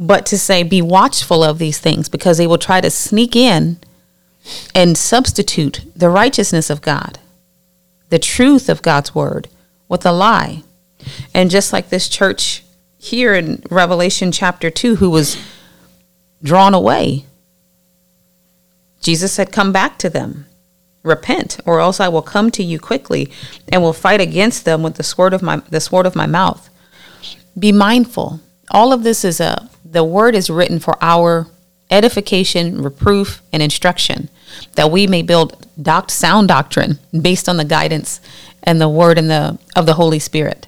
But 0.00 0.26
to 0.26 0.38
say, 0.38 0.62
be 0.62 0.80
watchful 0.80 1.42
of 1.42 1.58
these 1.58 1.78
things 1.78 2.08
because 2.08 2.38
they 2.38 2.46
will 2.46 2.58
try 2.58 2.80
to 2.80 2.90
sneak 2.90 3.34
in 3.34 3.78
and 4.74 4.96
substitute 4.96 5.84
the 5.94 6.08
righteousness 6.08 6.70
of 6.70 6.82
God, 6.82 7.18
the 8.08 8.18
truth 8.18 8.68
of 8.68 8.82
God's 8.82 9.14
word, 9.14 9.48
with 9.88 10.06
a 10.06 10.12
lie. 10.12 10.62
And 11.34 11.50
just 11.50 11.72
like 11.72 11.88
this 11.88 12.08
church 12.08 12.62
here 12.98 13.34
in 13.34 13.62
Revelation 13.70 14.30
chapter 14.30 14.70
2, 14.70 14.96
who 14.96 15.10
was 15.10 15.36
drawn 16.42 16.74
away, 16.74 17.24
Jesus 19.00 19.32
said, 19.32 19.52
Come 19.52 19.72
back 19.72 19.98
to 19.98 20.10
them. 20.10 20.46
Repent, 21.02 21.58
or 21.64 21.80
else 21.80 22.00
I 22.00 22.08
will 22.08 22.22
come 22.22 22.50
to 22.50 22.62
you 22.62 22.78
quickly 22.78 23.30
and 23.68 23.82
will 23.82 23.92
fight 23.92 24.20
against 24.20 24.64
them 24.64 24.82
with 24.82 24.96
the 24.96 25.02
sword 25.02 25.32
of 25.32 25.42
my 25.42 25.58
the 25.70 25.80
sword 25.80 26.06
of 26.06 26.16
my 26.16 26.26
mouth 26.26 26.68
be 27.58 27.72
mindful. 27.72 28.40
All 28.70 28.92
of 28.92 29.02
this 29.02 29.24
is 29.24 29.40
a 29.40 29.68
the 29.84 30.04
word 30.04 30.34
is 30.34 30.50
written 30.50 30.78
for 30.78 30.96
our 31.00 31.46
edification, 31.90 32.82
reproof, 32.82 33.42
and 33.52 33.62
instruction, 33.62 34.28
that 34.74 34.90
we 34.90 35.06
may 35.06 35.22
build 35.22 35.66
doct 35.80 36.10
sound 36.10 36.48
doctrine 36.48 36.98
based 37.18 37.48
on 37.48 37.56
the 37.56 37.64
guidance 37.64 38.20
and 38.62 38.80
the 38.80 38.88
word 38.88 39.18
and 39.18 39.30
the 39.30 39.58
of 39.74 39.86
the 39.86 39.94
Holy 39.94 40.18
Spirit. 40.18 40.66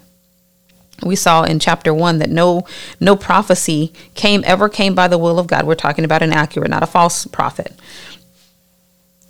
We 1.03 1.16
saw 1.16 1.45
in 1.45 1.59
chapter 1.59 1.93
one 1.95 2.18
that 2.18 2.30
no 2.30 2.66
no 2.99 3.16
prophecy 3.16 3.93
came 4.14 4.43
ever 4.47 4.68
came 4.68 4.95
by 4.95 5.09
the 5.09 5.18
will 5.18 5.38
of 5.38 5.47
God. 5.47 5.66
We're 5.66 5.74
talking 5.74 6.05
about 6.05 6.22
an 6.22 6.32
accurate, 6.32 6.70
not 6.70 6.82
a 6.82 6.86
false 6.86 7.26
prophet. 7.26 7.72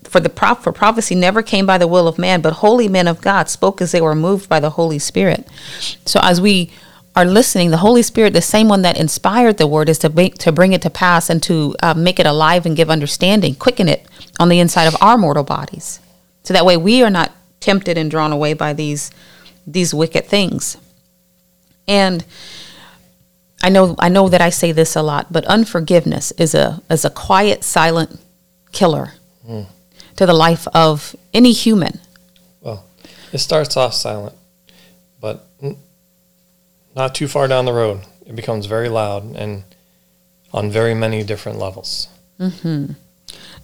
For 0.05 0.19
the 0.19 0.29
prop 0.29 0.63
for 0.63 0.73
prophecy 0.73 1.15
never 1.15 1.41
came 1.43 1.67
by 1.67 1.79
the 1.79 1.87
will 1.87 2.09
of 2.09 2.19
man, 2.19 2.41
but 2.41 2.55
holy 2.55 2.89
men 2.89 3.07
of 3.07 3.21
God 3.21 3.49
spoke 3.49 3.81
as 3.81 3.93
they 3.93 4.01
were 4.01 4.17
moved 4.17 4.49
by 4.49 4.59
the 4.59 4.71
Holy 4.71 4.99
Spirit. 4.99 5.47
So 6.05 6.19
as 6.23 6.41
we 6.41 6.73
are 7.17 7.25
listening, 7.25 7.71
the 7.71 7.79
Holy 7.79 8.03
Spirit, 8.03 8.33
the 8.33 8.41
same 8.41 8.69
one 8.69 8.83
that 8.83 8.97
inspired 8.99 9.59
the 9.59 9.67
word, 9.67 9.89
is 9.89 9.99
to 9.99 10.09
to 10.31 10.53
bring 10.53 10.73
it 10.73 10.83
to 10.83 10.91
pass 10.91 11.29
and 11.29 11.43
to 11.43 11.75
uh, 11.83 11.95
make 11.95 12.21
it 12.21 12.27
alive 12.27 12.67
and 12.67 12.77
give 12.77 12.89
understanding, 12.91 13.55
quicken 13.55 13.89
it 13.89 14.07
on 14.39 14.49
the 14.49 14.61
inside 14.61 14.87
of 14.87 14.97
our 15.01 15.19
mortal 15.19 15.45
bodies, 15.45 16.01
so 16.45 16.55
that 16.55 16.65
way 16.65 16.77
we 16.77 17.03
are 17.03 17.11
not 17.11 17.33
tempted 17.59 17.99
and 17.99 18.11
drawn 18.11 18.33
away 18.33 18.55
by 18.55 18.73
these 18.73 19.11
these 19.67 19.93
wicked 19.93 20.27
things. 20.27 20.77
And 21.89 22.25
I 23.63 23.69
know 23.69 23.97
I 23.99 24.09
know 24.09 24.29
that 24.29 24.41
I 24.41 24.51
say 24.51 24.73
this 24.73 24.95
a 24.97 25.03
lot, 25.03 25.33
but 25.33 25.45
unforgiveness 25.47 26.33
is 26.33 26.55
a 26.55 26.81
is 26.89 27.05
a 27.05 27.11
quiet, 27.11 27.65
silent 27.65 28.21
killer 28.73 29.15
to 30.17 30.27
the 30.27 30.33
life 30.33 30.69
of 30.69 31.17
any 31.35 31.53
human. 31.53 31.99
Well, 32.61 32.85
it 33.33 33.39
starts 33.39 33.77
off 33.77 33.95
silent, 33.95 34.35
not 37.01 37.15
too 37.15 37.27
far 37.27 37.49
down 37.49 37.65
the 37.65 37.73
road, 37.73 37.99
it 38.27 38.37
becomes 38.37 38.67
very 38.67 38.91
loud 38.91 39.35
and 39.35 39.65
on 40.53 40.71
very 40.71 40.95
many 40.95 41.23
different 41.23 41.59
levels. 41.59 42.09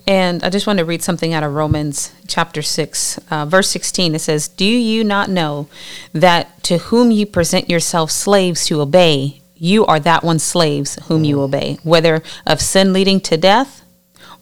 And 0.06 0.42
I 0.42 0.48
just 0.48 0.66
want 0.66 0.78
to 0.78 0.86
read 0.86 1.02
something 1.02 1.34
out 1.34 1.42
of 1.42 1.52
Romans 1.52 2.12
chapter 2.26 2.62
6, 2.62 3.18
uh, 3.30 3.44
verse 3.44 3.68
16. 3.68 4.14
It 4.14 4.20
says, 4.20 4.48
Do 4.48 4.64
you 4.64 5.04
not 5.04 5.28
know 5.28 5.68
that 6.14 6.62
to 6.64 6.78
whom 6.78 7.10
you 7.10 7.26
present 7.26 7.68
yourselves 7.68 8.14
slaves 8.14 8.64
to 8.66 8.80
obey, 8.80 9.42
you 9.54 9.84
are 9.84 10.00
that 10.00 10.24
one 10.24 10.38
slaves 10.38 10.94
whom 11.08 11.22
you 11.24 11.42
obey, 11.42 11.78
whether 11.82 12.22
of 12.46 12.62
sin 12.62 12.92
leading 12.94 13.20
to 13.22 13.36
death 13.36 13.82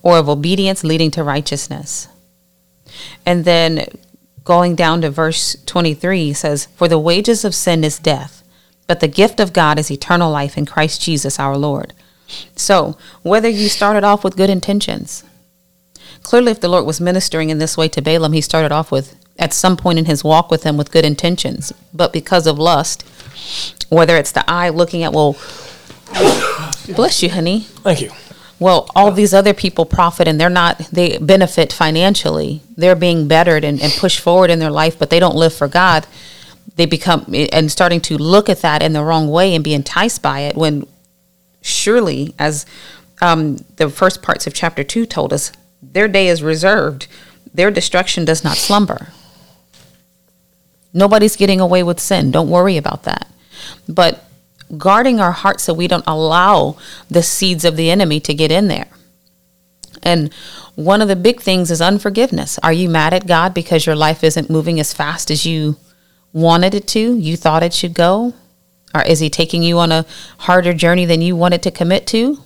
or 0.02 0.18
of 0.18 0.28
obedience 0.28 0.84
leading 0.84 1.10
to 1.12 1.24
righteousness? 1.24 2.08
And 3.26 3.44
then 3.44 3.86
going 4.44 4.76
down 4.76 5.00
to 5.00 5.10
verse 5.10 5.56
23 5.66 6.32
says, 6.34 6.66
For 6.76 6.86
the 6.86 6.98
wages 6.98 7.44
of 7.44 7.54
sin 7.54 7.82
is 7.82 7.98
death, 7.98 8.43
but 8.86 9.00
the 9.00 9.08
gift 9.08 9.40
of 9.40 9.52
God 9.52 9.78
is 9.78 9.90
eternal 9.90 10.30
life 10.30 10.56
in 10.58 10.66
Christ 10.66 11.00
Jesus 11.02 11.38
our 11.38 11.56
Lord. 11.56 11.92
So, 12.56 12.96
whether 13.22 13.48
you 13.48 13.68
started 13.68 14.04
off 14.04 14.24
with 14.24 14.36
good 14.36 14.50
intentions, 14.50 15.24
clearly, 16.22 16.52
if 16.52 16.60
the 16.60 16.68
Lord 16.68 16.86
was 16.86 17.00
ministering 17.00 17.50
in 17.50 17.58
this 17.58 17.76
way 17.76 17.88
to 17.88 18.02
Balaam, 18.02 18.32
he 18.32 18.40
started 18.40 18.72
off 18.72 18.90
with, 18.90 19.16
at 19.38 19.52
some 19.52 19.76
point 19.76 19.98
in 19.98 20.06
his 20.06 20.24
walk 20.24 20.50
with 20.50 20.64
him, 20.64 20.76
with 20.76 20.90
good 20.90 21.04
intentions. 21.04 21.72
But 21.92 22.12
because 22.12 22.46
of 22.46 22.58
lust, 22.58 23.02
whether 23.88 24.16
it's 24.16 24.32
the 24.32 24.48
eye 24.50 24.70
looking 24.70 25.02
at, 25.02 25.12
well, 25.12 25.36
bless 26.94 27.22
you, 27.22 27.30
honey. 27.30 27.60
Thank 27.60 28.00
you. 28.00 28.10
Well, 28.58 28.88
all 28.94 29.10
these 29.10 29.34
other 29.34 29.52
people 29.52 29.84
profit 29.84 30.28
and 30.28 30.40
they're 30.40 30.48
not, 30.48 30.78
they 30.90 31.18
benefit 31.18 31.72
financially. 31.72 32.62
They're 32.76 32.94
being 32.94 33.26
bettered 33.28 33.64
and, 33.64 33.82
and 33.82 33.92
pushed 33.92 34.20
forward 34.20 34.50
in 34.50 34.60
their 34.60 34.70
life, 34.70 34.98
but 34.98 35.10
they 35.10 35.20
don't 35.20 35.36
live 35.36 35.52
for 35.52 35.68
God. 35.68 36.06
They 36.76 36.86
become, 36.86 37.32
and 37.52 37.70
starting 37.70 38.00
to 38.02 38.18
look 38.18 38.48
at 38.48 38.62
that 38.62 38.82
in 38.82 38.92
the 38.92 39.04
wrong 39.04 39.30
way 39.30 39.54
and 39.54 39.62
be 39.62 39.74
enticed 39.74 40.22
by 40.22 40.40
it 40.40 40.56
when 40.56 40.86
surely, 41.62 42.34
as 42.38 42.66
um, 43.22 43.56
the 43.76 43.88
first 43.88 44.22
parts 44.22 44.46
of 44.46 44.54
chapter 44.54 44.82
2 44.82 45.06
told 45.06 45.32
us, 45.32 45.52
their 45.82 46.08
day 46.08 46.28
is 46.28 46.42
reserved. 46.42 47.06
Their 47.52 47.70
destruction 47.70 48.24
does 48.24 48.42
not 48.42 48.56
slumber. 48.56 49.08
Nobody's 50.92 51.36
getting 51.36 51.60
away 51.60 51.82
with 51.82 52.00
sin. 52.00 52.30
Don't 52.30 52.50
worry 52.50 52.76
about 52.76 53.04
that. 53.04 53.28
But 53.88 54.24
guarding 54.76 55.20
our 55.20 55.32
hearts 55.32 55.64
so 55.64 55.74
we 55.74 55.88
don't 55.88 56.04
allow 56.06 56.76
the 57.08 57.22
seeds 57.22 57.64
of 57.64 57.76
the 57.76 57.90
enemy 57.90 58.20
to 58.20 58.34
get 58.34 58.50
in 58.50 58.68
there. 58.68 58.88
And 60.02 60.32
one 60.74 61.00
of 61.00 61.08
the 61.08 61.16
big 61.16 61.40
things 61.40 61.70
is 61.70 61.80
unforgiveness. 61.80 62.58
Are 62.62 62.72
you 62.72 62.88
mad 62.88 63.14
at 63.14 63.26
God 63.26 63.54
because 63.54 63.86
your 63.86 63.96
life 63.96 64.22
isn't 64.22 64.50
moving 64.50 64.78
as 64.80 64.92
fast 64.92 65.30
as 65.30 65.46
you 65.46 65.76
wanted 66.34 66.74
it 66.74 66.86
to? 66.88 67.16
You 67.16 67.36
thought 67.38 67.62
it 67.62 67.72
should 67.72 67.94
go? 67.94 68.34
Or 68.94 69.02
is 69.02 69.20
he 69.20 69.30
taking 69.30 69.62
you 69.62 69.78
on 69.78 69.90
a 69.90 70.04
harder 70.38 70.74
journey 70.74 71.06
than 71.06 71.22
you 71.22 71.34
wanted 71.34 71.62
to 71.62 71.70
commit 71.70 72.06
to? 72.08 72.38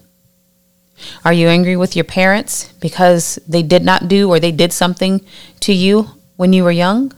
Are 1.25 1.33
you 1.33 1.49
angry 1.49 1.77
with 1.77 1.97
your 1.97 2.05
parents 2.05 2.73
because 2.81 3.39
they 3.49 3.63
did 3.63 3.85
not 3.85 4.09
do 4.09 4.31
or 4.31 4.39
they 4.39 4.53
did 4.53 4.73
something 4.73 5.25
to 5.61 5.73
you 5.73 6.11
when 6.37 6.53
you 6.53 6.65
were 6.65 6.71
young? 6.71 7.13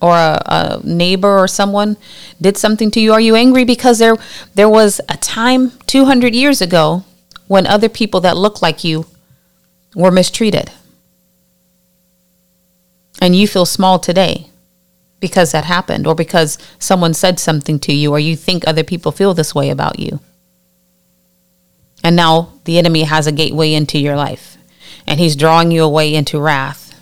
Or 0.00 0.16
a, 0.16 0.42
a 0.46 0.80
neighbor 0.84 1.38
or 1.38 1.46
someone 1.46 1.96
did 2.40 2.56
something 2.56 2.90
to 2.92 3.00
you? 3.00 3.12
Are 3.12 3.20
you 3.20 3.36
angry 3.36 3.64
because 3.64 3.98
there 3.98 4.16
there 4.54 4.68
was 4.68 5.00
a 5.08 5.16
time 5.16 5.72
200 5.86 6.34
years 6.34 6.60
ago 6.60 7.04
when 7.46 7.66
other 7.66 7.88
people 7.88 8.20
that 8.20 8.36
look 8.36 8.60
like 8.60 8.82
you 8.82 9.06
were 9.94 10.10
mistreated? 10.10 10.72
And 13.20 13.36
you 13.36 13.46
feel 13.46 13.64
small 13.64 14.00
today 14.00 14.48
because 15.22 15.52
that 15.52 15.64
happened 15.64 16.04
or 16.06 16.14
because 16.16 16.58
someone 16.80 17.14
said 17.14 17.38
something 17.38 17.78
to 17.78 17.94
you 17.94 18.10
or 18.10 18.18
you 18.18 18.36
think 18.36 18.66
other 18.66 18.82
people 18.82 19.12
feel 19.12 19.32
this 19.32 19.54
way 19.54 19.70
about 19.70 20.00
you. 20.00 20.18
And 22.02 22.16
now 22.16 22.54
the 22.64 22.76
enemy 22.76 23.04
has 23.04 23.28
a 23.28 23.32
gateway 23.32 23.72
into 23.72 23.98
your 23.98 24.16
life 24.16 24.58
and 25.06 25.20
he's 25.20 25.36
drawing 25.36 25.70
you 25.70 25.84
away 25.84 26.12
into 26.12 26.40
wrath, 26.40 27.00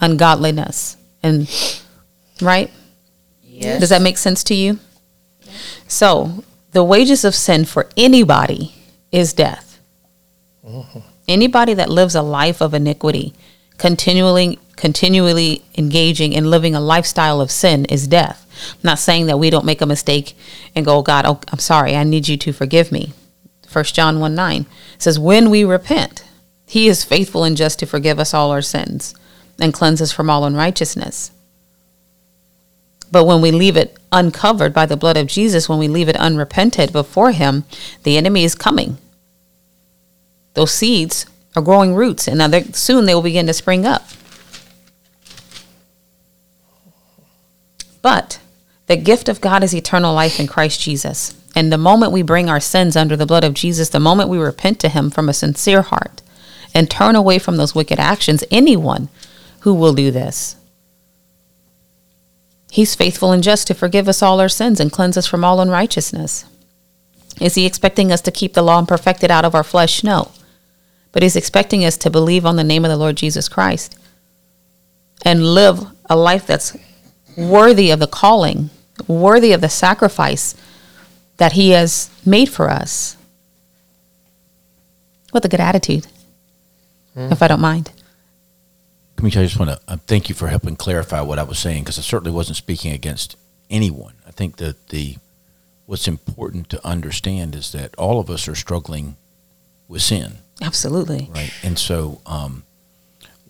ungodliness, 0.00 0.96
and 1.24 1.50
right? 2.40 2.70
Yes. 3.42 3.80
Does 3.80 3.88
that 3.88 4.00
make 4.00 4.16
sense 4.16 4.44
to 4.44 4.54
you? 4.54 4.78
So, 5.88 6.44
the 6.70 6.84
wages 6.84 7.24
of 7.24 7.34
sin 7.34 7.64
for 7.64 7.88
anybody 7.96 8.76
is 9.10 9.32
death. 9.32 9.80
Mm-hmm. 10.64 11.00
Anybody 11.26 11.74
that 11.74 11.90
lives 11.90 12.14
a 12.14 12.22
life 12.22 12.62
of 12.62 12.74
iniquity, 12.74 13.34
continually 13.76 14.60
continually 14.80 15.62
engaging 15.76 16.34
and 16.34 16.50
living 16.50 16.74
a 16.74 16.80
lifestyle 16.80 17.42
of 17.42 17.50
sin 17.50 17.84
is 17.84 18.08
death. 18.08 18.46
I'm 18.72 18.80
not 18.82 18.98
saying 18.98 19.26
that 19.26 19.38
we 19.38 19.50
don't 19.50 19.66
make 19.66 19.82
a 19.82 19.86
mistake 19.86 20.34
and 20.74 20.86
go, 20.86 20.96
oh, 20.96 21.02
God, 21.02 21.26
oh, 21.26 21.38
I'm 21.52 21.58
sorry, 21.58 21.94
I 21.94 22.02
need 22.02 22.28
you 22.28 22.38
to 22.38 22.52
forgive 22.52 22.90
me. 22.90 23.12
1 23.70 23.84
John 23.84 24.20
1 24.20 24.34
9 24.34 24.66
says, 24.96 25.18
When 25.18 25.50
we 25.50 25.64
repent, 25.64 26.24
he 26.66 26.88
is 26.88 27.04
faithful 27.04 27.44
and 27.44 27.56
just 27.56 27.78
to 27.80 27.86
forgive 27.86 28.18
us 28.18 28.32
all 28.32 28.50
our 28.50 28.62
sins 28.62 29.14
and 29.60 29.74
cleanse 29.74 30.00
us 30.00 30.12
from 30.12 30.30
all 30.30 30.46
unrighteousness. 30.46 31.30
But 33.12 33.26
when 33.26 33.42
we 33.42 33.50
leave 33.50 33.76
it 33.76 33.98
uncovered 34.10 34.72
by 34.72 34.86
the 34.86 34.96
blood 34.96 35.18
of 35.18 35.26
Jesus, 35.26 35.68
when 35.68 35.78
we 35.78 35.88
leave 35.88 36.08
it 36.08 36.16
unrepented 36.16 36.90
before 36.90 37.32
him, 37.32 37.64
the 38.04 38.16
enemy 38.16 38.44
is 38.44 38.54
coming. 38.54 38.96
Those 40.54 40.72
seeds 40.72 41.26
are 41.54 41.62
growing 41.62 41.94
roots, 41.94 42.26
and 42.26 42.38
now 42.38 42.60
soon 42.72 43.04
they 43.04 43.14
will 43.14 43.22
begin 43.22 43.46
to 43.46 43.52
spring 43.52 43.84
up. 43.84 44.04
But 48.02 48.40
the 48.86 48.96
gift 48.96 49.28
of 49.28 49.40
God 49.40 49.62
is 49.62 49.74
eternal 49.74 50.14
life 50.14 50.40
in 50.40 50.46
Christ 50.46 50.80
Jesus. 50.80 51.34
And 51.54 51.72
the 51.72 51.78
moment 51.78 52.12
we 52.12 52.22
bring 52.22 52.48
our 52.48 52.60
sins 52.60 52.96
under 52.96 53.16
the 53.16 53.26
blood 53.26 53.44
of 53.44 53.54
Jesus, 53.54 53.88
the 53.88 54.00
moment 54.00 54.28
we 54.28 54.38
repent 54.38 54.78
to 54.80 54.88
Him 54.88 55.10
from 55.10 55.28
a 55.28 55.34
sincere 55.34 55.82
heart 55.82 56.22
and 56.74 56.90
turn 56.90 57.16
away 57.16 57.38
from 57.38 57.56
those 57.56 57.74
wicked 57.74 57.98
actions, 57.98 58.44
anyone 58.50 59.08
who 59.60 59.74
will 59.74 59.92
do 59.92 60.10
this, 60.10 60.56
He's 62.70 62.94
faithful 62.94 63.32
and 63.32 63.42
just 63.42 63.66
to 63.66 63.74
forgive 63.74 64.08
us 64.08 64.22
all 64.22 64.40
our 64.40 64.48
sins 64.48 64.78
and 64.78 64.92
cleanse 64.92 65.16
us 65.16 65.26
from 65.26 65.44
all 65.44 65.60
unrighteousness. 65.60 66.44
Is 67.40 67.56
He 67.56 67.66
expecting 67.66 68.12
us 68.12 68.20
to 68.22 68.30
keep 68.30 68.54
the 68.54 68.62
law 68.62 68.78
and 68.78 68.86
perfect 68.86 69.24
it 69.24 69.30
out 69.30 69.44
of 69.44 69.54
our 69.54 69.64
flesh? 69.64 70.04
No. 70.04 70.30
But 71.10 71.22
He's 71.24 71.36
expecting 71.36 71.84
us 71.84 71.96
to 71.98 72.10
believe 72.10 72.46
on 72.46 72.56
the 72.56 72.64
name 72.64 72.84
of 72.84 72.90
the 72.90 72.96
Lord 72.96 73.16
Jesus 73.16 73.48
Christ 73.48 73.98
and 75.24 75.54
live 75.54 75.84
a 76.08 76.16
life 76.16 76.46
that's 76.46 76.76
worthy 77.48 77.90
of 77.90 78.00
the 78.00 78.06
calling, 78.06 78.70
worthy 79.06 79.52
of 79.52 79.60
the 79.60 79.68
sacrifice 79.68 80.54
that 81.36 81.52
He 81.52 81.70
has 81.70 82.10
made 82.24 82.48
for 82.48 82.70
us. 82.70 83.16
With 85.32 85.44
a 85.44 85.48
good 85.48 85.60
attitude, 85.60 86.08
if 87.14 87.40
I 87.42 87.46
don't 87.48 87.60
mind. 87.60 87.92
Kamisha, 89.16 89.40
I 89.40 89.44
just 89.44 89.58
want 89.58 89.70
to 89.70 89.80
uh, 89.86 89.96
thank 90.06 90.28
you 90.28 90.34
for 90.34 90.48
helping 90.48 90.76
clarify 90.76 91.20
what 91.20 91.38
I 91.38 91.42
was 91.42 91.58
saying 91.58 91.84
because 91.84 91.98
I 91.98 92.02
certainly 92.02 92.32
wasn't 92.32 92.56
speaking 92.56 92.92
against 92.92 93.36
anyone. 93.68 94.14
I 94.26 94.30
think 94.30 94.56
that 94.56 94.88
the 94.88 95.16
what's 95.86 96.08
important 96.08 96.70
to 96.70 96.86
understand 96.86 97.54
is 97.54 97.72
that 97.72 97.94
all 97.96 98.18
of 98.18 98.30
us 98.30 98.48
are 98.48 98.54
struggling 98.54 99.16
with 99.88 100.02
sin, 100.02 100.38
Absolutely. 100.62 101.28
right? 101.34 101.52
And 101.62 101.78
so 101.78 102.20
um, 102.26 102.62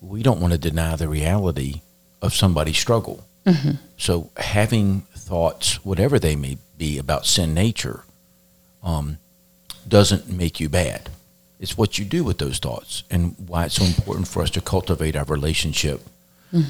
we 0.01 0.23
don't 0.23 0.41
want 0.41 0.51
to 0.51 0.59
deny 0.59 0.95
the 0.95 1.07
reality 1.07 1.81
of 2.21 2.33
somebody's 2.33 2.77
struggle. 2.79 3.23
So 3.97 4.29
having 4.37 5.01
thoughts, 5.15 5.83
whatever 5.85 6.19
they 6.19 6.35
may 6.35 6.57
be, 6.77 6.97
about 6.97 7.25
sin 7.25 7.53
nature, 7.53 8.03
um, 8.83 9.17
doesn't 9.87 10.29
make 10.29 10.59
you 10.59 10.69
bad. 10.69 11.09
It's 11.59 11.77
what 11.77 11.99
you 11.99 12.05
do 12.05 12.23
with 12.23 12.37
those 12.39 12.59
thoughts, 12.59 13.03
and 13.11 13.35
why 13.47 13.65
it's 13.65 13.75
so 13.75 13.85
important 13.85 14.27
for 14.27 14.41
us 14.41 14.49
to 14.51 14.61
cultivate 14.61 15.15
our 15.15 15.25
relationship 15.25 16.01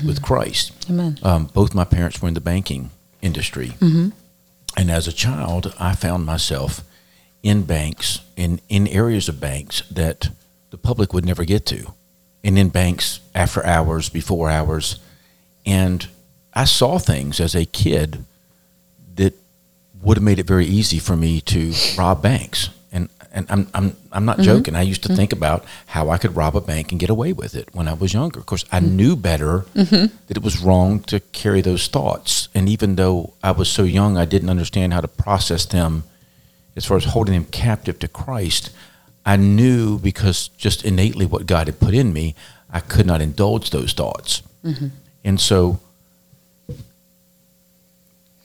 with 0.05 0.21
Christ. 0.21 0.73
Amen. 0.89 1.17
Um, 1.23 1.45
both 1.45 1.73
my 1.73 1.85
parents 1.85 2.21
were 2.21 2.27
in 2.27 2.33
the 2.35 2.41
banking 2.41 2.91
industry, 3.21 3.73
and 4.77 4.91
as 4.91 5.07
a 5.07 5.13
child, 5.13 5.73
I 5.79 5.95
found 5.95 6.25
myself 6.25 6.83
in 7.41 7.63
banks, 7.63 8.19
in 8.35 8.59
in 8.69 8.87
areas 8.87 9.27
of 9.29 9.39
banks 9.39 9.81
that 9.89 10.29
the 10.69 10.77
public 10.77 11.13
would 11.13 11.25
never 11.25 11.45
get 11.45 11.65
to, 11.67 11.93
and 12.43 12.57
in 12.57 12.69
banks 12.69 13.19
after 13.33 13.65
hours, 13.65 14.09
before 14.09 14.49
hours, 14.49 14.99
and 15.65 16.07
I 16.53 16.65
saw 16.65 16.97
things 16.97 17.39
as 17.39 17.55
a 17.55 17.65
kid 17.65 18.23
that 19.15 19.33
would 20.01 20.17
have 20.17 20.23
made 20.23 20.39
it 20.39 20.47
very 20.47 20.65
easy 20.65 20.99
for 20.99 21.15
me 21.15 21.41
to 21.41 21.73
rob 21.97 22.21
banks. 22.21 22.69
And 22.91 23.09
and 23.31 23.45
I'm 23.49 23.67
I'm 23.73 23.95
I'm 24.11 24.25
not 24.25 24.37
mm-hmm. 24.37 24.45
joking. 24.45 24.75
I 24.75 24.81
used 24.81 25.03
to 25.03 25.09
mm-hmm. 25.09 25.15
think 25.15 25.33
about 25.33 25.63
how 25.87 26.09
I 26.09 26.17
could 26.17 26.35
rob 26.35 26.55
a 26.55 26.61
bank 26.61 26.91
and 26.91 26.99
get 26.99 27.09
away 27.09 27.31
with 27.33 27.55
it 27.55 27.69
when 27.73 27.87
I 27.87 27.93
was 27.93 28.13
younger. 28.13 28.39
Of 28.39 28.45
course, 28.45 28.65
I 28.71 28.79
mm-hmm. 28.79 28.95
knew 28.95 29.15
better 29.15 29.65
that 30.27 30.37
it 30.37 30.43
was 30.43 30.61
wrong 30.61 30.99
to 31.01 31.19
carry 31.19 31.61
those 31.61 31.87
thoughts. 31.87 32.49
And 32.53 32.67
even 32.67 32.95
though 32.95 33.33
I 33.41 33.51
was 33.51 33.69
so 33.69 33.83
young, 33.83 34.17
I 34.17 34.25
didn't 34.25 34.49
understand 34.49 34.93
how 34.93 35.01
to 35.01 35.07
process 35.07 35.65
them 35.65 36.03
as 36.75 36.85
far 36.85 36.97
as 36.97 37.05
holding 37.05 37.33
them 37.33 37.45
captive 37.45 37.99
to 37.99 38.07
Christ. 38.07 38.71
I 39.25 39.37
knew 39.37 39.99
because 39.99 40.49
just 40.57 40.83
innately 40.83 41.25
what 41.25 41.45
God 41.45 41.67
had 41.67 41.79
put 41.79 41.93
in 41.93 42.11
me, 42.11 42.35
I 42.69 42.79
could 42.79 43.05
not 43.05 43.21
indulge 43.21 43.69
those 43.69 43.93
thoughts. 43.93 44.41
And 45.23 45.39
so 45.39 45.79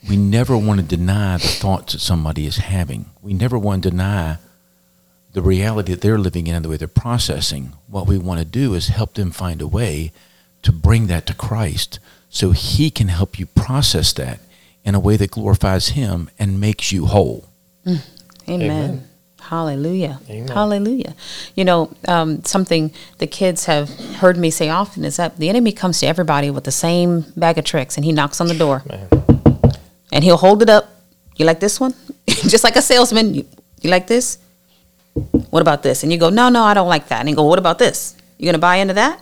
we 0.08 0.16
never 0.16 0.56
want 0.56 0.80
to 0.80 0.86
deny 0.86 1.36
the 1.36 1.48
thoughts 1.48 1.92
that 1.92 2.00
somebody 2.00 2.46
is 2.46 2.58
having. 2.58 3.06
We 3.22 3.34
never 3.34 3.58
want 3.58 3.82
to 3.82 3.90
deny 3.90 4.38
the 5.36 5.42
reality 5.42 5.92
that 5.92 6.00
they're 6.00 6.18
living 6.18 6.46
in 6.46 6.54
and 6.54 6.64
the 6.64 6.68
way 6.70 6.78
they're 6.78 6.88
processing, 6.88 7.74
what 7.88 8.06
we 8.06 8.16
want 8.16 8.38
to 8.38 8.46
do 8.46 8.72
is 8.72 8.88
help 8.88 9.12
them 9.12 9.30
find 9.30 9.60
a 9.60 9.66
way 9.66 10.10
to 10.62 10.72
bring 10.72 11.08
that 11.08 11.26
to 11.26 11.34
Christ 11.34 11.98
so 12.30 12.52
he 12.52 12.90
can 12.90 13.08
help 13.08 13.38
you 13.38 13.44
process 13.44 14.14
that 14.14 14.40
in 14.82 14.94
a 14.94 14.98
way 14.98 15.18
that 15.18 15.30
glorifies 15.30 15.88
him 15.88 16.30
and 16.38 16.58
makes 16.58 16.90
you 16.90 17.04
whole. 17.04 17.50
Amen. 17.86 18.02
Amen. 18.48 19.08
Hallelujah. 19.38 20.20
Amen. 20.30 20.48
Hallelujah. 20.48 21.14
You 21.54 21.66
know, 21.66 21.92
um, 22.08 22.42
something 22.44 22.92
the 23.18 23.26
kids 23.26 23.66
have 23.66 23.90
heard 24.16 24.38
me 24.38 24.50
say 24.50 24.70
often 24.70 25.04
is 25.04 25.18
that 25.18 25.36
the 25.36 25.50
enemy 25.50 25.70
comes 25.70 26.00
to 26.00 26.06
everybody 26.06 26.48
with 26.48 26.64
the 26.64 26.72
same 26.72 27.26
bag 27.36 27.58
of 27.58 27.66
tricks 27.66 27.96
and 27.96 28.06
he 28.06 28.12
knocks 28.12 28.40
on 28.40 28.48
the 28.48 28.54
door 28.54 28.82
Man. 28.88 29.08
And 30.16 30.24
he'll 30.24 30.38
hold 30.38 30.62
it 30.62 30.70
up. 30.70 30.88
You 31.36 31.44
like 31.44 31.60
this 31.60 31.78
one? 31.78 31.94
Just 32.26 32.64
like 32.64 32.74
a 32.74 32.80
salesman. 32.80 33.34
You, 33.34 33.44
you 33.82 33.90
like 33.90 34.06
this? 34.06 34.38
What 35.50 35.60
about 35.60 35.82
this? 35.82 36.02
And 36.02 36.10
you 36.10 36.18
go, 36.18 36.30
no, 36.30 36.48
no, 36.48 36.62
I 36.62 36.72
don't 36.72 36.88
like 36.88 37.08
that. 37.08 37.20
And 37.20 37.28
you 37.28 37.36
go, 37.36 37.44
what 37.44 37.58
about 37.58 37.78
this? 37.78 38.16
You 38.38 38.46
gonna 38.46 38.56
buy 38.56 38.76
into 38.76 38.94
that? 38.94 39.20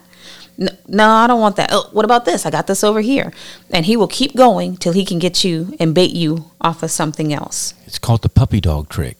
No, 0.57 0.71
no, 0.87 1.09
I 1.09 1.27
don't 1.27 1.41
want 1.41 1.57
that. 1.57 1.69
Oh, 1.73 1.89
what 1.91 2.05
about 2.05 2.23
this? 2.23 2.45
I 2.45 2.49
got 2.49 2.67
this 2.67 2.81
over 2.81 3.01
here. 3.01 3.33
And 3.71 3.85
he 3.85 3.97
will 3.97 4.07
keep 4.07 4.37
going 4.37 4.77
till 4.77 4.93
he 4.93 5.03
can 5.03 5.19
get 5.19 5.43
you 5.43 5.75
and 5.81 5.93
bait 5.93 6.11
you 6.11 6.45
off 6.61 6.81
of 6.81 6.91
something 6.91 7.33
else. 7.33 7.73
It's 7.85 7.99
called 7.99 8.21
the 8.21 8.29
puppy 8.29 8.61
dog 8.61 8.87
trick. 8.87 9.19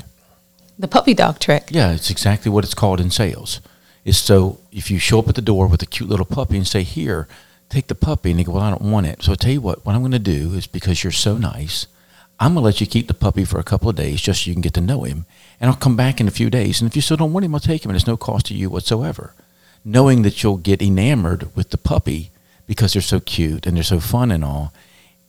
The 0.80 0.88
puppy 0.88 1.13
dog 1.13 1.39
trick. 1.39 1.67
Yeah, 1.71 1.91
it's 1.91 2.09
exactly 2.09 2.49
what 2.49 2.63
it's 2.63 2.73
called 2.73 3.01
in 3.01 3.11
sales. 3.11 3.59
It's 4.05 4.17
so 4.17 4.59
if 4.71 4.89
you 4.89 4.97
show 4.97 5.19
up 5.19 5.28
at 5.28 5.36
the 5.36 5.41
door 5.41 5.67
with 5.67 5.82
a 5.82 5.86
cute 5.86 6.07
little 6.07 6.26
puppy 6.26 6.55
and 6.55 6.65
say, 6.65 6.84
Here, 6.84 7.28
take 7.70 7.88
the 7.88 7.95
puppy, 7.95 8.32
and 8.32 8.39
they 8.39 8.43
go, 8.43 8.53
Well, 8.53 8.63
I 8.63 8.70
don't 8.70 8.91
want 8.91 9.07
it. 9.07 9.24
So 9.24 9.32
I 9.32 9.36
tell 9.36 9.51
you 9.51 9.61
what, 9.61 9.86
what 9.86 9.95
I'm 9.95 10.01
going 10.01 10.11
to 10.11 10.20
do 10.20 10.53
is 10.53 10.68
because 10.68 11.03
you're 11.03 11.11
so 11.11 11.38
nice, 11.38 11.88
I'm 12.39 12.53
going 12.53 12.61
to 12.61 12.66
let 12.66 12.82
you 12.82 12.88
keep 12.88 13.07
the 13.07 13.13
puppy 13.13 13.45
for 13.45 13.59
a 13.59 13.63
couple 13.63 13.89
of 13.89 13.95
days 13.95 14.22
just 14.22 14.43
so 14.43 14.49
you 14.49 14.55
can 14.55 14.61
get 14.61 14.74
to 14.74 14.82
know 14.82 15.03
him. 15.03 15.26
And 15.59 15.70
I'll 15.70 15.78
come 15.78 15.95
back 15.95 16.20
in 16.20 16.28
a 16.28 16.32
few 16.32 16.49
days. 16.49 16.82
And 16.82 16.89
if 16.89 16.95
you 16.95 17.01
still 17.01 17.18
don't 17.18 17.32
want 17.32 17.45
him, 17.45 17.55
I'll 17.55 17.61
take 17.61 17.86
him, 17.86 17.91
and 17.91 17.95
it's 17.95 18.07
no 18.07 18.18
cost 18.18 18.47
to 18.47 18.53
you 18.53 18.70
whatsoever. 18.70 19.34
Knowing 19.86 20.24
that 20.24 20.43
you'll 20.43 20.57
get 20.57 20.82
enamored 20.82 21.55
with 21.55 21.70
the 21.70 21.78
puppy 21.78 22.32
because 22.68 22.93
they're 22.93 23.01
so 23.01 23.20
cute 23.20 23.66
and 23.66 23.78
they're 23.78 23.84
so 23.84 23.99
fun 23.99 24.32
and 24.32 24.43
all. 24.43 24.74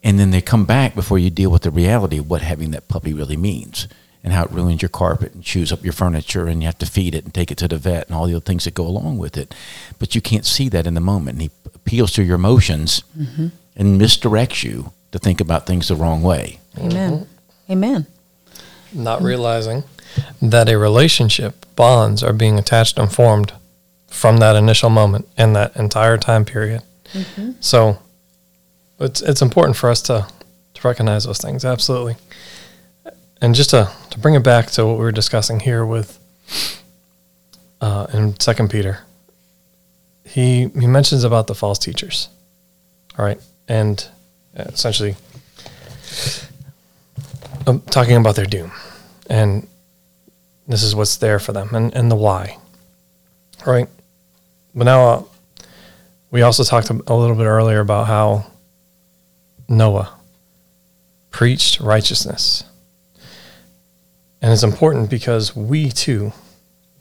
And 0.03 0.19
then 0.19 0.31
they 0.31 0.41
come 0.41 0.65
back 0.65 0.95
before 0.95 1.19
you 1.19 1.31
deal 1.31 1.51
with 1.51 1.63
the 1.63 1.71
reality 1.71 2.19
of 2.19 2.31
what 2.31 2.43
having 2.43 2.71
that 2.73 2.89
puppy 2.89 3.13
really 3.13 3.37
means 3.37 3.87
and 4.25 4.33
how 4.33 4.45
it 4.45 4.51
ruins 4.51 4.83
your 4.83 4.89
carpet 4.89 5.35
and 5.35 5.45
chews 5.45 5.71
up 5.73 5.85
your 5.85 5.93
furniture 5.93 6.47
and 6.47 6.63
you 6.63 6.67
have 6.67 6.79
to 6.79 6.87
feed 6.87 7.15
it 7.15 7.25
and 7.25 7.35
take 7.35 7.51
it 7.51 7.59
to 7.59 7.69
the 7.69 7.77
vet 7.77 8.07
and 8.07 8.17
all 8.17 8.27
the 8.27 8.35
other 8.35 8.45
things 8.45 8.65
that 8.65 8.75
go 8.75 8.87
along 8.87 9.19
with 9.19 9.37
it. 9.37 9.55
But 9.99 10.15
you 10.15 10.21
can't 10.21 10.47
see 10.47 10.69
that 10.71 10.87
in 10.87 10.95
the 10.95 11.01
moment. 11.01 11.35
And 11.35 11.43
he 11.43 11.51
appeals 11.87 12.13
to 12.13 12.25
your 12.25 12.35
emotions 12.35 13.05
mm-hmm. 13.17 13.49
and 13.77 14.01
misdirects 14.01 14.65
you 14.65 14.93
to 15.13 15.19
think 15.21 15.41
about 15.41 15.67
things 15.67 15.87
the 15.87 15.95
wrong 15.95 16.21
way. 16.21 16.59
Amen. 16.77 17.13
Mm-hmm. 17.13 17.73
Amen. 17.73 18.07
Not 18.93 19.23
realizing 19.23 19.85
that 20.43 20.69
a 20.69 20.77
relationship 20.77 21.65
bonds 21.77 22.25
are 22.25 22.33
being 22.33 22.59
attached 22.59 22.99
and 22.99 23.13
formed 23.13 23.53
from 24.09 24.39
that 24.39 24.57
initial 24.57 24.91
moment 24.91 25.29
and 25.37 25.55
that 25.55 25.77
entire 25.77 26.19
time 26.19 26.45
period. 26.45 26.83
Mm-hmm. 27.13 27.53
So 27.61 27.99
it's 28.99 29.23
it's 29.23 29.43
important 29.43 29.77
for 29.77 29.89
us 29.89 30.03
to 30.03 30.27
to 30.75 30.89
recognize 30.89 31.25
those 31.25 31.39
things 31.39 31.65
absolutely. 31.65 32.17
And 33.41 33.55
just 33.55 33.71
to 33.71 33.93
to 34.11 34.19
bring 34.19 34.35
it 34.35 34.43
back 34.43 34.71
to 34.73 34.87
what 34.87 34.99
we 34.99 35.05
were 35.05 35.13
discussing 35.13 35.61
here 35.61 35.87
with 35.87 36.19
uh, 37.81 38.07
in 38.13 38.41
Second 38.41 38.71
Peter, 38.71 39.06
he 40.37 40.69
he 40.79 40.87
mentions 40.87 41.25
about 41.25 41.47
the 41.47 41.55
false 41.55 41.79
teachers, 41.79 42.29
all 43.19 43.25
right, 43.25 43.41
and 43.69 44.07
essentially 44.55 45.17
um, 47.67 47.81
talking 47.81 48.17
about 48.17 48.37
their 48.37 48.45
doom, 48.45 48.71
and 49.31 49.67
this 50.69 50.83
is 50.83 50.95
what's 50.95 51.17
there 51.17 51.39
for 51.39 51.53
them, 51.53 51.75
and 51.75 51.95
and 51.95 52.11
the 52.11 52.17
why, 52.17 52.59
all 53.65 53.73
right. 53.73 53.89
But 54.75 54.85
now 54.85 55.09
uh, 55.09 55.23
we 56.31 56.43
also 56.43 56.65
talked 56.65 56.91
a 56.91 57.15
little 57.15 57.35
bit 57.35 57.47
earlier 57.47 57.81
about 57.81 58.07
how 58.07 58.45
Noah 59.71 60.13
preached 61.31 61.81
righteousness. 61.81 62.63
And 64.43 64.53
it's 64.53 64.63
important 64.63 65.09
because 65.09 65.57
we 65.57 65.89
too 65.91 66.35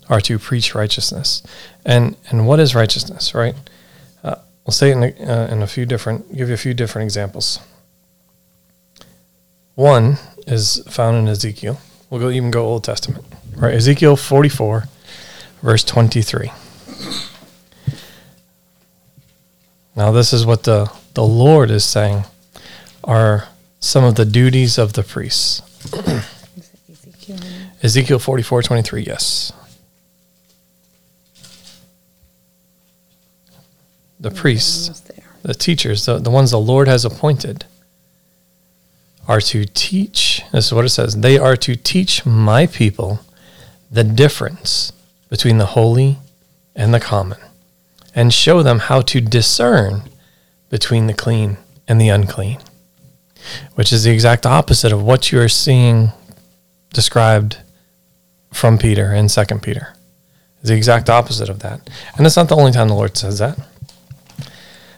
are 0.09 0.21
to 0.21 0.39
preach 0.39 0.75
righteousness. 0.75 1.41
And 1.85 2.15
and 2.29 2.47
what 2.47 2.59
is 2.59 2.75
righteousness, 2.75 3.33
right? 3.33 3.55
Uh, 4.23 4.35
we'll 4.65 4.73
say 4.73 4.91
it 4.91 4.97
in 4.97 5.03
a, 5.03 5.31
uh, 5.31 5.47
in 5.47 5.61
a 5.61 5.67
few 5.67 5.85
different, 5.85 6.35
give 6.35 6.47
you 6.47 6.53
a 6.53 6.57
few 6.57 6.73
different 6.73 7.05
examples. 7.05 7.59
One 9.75 10.17
is 10.47 10.81
found 10.87 11.17
in 11.17 11.27
Ezekiel. 11.27 11.79
We'll 12.09 12.21
go 12.21 12.29
even 12.29 12.49
go 12.51 12.65
Old 12.65 12.83
Testament, 12.83 13.25
right? 13.57 13.73
Ezekiel 13.73 14.15
44, 14.15 14.85
verse 15.61 15.83
23. 15.83 16.51
Now, 19.95 20.11
this 20.11 20.33
is 20.33 20.45
what 20.45 20.63
the, 20.63 20.91
the 21.13 21.23
Lord 21.23 21.71
is 21.71 21.85
saying 21.85 22.25
are 23.03 23.47
some 23.79 24.03
of 24.03 24.15
the 24.15 24.25
duties 24.25 24.77
of 24.77 24.93
the 24.93 25.03
priests. 25.03 25.61
Ezekiel 27.83 28.19
44 28.19 28.63
23, 28.63 29.03
yes. 29.03 29.53
The 34.25 34.31
priests, 34.31 35.03
the 35.43 35.53
teachers, 35.53 36.07
the, 36.07 36.17
the 36.17 36.31
ones 36.31 36.49
the 36.49 36.57
Lord 36.57 36.87
has 36.87 37.05
appointed, 37.05 37.65
are 39.27 39.39
to 39.41 39.65
teach. 39.65 40.41
This 40.51 40.65
is 40.65 40.73
what 40.73 40.83
it 40.83 40.89
says 40.89 41.17
they 41.17 41.37
are 41.37 41.55
to 41.57 41.75
teach 41.75 42.25
my 42.25 42.65
people 42.65 43.19
the 43.91 44.03
difference 44.03 44.91
between 45.29 45.59
the 45.59 45.67
holy 45.77 46.17
and 46.75 46.91
the 46.91 46.99
common, 46.99 47.37
and 48.15 48.33
show 48.33 48.63
them 48.63 48.79
how 48.79 49.01
to 49.01 49.21
discern 49.21 50.09
between 50.71 51.05
the 51.05 51.13
clean 51.13 51.57
and 51.87 52.01
the 52.01 52.09
unclean, 52.09 52.57
which 53.75 53.93
is 53.93 54.05
the 54.05 54.11
exact 54.11 54.43
opposite 54.47 54.91
of 54.91 55.03
what 55.03 55.31
you 55.31 55.39
are 55.39 55.47
seeing 55.47 56.13
described 56.93 57.57
from 58.51 58.79
Peter 58.79 59.13
in 59.13 59.29
Second 59.29 59.61
Peter. 59.61 59.93
It's 60.61 60.69
the 60.69 60.75
exact 60.75 61.11
opposite 61.11 61.47
of 61.47 61.59
that, 61.59 61.87
and 62.17 62.25
it's 62.25 62.35
not 62.35 62.49
the 62.49 62.55
only 62.55 62.71
time 62.71 62.87
the 62.87 62.95
Lord 62.95 63.15
says 63.15 63.37
that. 63.37 63.59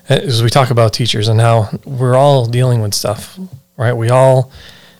Uh, 0.09 0.13
as 0.13 0.41
we 0.41 0.49
talk 0.49 0.69
about 0.69 0.93
teachers 0.93 1.27
and 1.27 1.41
how 1.41 1.69
we're 1.85 2.15
all 2.15 2.45
dealing 2.45 2.81
with 2.81 2.93
stuff, 2.93 3.37
right? 3.75 3.93
We 3.93 4.09
all 4.09 4.51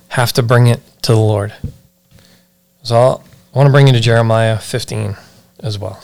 have 0.10 0.34
to 0.34 0.44
bring 0.44 0.68
it 0.68 0.82
to 1.04 1.14
the 1.14 1.20
Lord. 1.20 1.54
So 2.84 2.96
I'll, 2.96 3.24
I 3.54 3.58
want 3.58 3.68
to 3.68 3.72
bring 3.72 3.88
you 3.88 3.94
to 3.94 4.00
Jeremiah 4.00 4.58
15 4.58 5.16
as 5.62 5.80
well. 5.80 6.04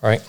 Right? 0.00 0.22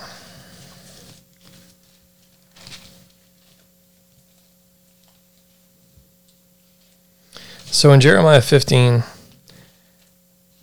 So 7.65 7.91
in 7.91 7.99
Jeremiah 8.01 8.41
15, 8.41 9.03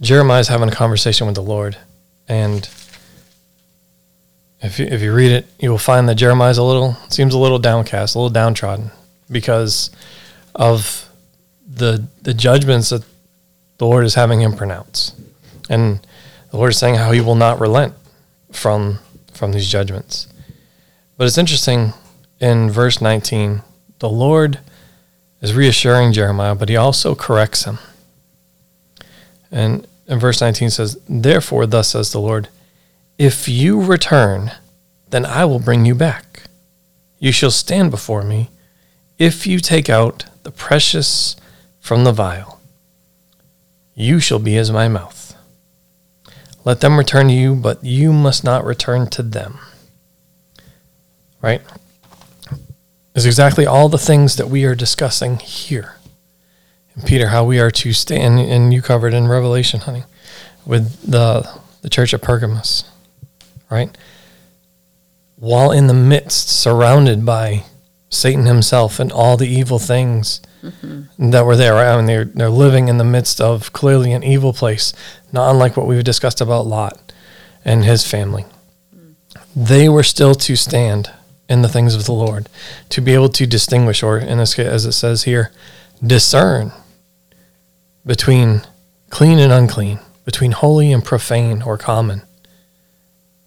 Jeremiah 0.00 0.40
is 0.40 0.48
having 0.48 0.68
a 0.68 0.72
conversation 0.72 1.26
with 1.26 1.34
the 1.36 1.42
Lord. 1.42 1.76
And 2.28 2.68
if 4.62 4.78
you, 4.78 4.86
if 4.86 5.00
you 5.00 5.12
read 5.12 5.32
it, 5.32 5.46
you 5.58 5.70
will 5.70 5.78
find 5.78 6.08
that 6.08 6.16
Jeremiah 6.16 6.50
is 6.50 6.58
a 6.58 6.62
little, 6.62 6.94
seems 7.08 7.34
a 7.34 7.38
little 7.38 7.58
downcast, 7.58 8.14
a 8.14 8.18
little 8.18 8.30
downtrodden 8.30 8.90
because 9.30 9.90
of 10.54 11.08
the, 11.66 12.06
the 12.22 12.34
judgments 12.34 12.90
that 12.90 13.04
the 13.78 13.86
Lord 13.86 14.04
is 14.04 14.14
having 14.14 14.40
him 14.40 14.54
pronounce. 14.54 15.14
And 15.70 16.00
the 16.50 16.58
Lord 16.58 16.70
is 16.70 16.78
saying 16.78 16.96
how 16.96 17.12
he 17.12 17.20
will 17.20 17.36
not 17.36 17.61
relent 17.61 17.94
from, 18.52 18.98
from 19.32 19.52
these 19.52 19.68
judgments. 19.68 20.26
But 21.16 21.26
it's 21.26 21.38
interesting 21.38 21.94
in 22.40 22.70
verse 22.70 23.00
19, 23.00 23.62
the 23.98 24.08
Lord 24.08 24.58
is 25.40 25.54
reassuring 25.54 26.12
Jeremiah, 26.12 26.54
but 26.54 26.68
he 26.68 26.76
also 26.76 27.14
corrects 27.14 27.64
him. 27.64 27.78
And 29.50 29.86
in 30.06 30.18
verse 30.18 30.40
19 30.40 30.70
says, 30.70 30.98
Therefore, 31.08 31.66
thus 31.66 31.90
says 31.90 32.12
the 32.12 32.20
Lord, 32.20 32.48
if 33.20 33.46
you 33.46 33.82
return, 33.82 34.50
then 35.10 35.26
I 35.26 35.44
will 35.44 35.58
bring 35.58 35.84
you 35.84 35.94
back. 35.94 36.44
You 37.18 37.32
shall 37.32 37.50
stand 37.50 37.90
before 37.90 38.22
me 38.22 38.48
if 39.18 39.46
you 39.46 39.58
take 39.58 39.90
out 39.90 40.24
the 40.42 40.50
precious 40.50 41.36
from 41.80 42.04
the 42.04 42.12
vile. 42.12 42.62
You 43.94 44.20
shall 44.20 44.38
be 44.38 44.56
as 44.56 44.70
my 44.70 44.88
mouth. 44.88 45.36
Let 46.64 46.80
them 46.80 46.96
return 46.96 47.28
to 47.28 47.34
you, 47.34 47.54
but 47.54 47.84
you 47.84 48.14
must 48.14 48.42
not 48.42 48.64
return 48.64 49.06
to 49.10 49.22
them. 49.22 49.58
Right? 51.42 51.60
Is 53.14 53.26
exactly 53.26 53.66
all 53.66 53.90
the 53.90 53.98
things 53.98 54.36
that 54.36 54.48
we 54.48 54.64
are 54.64 54.74
discussing 54.74 55.40
here. 55.40 55.96
And 56.94 57.04
Peter, 57.04 57.28
how 57.28 57.44
we 57.44 57.60
are 57.60 57.70
to 57.70 57.92
stand, 57.92 58.40
and 58.40 58.72
you 58.72 58.80
covered 58.80 59.12
in 59.12 59.28
Revelation, 59.28 59.80
honey, 59.80 60.04
with 60.64 61.02
the 61.02 61.60
the 61.82 61.90
church 61.90 62.12
at 62.12 62.22
Pergamos, 62.22 62.89
right? 63.70 63.96
While 65.36 65.72
in 65.72 65.86
the 65.86 65.94
midst, 65.94 66.48
surrounded 66.48 67.24
by 67.24 67.64
Satan 68.10 68.46
himself 68.46 68.98
and 68.98 69.10
all 69.12 69.36
the 69.36 69.48
evil 69.48 69.78
things 69.78 70.40
mm-hmm. 70.62 71.30
that 71.30 71.46
were 71.46 71.56
there. 71.56 71.76
I 71.76 71.96
mean, 71.96 72.06
they're 72.06 72.24
they're 72.24 72.50
living 72.50 72.88
in 72.88 72.98
the 72.98 73.04
midst 73.04 73.40
of 73.40 73.72
clearly 73.72 74.12
an 74.12 74.24
evil 74.24 74.52
place, 74.52 74.92
not 75.32 75.50
unlike 75.50 75.76
what 75.76 75.86
we've 75.86 76.04
discussed 76.04 76.40
about 76.40 76.66
Lot 76.66 77.12
and 77.64 77.84
his 77.84 78.06
family. 78.06 78.44
Mm. 78.94 79.14
They 79.54 79.88
were 79.88 80.02
still 80.02 80.34
to 80.34 80.56
stand 80.56 81.10
in 81.48 81.62
the 81.62 81.68
things 81.68 81.94
of 81.94 82.04
the 82.04 82.12
Lord, 82.12 82.48
to 82.90 83.00
be 83.00 83.14
able 83.14 83.28
to 83.30 83.46
distinguish, 83.46 84.02
or 84.02 84.18
in 84.18 84.38
this 84.38 84.54
case, 84.54 84.66
as 84.66 84.86
it 84.86 84.92
says 84.92 85.24
here, 85.24 85.50
discern 86.04 86.72
between 88.06 88.62
clean 89.10 89.38
and 89.38 89.52
unclean, 89.52 89.98
between 90.24 90.52
holy 90.52 90.92
and 90.92 91.04
profane 91.04 91.62
or 91.62 91.76
common. 91.76 92.22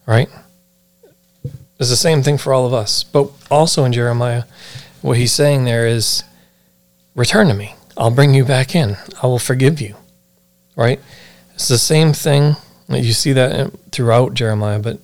Right? 0.06 0.30
It's 1.80 1.90
the 1.90 1.96
same 1.96 2.24
thing 2.24 2.38
for 2.38 2.54
all 2.54 2.66
of 2.66 2.74
us. 2.74 3.04
But 3.04 3.30
also 3.50 3.84
in 3.84 3.94
Jeremiah, 3.94 4.44
what 5.02 5.18
he's 5.18 5.32
saying 5.32 5.66
there 5.66 5.88
is 5.88 6.24
return 7.16 7.48
to 7.48 7.54
me. 7.54 7.76
I'll 7.98 8.12
bring 8.12 8.34
you 8.34 8.46
back 8.46 8.76
in. 8.76 8.98
I 9.22 9.28
will 9.28 9.40
forgive 9.40 9.82
you. 9.82 9.96
Right? 10.76 11.00
It's 11.54 11.68
the 11.68 11.78
same 11.78 12.14
thing. 12.14 12.56
You 12.90 13.14
see 13.14 13.34
that 13.34 13.72
throughout 13.92 14.34
Jeremiah, 14.34 14.80
but 14.80 15.00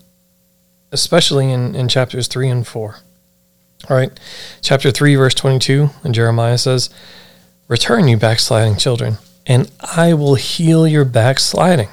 especially 0.91 1.51
in, 1.51 1.75
in 1.75 1.87
chapters 1.87 2.27
3 2.27 2.49
and 2.49 2.67
4. 2.67 2.95
All 3.89 3.97
right. 3.97 4.11
Chapter 4.61 4.91
3, 4.91 5.15
verse 5.15 5.33
22 5.33 5.89
and 6.03 6.13
Jeremiah 6.13 6.57
says, 6.57 6.89
Return, 7.67 8.07
you 8.07 8.17
backsliding 8.17 8.77
children, 8.77 9.17
and 9.45 9.71
I 9.79 10.13
will 10.13 10.35
heal 10.35 10.87
your 10.87 11.05
backsliding. 11.05 11.89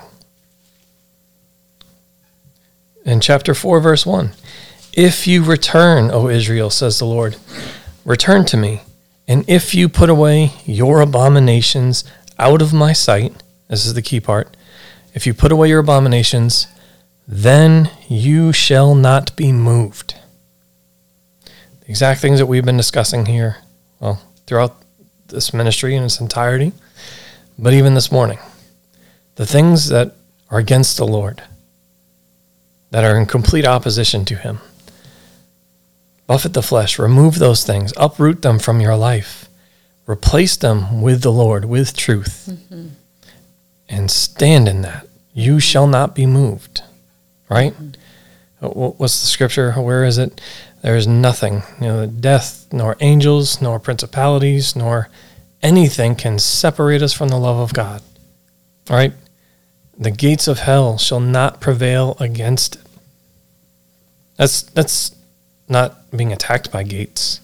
In 3.06 3.20
chapter 3.20 3.54
4, 3.54 3.78
verse 3.78 4.04
1, 4.04 4.32
If 4.92 5.28
you 5.28 5.44
return, 5.44 6.10
O 6.10 6.28
Israel, 6.28 6.70
says 6.70 6.98
the 6.98 7.04
Lord, 7.04 7.36
return 8.04 8.44
to 8.46 8.56
me, 8.56 8.82
and 9.28 9.48
if 9.48 9.76
you 9.76 9.88
put 9.88 10.10
away 10.10 10.50
your 10.64 11.00
abominations 11.00 12.02
out 12.36 12.60
of 12.60 12.72
my 12.72 12.92
sight, 12.92 13.32
this 13.68 13.86
is 13.86 13.94
the 13.94 14.02
key 14.02 14.18
part, 14.18 14.56
if 15.14 15.24
you 15.24 15.34
put 15.34 15.52
away 15.52 15.68
your 15.68 15.78
abominations, 15.78 16.66
then 17.28 17.92
you 18.08 18.52
shall 18.52 18.96
not 18.96 19.36
be 19.36 19.52
moved. 19.52 20.16
The 21.44 21.88
exact 21.88 22.20
things 22.20 22.40
that 22.40 22.46
we've 22.46 22.64
been 22.64 22.76
discussing 22.76 23.26
here, 23.26 23.58
well, 24.00 24.20
throughout 24.48 24.82
this 25.28 25.54
ministry 25.54 25.94
in 25.94 26.02
its 26.02 26.20
entirety, 26.20 26.72
but 27.56 27.72
even 27.72 27.94
this 27.94 28.10
morning. 28.10 28.40
The 29.36 29.46
things 29.46 29.90
that 29.90 30.16
are 30.50 30.58
against 30.58 30.96
the 30.96 31.06
Lord, 31.06 31.44
that 32.90 33.04
are 33.04 33.18
in 33.18 33.26
complete 33.26 33.66
opposition 33.66 34.24
to 34.26 34.36
Him. 34.36 34.60
Buffet 36.26 36.54
the 36.54 36.62
flesh, 36.62 36.98
remove 36.98 37.38
those 37.38 37.64
things, 37.64 37.92
uproot 37.96 38.42
them 38.42 38.58
from 38.58 38.80
your 38.80 38.96
life, 38.96 39.48
replace 40.06 40.56
them 40.56 41.00
with 41.00 41.22
the 41.22 41.32
Lord, 41.32 41.64
with 41.64 41.96
truth, 41.96 42.48
mm-hmm. 42.50 42.88
and 43.88 44.10
stand 44.10 44.68
in 44.68 44.82
that. 44.82 45.06
You 45.32 45.60
shall 45.60 45.86
not 45.86 46.14
be 46.14 46.26
moved 46.26 46.82
right? 47.48 47.74
What's 48.60 49.20
the 49.20 49.26
scripture? 49.26 49.72
Where 49.72 50.04
is 50.04 50.18
it? 50.18 50.40
There 50.82 50.96
is 50.96 51.06
nothing, 51.06 51.62
you 51.80 51.86
know, 51.86 52.06
death, 52.06 52.66
nor 52.72 52.96
angels, 53.00 53.60
nor 53.60 53.78
principalities, 53.78 54.76
nor 54.76 55.08
anything 55.62 56.14
can 56.14 56.38
separate 56.38 57.02
us 57.02 57.12
from 57.12 57.28
the 57.28 57.38
love 57.38 57.58
of 57.58 57.72
God. 57.72 58.02
All 58.88 58.96
right? 58.96 59.12
The 59.98 60.10
gates 60.10 60.46
of 60.46 60.60
hell 60.60 60.98
shall 60.98 61.20
not 61.20 61.60
prevail 61.60 62.16
against 62.20 62.76
it. 62.76 62.82
That's 64.36 64.62
that's 64.62 65.14
not 65.68 66.10
being 66.10 66.32
attacked 66.32 66.70
by 66.70 66.82
gates. 66.82 67.40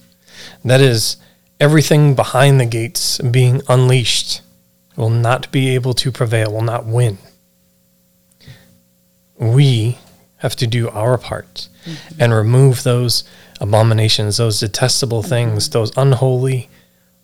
That 0.65 0.81
is 0.81 1.17
everything 1.59 2.15
behind 2.15 2.61
the 2.61 2.67
gates 2.67 3.19
being 3.19 3.63
unleashed 3.69 4.43
will 4.97 5.11
not 5.11 5.51
be 5.51 5.71
able 5.71 5.95
to 5.95 6.13
prevail, 6.13 6.53
will 6.53 6.63
not 6.63 6.85
win 6.85 7.19
we 9.43 9.99
have 10.37 10.55
to 10.57 10.67
do 10.67 10.89
our 10.91 11.19
part 11.19 11.69
mm-hmm. 11.85 12.15
and 12.21 12.33
remove 12.33 12.83
those 12.85 13.25
abominations, 13.61 14.37
those 14.37 14.61
detestable 14.61 15.21
mm-hmm. 15.21 15.31
things, 15.31 15.71
those 15.71 15.97
unholy, 15.97 16.69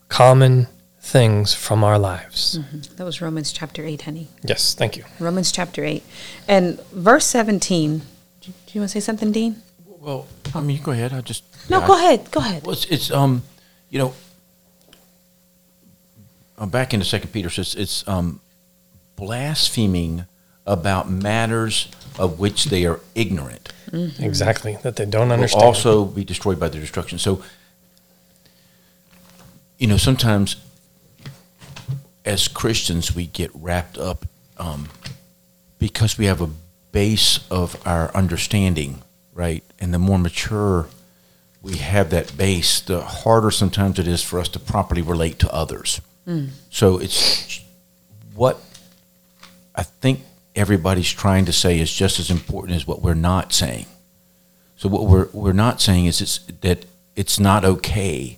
common 0.09 0.67
things 1.09 1.55
from 1.55 1.83
our 1.83 1.99
lives. 1.99 2.59
Mm-hmm. 2.59 2.97
That 2.97 3.05
was 3.05 3.23
Romans 3.23 3.51
chapter 3.51 3.83
8, 3.85 4.03
honey. 4.03 4.29
Yes, 4.45 4.75
thank 4.75 4.97
you. 4.97 5.05
Romans 5.19 5.51
chapter 5.51 5.83
8. 5.83 6.03
And 6.47 6.81
verse 6.93 7.25
17. 7.27 8.03
Do 8.43 8.53
you 8.73 8.81
want 8.81 8.91
to 8.91 9.01
say 9.01 9.01
something, 9.01 9.33
Dean? 9.33 9.63
Well, 10.01 10.27
I 10.55 10.61
mean, 10.61 10.83
go 10.83 10.93
ahead. 10.93 11.13
I 11.15 11.23
just. 11.23 11.45
No, 11.71 11.81
yeah, 11.81 11.87
go 11.87 11.95
I, 11.95 11.99
ahead. 11.99 12.31
Go 12.31 12.41
ahead. 12.41 12.63
Well, 12.65 12.75
it's, 12.75 12.85
it's 12.87 13.11
um, 13.11 13.43
you 13.89 13.99
know, 13.99 14.15
uh, 16.59 16.67
back 16.67 16.93
into 16.93 17.07
Second 17.07 17.33
Peter 17.33 17.49
says 17.49 17.75
it's 17.75 18.07
um, 18.07 18.41
blaspheming 19.17 20.27
about 20.67 21.11
matters 21.11 21.89
of 22.19 22.39
which 22.39 22.67
they 22.67 22.85
are 22.85 23.01
ignorant. 23.15 23.73
Mm-hmm. 23.91 24.23
Exactly, 24.23 24.77
that 24.83 24.97
they 24.97 25.07
don't 25.07 25.33
understand. 25.33 25.63
Will 25.63 25.69
also 25.69 26.05
be 26.05 26.25
destroyed 26.25 26.61
by 26.61 26.69
their 26.69 26.81
destruction. 26.81 27.19
So, 27.19 27.43
you 29.79 29.87
know, 29.87 29.97
sometimes 29.97 30.57
as 32.29 32.47
Christians, 32.47 33.15
we 33.15 33.27
get 33.27 33.51
wrapped 33.55 33.97
up 33.97 34.27
um, 34.59 34.91
because 35.79 36.19
we 36.19 36.27
have 36.27 36.43
a 36.43 36.51
base 36.93 37.41
of 37.51 37.81
our 37.87 38.15
understanding, 38.15 39.03
right? 39.33 39.65
And 39.81 39.95
the 39.95 39.99
more 39.99 40.19
mature 40.19 40.89
we 41.63 41.79
have 41.79 42.11
that 42.11 42.37
base, 42.37 42.81
the 42.83 43.01
harder 43.01 43.51
sometimes 43.51 43.99
it 43.99 44.07
is 44.07 44.23
for 44.23 44.39
us 44.39 44.49
to 44.51 44.59
properly 44.61 45.01
relate 45.01 45.39
to 45.39 45.53
others. 45.53 46.03
Mm. 46.27 46.51
So 46.71 46.99
it's 46.99 47.65
what 48.35 48.61
I 49.75 49.83
think 49.83 50.21
everybody's 50.55 51.11
trying 51.11 51.47
to 51.47 51.53
say 51.53 51.81
is 51.81 51.93
just 51.93 52.21
as 52.21 52.31
important 52.31 52.77
as 52.77 52.87
what 52.87 53.01
we're 53.01 53.15
not 53.15 53.55
saying. 53.55 53.87
So 54.77 54.89
what 54.89 55.07
we're 55.07 55.29
we're 55.33 55.53
not 55.53 55.81
saying 55.81 56.07
is 56.07 56.21
it's 56.21 56.39
that 56.61 56.85
it's 57.17 57.41
not 57.41 57.65
okay 57.65 58.38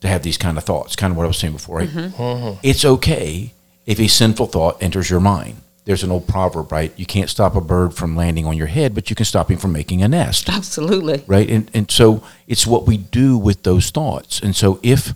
to 0.00 0.08
have 0.08 0.22
these 0.22 0.38
kind 0.38 0.56
of 0.58 0.64
thoughts. 0.64 0.96
Kind 0.96 1.10
of 1.10 1.16
what 1.16 1.24
I 1.24 1.28
was 1.28 1.38
saying 1.38 1.54
before, 1.54 1.78
right? 1.78 1.88
Mm-hmm. 1.88 2.22
Mm-hmm. 2.22 2.60
It's 2.62 2.84
okay 2.84 3.52
if 3.86 4.00
a 4.00 4.08
sinful 4.08 4.46
thought 4.46 4.82
enters 4.82 5.10
your 5.10 5.20
mind. 5.20 5.56
There's 5.84 6.04
an 6.04 6.10
old 6.10 6.28
proverb, 6.28 6.70
right? 6.70 6.92
You 6.96 7.06
can't 7.06 7.28
stop 7.28 7.56
a 7.56 7.60
bird 7.60 7.94
from 7.94 8.14
landing 8.14 8.46
on 8.46 8.56
your 8.56 8.68
head, 8.68 8.94
but 8.94 9.10
you 9.10 9.16
can 9.16 9.24
stop 9.24 9.50
him 9.50 9.58
from 9.58 9.72
making 9.72 10.02
a 10.02 10.08
nest. 10.08 10.48
Absolutely. 10.48 11.24
Right? 11.26 11.48
And 11.48 11.70
and 11.74 11.90
so 11.90 12.22
it's 12.46 12.66
what 12.66 12.86
we 12.86 12.96
do 12.96 13.36
with 13.36 13.62
those 13.62 13.90
thoughts. 13.90 14.40
And 14.40 14.54
so 14.54 14.78
if 14.82 15.14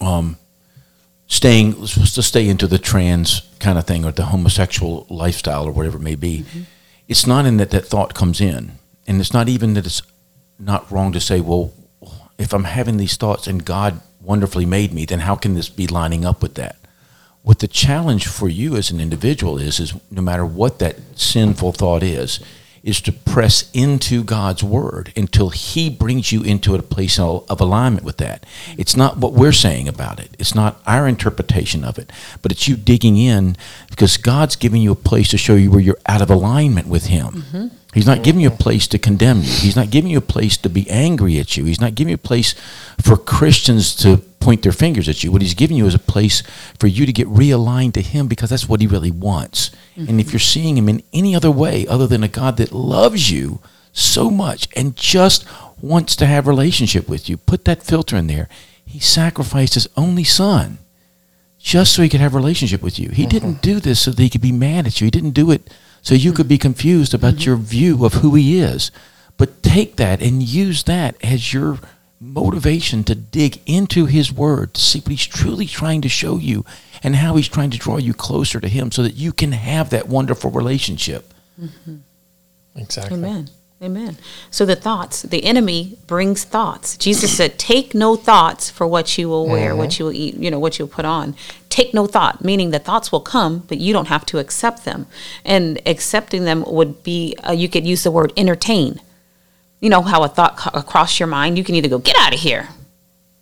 um 0.00 0.36
staying 1.26 1.78
let's 1.80 2.14
just 2.14 2.28
stay 2.28 2.48
into 2.48 2.66
the 2.66 2.78
trans 2.78 3.42
kind 3.58 3.78
of 3.78 3.86
thing 3.86 4.04
or 4.04 4.12
the 4.12 4.26
homosexual 4.26 5.06
lifestyle 5.10 5.66
or 5.66 5.72
whatever 5.72 5.98
it 5.98 6.02
may 6.02 6.14
be 6.14 6.40
mm-hmm. 6.40 6.62
it's 7.08 7.26
not 7.26 7.46
in 7.46 7.56
that 7.56 7.70
that 7.70 7.84
thought 7.84 8.14
comes 8.14 8.40
in 8.40 8.72
and 9.06 9.20
it's 9.20 9.32
not 9.32 9.48
even 9.48 9.74
that 9.74 9.86
it's 9.86 10.02
not 10.58 10.90
wrong 10.90 11.12
to 11.12 11.20
say 11.20 11.40
well 11.40 11.72
if 12.38 12.52
i'm 12.52 12.64
having 12.64 12.96
these 12.96 13.16
thoughts 13.16 13.46
and 13.46 13.64
god 13.64 14.00
wonderfully 14.20 14.66
made 14.66 14.92
me 14.92 15.04
then 15.04 15.20
how 15.20 15.36
can 15.36 15.54
this 15.54 15.68
be 15.68 15.86
lining 15.86 16.24
up 16.24 16.42
with 16.42 16.54
that 16.54 16.76
what 17.42 17.60
the 17.60 17.68
challenge 17.68 18.26
for 18.26 18.48
you 18.48 18.74
as 18.76 18.90
an 18.90 19.00
individual 19.00 19.58
is 19.58 19.78
is 19.78 19.94
no 20.10 20.20
matter 20.20 20.44
what 20.44 20.78
that 20.78 20.96
sinful 21.14 21.72
thought 21.72 22.02
is 22.02 22.40
is 22.86 23.00
to 23.00 23.12
press 23.12 23.68
into 23.72 24.22
God's 24.22 24.62
word 24.62 25.12
until 25.16 25.50
he 25.50 25.90
brings 25.90 26.30
you 26.30 26.42
into 26.42 26.72
a 26.76 26.80
place 26.80 27.18
of 27.18 27.60
alignment 27.60 28.06
with 28.06 28.18
that. 28.18 28.46
It's 28.78 28.96
not 28.96 29.16
what 29.16 29.32
we're 29.32 29.50
saying 29.50 29.88
about 29.88 30.20
it. 30.20 30.30
It's 30.38 30.54
not 30.54 30.80
our 30.86 31.08
interpretation 31.08 31.82
of 31.82 31.98
it, 31.98 32.12
but 32.42 32.52
it's 32.52 32.68
you 32.68 32.76
digging 32.76 33.16
in 33.16 33.56
because 33.90 34.16
God's 34.16 34.54
giving 34.54 34.82
you 34.82 34.92
a 34.92 34.96
place 34.96 35.28
to 35.30 35.36
show 35.36 35.56
you 35.56 35.68
where 35.68 35.80
you're 35.80 35.98
out 36.06 36.22
of 36.22 36.30
alignment 36.30 36.86
with 36.86 37.06
him. 37.06 37.26
Mm-hmm. 37.26 37.66
He's 37.96 38.06
not 38.06 38.22
giving 38.22 38.42
you 38.42 38.48
a 38.48 38.50
place 38.50 38.86
to 38.88 38.98
condemn 38.98 39.38
you. 39.38 39.50
He's 39.50 39.74
not 39.74 39.88
giving 39.88 40.10
you 40.10 40.18
a 40.18 40.20
place 40.20 40.58
to 40.58 40.68
be 40.68 40.88
angry 40.90 41.38
at 41.38 41.56
you. 41.56 41.64
He's 41.64 41.80
not 41.80 41.94
giving 41.94 42.10
you 42.10 42.16
a 42.16 42.18
place 42.18 42.54
for 43.00 43.16
Christians 43.16 43.96
to 43.96 44.18
point 44.38 44.60
their 44.60 44.70
fingers 44.70 45.08
at 45.08 45.24
you. 45.24 45.32
What 45.32 45.40
he's 45.40 45.54
giving 45.54 45.78
you 45.78 45.86
is 45.86 45.94
a 45.94 45.98
place 45.98 46.42
for 46.78 46.88
you 46.88 47.06
to 47.06 47.12
get 47.12 47.26
realigned 47.26 47.94
to 47.94 48.02
him 48.02 48.28
because 48.28 48.50
that's 48.50 48.68
what 48.68 48.82
he 48.82 48.86
really 48.86 49.10
wants. 49.10 49.70
Mm-hmm. 49.96 50.10
And 50.10 50.20
if 50.20 50.30
you're 50.30 50.40
seeing 50.40 50.76
him 50.76 50.90
in 50.90 51.02
any 51.14 51.34
other 51.34 51.50
way 51.50 51.86
other 51.86 52.06
than 52.06 52.22
a 52.22 52.28
God 52.28 52.58
that 52.58 52.70
loves 52.70 53.30
you 53.30 53.60
so 53.94 54.28
much 54.28 54.68
and 54.76 54.94
just 54.94 55.46
wants 55.80 56.14
to 56.16 56.26
have 56.26 56.46
relationship 56.46 57.08
with 57.08 57.30
you, 57.30 57.38
put 57.38 57.64
that 57.64 57.82
filter 57.82 58.14
in 58.14 58.26
there. 58.26 58.50
He 58.84 59.00
sacrificed 59.00 59.72
his 59.72 59.88
only 59.96 60.24
son 60.24 60.76
just 61.58 61.94
so 61.94 62.02
he 62.02 62.10
could 62.10 62.20
have 62.20 62.34
relationship 62.34 62.82
with 62.82 62.98
you. 62.98 63.08
He 63.08 63.22
mm-hmm. 63.22 63.30
didn't 63.30 63.62
do 63.62 63.80
this 63.80 64.00
so 64.00 64.10
that 64.10 64.22
he 64.22 64.28
could 64.28 64.42
be 64.42 64.52
mad 64.52 64.86
at 64.86 65.00
you. 65.00 65.06
He 65.06 65.10
didn't 65.10 65.30
do 65.30 65.50
it 65.50 65.72
so 66.06 66.14
you 66.14 66.32
could 66.32 66.46
be 66.46 66.56
confused 66.56 67.14
about 67.14 67.34
mm-hmm. 67.34 67.50
your 67.50 67.56
view 67.56 68.04
of 68.04 68.14
who 68.14 68.36
he 68.36 68.60
is. 68.60 68.92
But 69.36 69.60
take 69.64 69.96
that 69.96 70.22
and 70.22 70.40
use 70.40 70.84
that 70.84 71.16
as 71.20 71.52
your 71.52 71.80
motivation 72.20 73.02
to 73.02 73.16
dig 73.16 73.60
into 73.66 74.06
his 74.06 74.32
word 74.32 74.72
to 74.74 74.80
see 74.80 75.00
what 75.00 75.08
he's 75.08 75.26
truly 75.26 75.66
trying 75.66 76.02
to 76.02 76.08
show 76.08 76.36
you 76.36 76.64
and 77.02 77.16
how 77.16 77.34
he's 77.34 77.48
trying 77.48 77.70
to 77.70 77.78
draw 77.78 77.96
you 77.96 78.14
closer 78.14 78.60
to 78.60 78.68
him 78.68 78.92
so 78.92 79.02
that 79.02 79.16
you 79.16 79.32
can 79.32 79.50
have 79.50 79.90
that 79.90 80.06
wonderful 80.06 80.52
relationship. 80.52 81.34
Mm-hmm. 81.60 81.96
Exactly. 82.76 83.18
Amen. 83.18 83.50
Amen. 83.82 84.16
So 84.50 84.64
the 84.64 84.74
thoughts, 84.74 85.20
the 85.20 85.44
enemy 85.44 85.98
brings 86.06 86.44
thoughts. 86.44 86.96
Jesus 86.96 87.36
said, 87.36 87.58
"Take 87.58 87.94
no 87.94 88.16
thoughts 88.16 88.70
for 88.70 88.86
what 88.86 89.18
you 89.18 89.28
will 89.28 89.46
wear, 89.46 89.76
what 89.76 89.98
you 89.98 90.06
will 90.06 90.12
eat, 90.12 90.34
you 90.38 90.50
know, 90.50 90.58
what 90.58 90.78
you'll 90.78 90.88
put 90.88 91.04
on. 91.04 91.36
Take 91.68 91.92
no 91.92 92.06
thought," 92.06 92.42
meaning 92.42 92.70
the 92.70 92.78
thoughts 92.78 93.12
will 93.12 93.20
come, 93.20 93.64
but 93.68 93.76
you 93.76 93.92
don't 93.92 94.08
have 94.08 94.24
to 94.26 94.38
accept 94.38 94.86
them. 94.86 95.06
And 95.44 95.78
accepting 95.84 96.44
them 96.44 96.64
would 96.66 97.02
be, 97.02 97.36
uh, 97.46 97.52
you 97.52 97.68
could 97.68 97.86
use 97.86 98.02
the 98.02 98.10
word 98.10 98.32
entertain. 98.34 98.98
You 99.80 99.90
know 99.90 100.00
how 100.00 100.22
a 100.22 100.28
thought 100.28 100.56
co- 100.56 100.70
across 100.72 101.20
your 101.20 101.26
mind, 101.26 101.58
you 101.58 101.64
can 101.64 101.74
either 101.74 101.88
go, 101.88 101.98
"Get 101.98 102.16
out 102.16 102.32
of 102.32 102.40
here," 102.40 102.70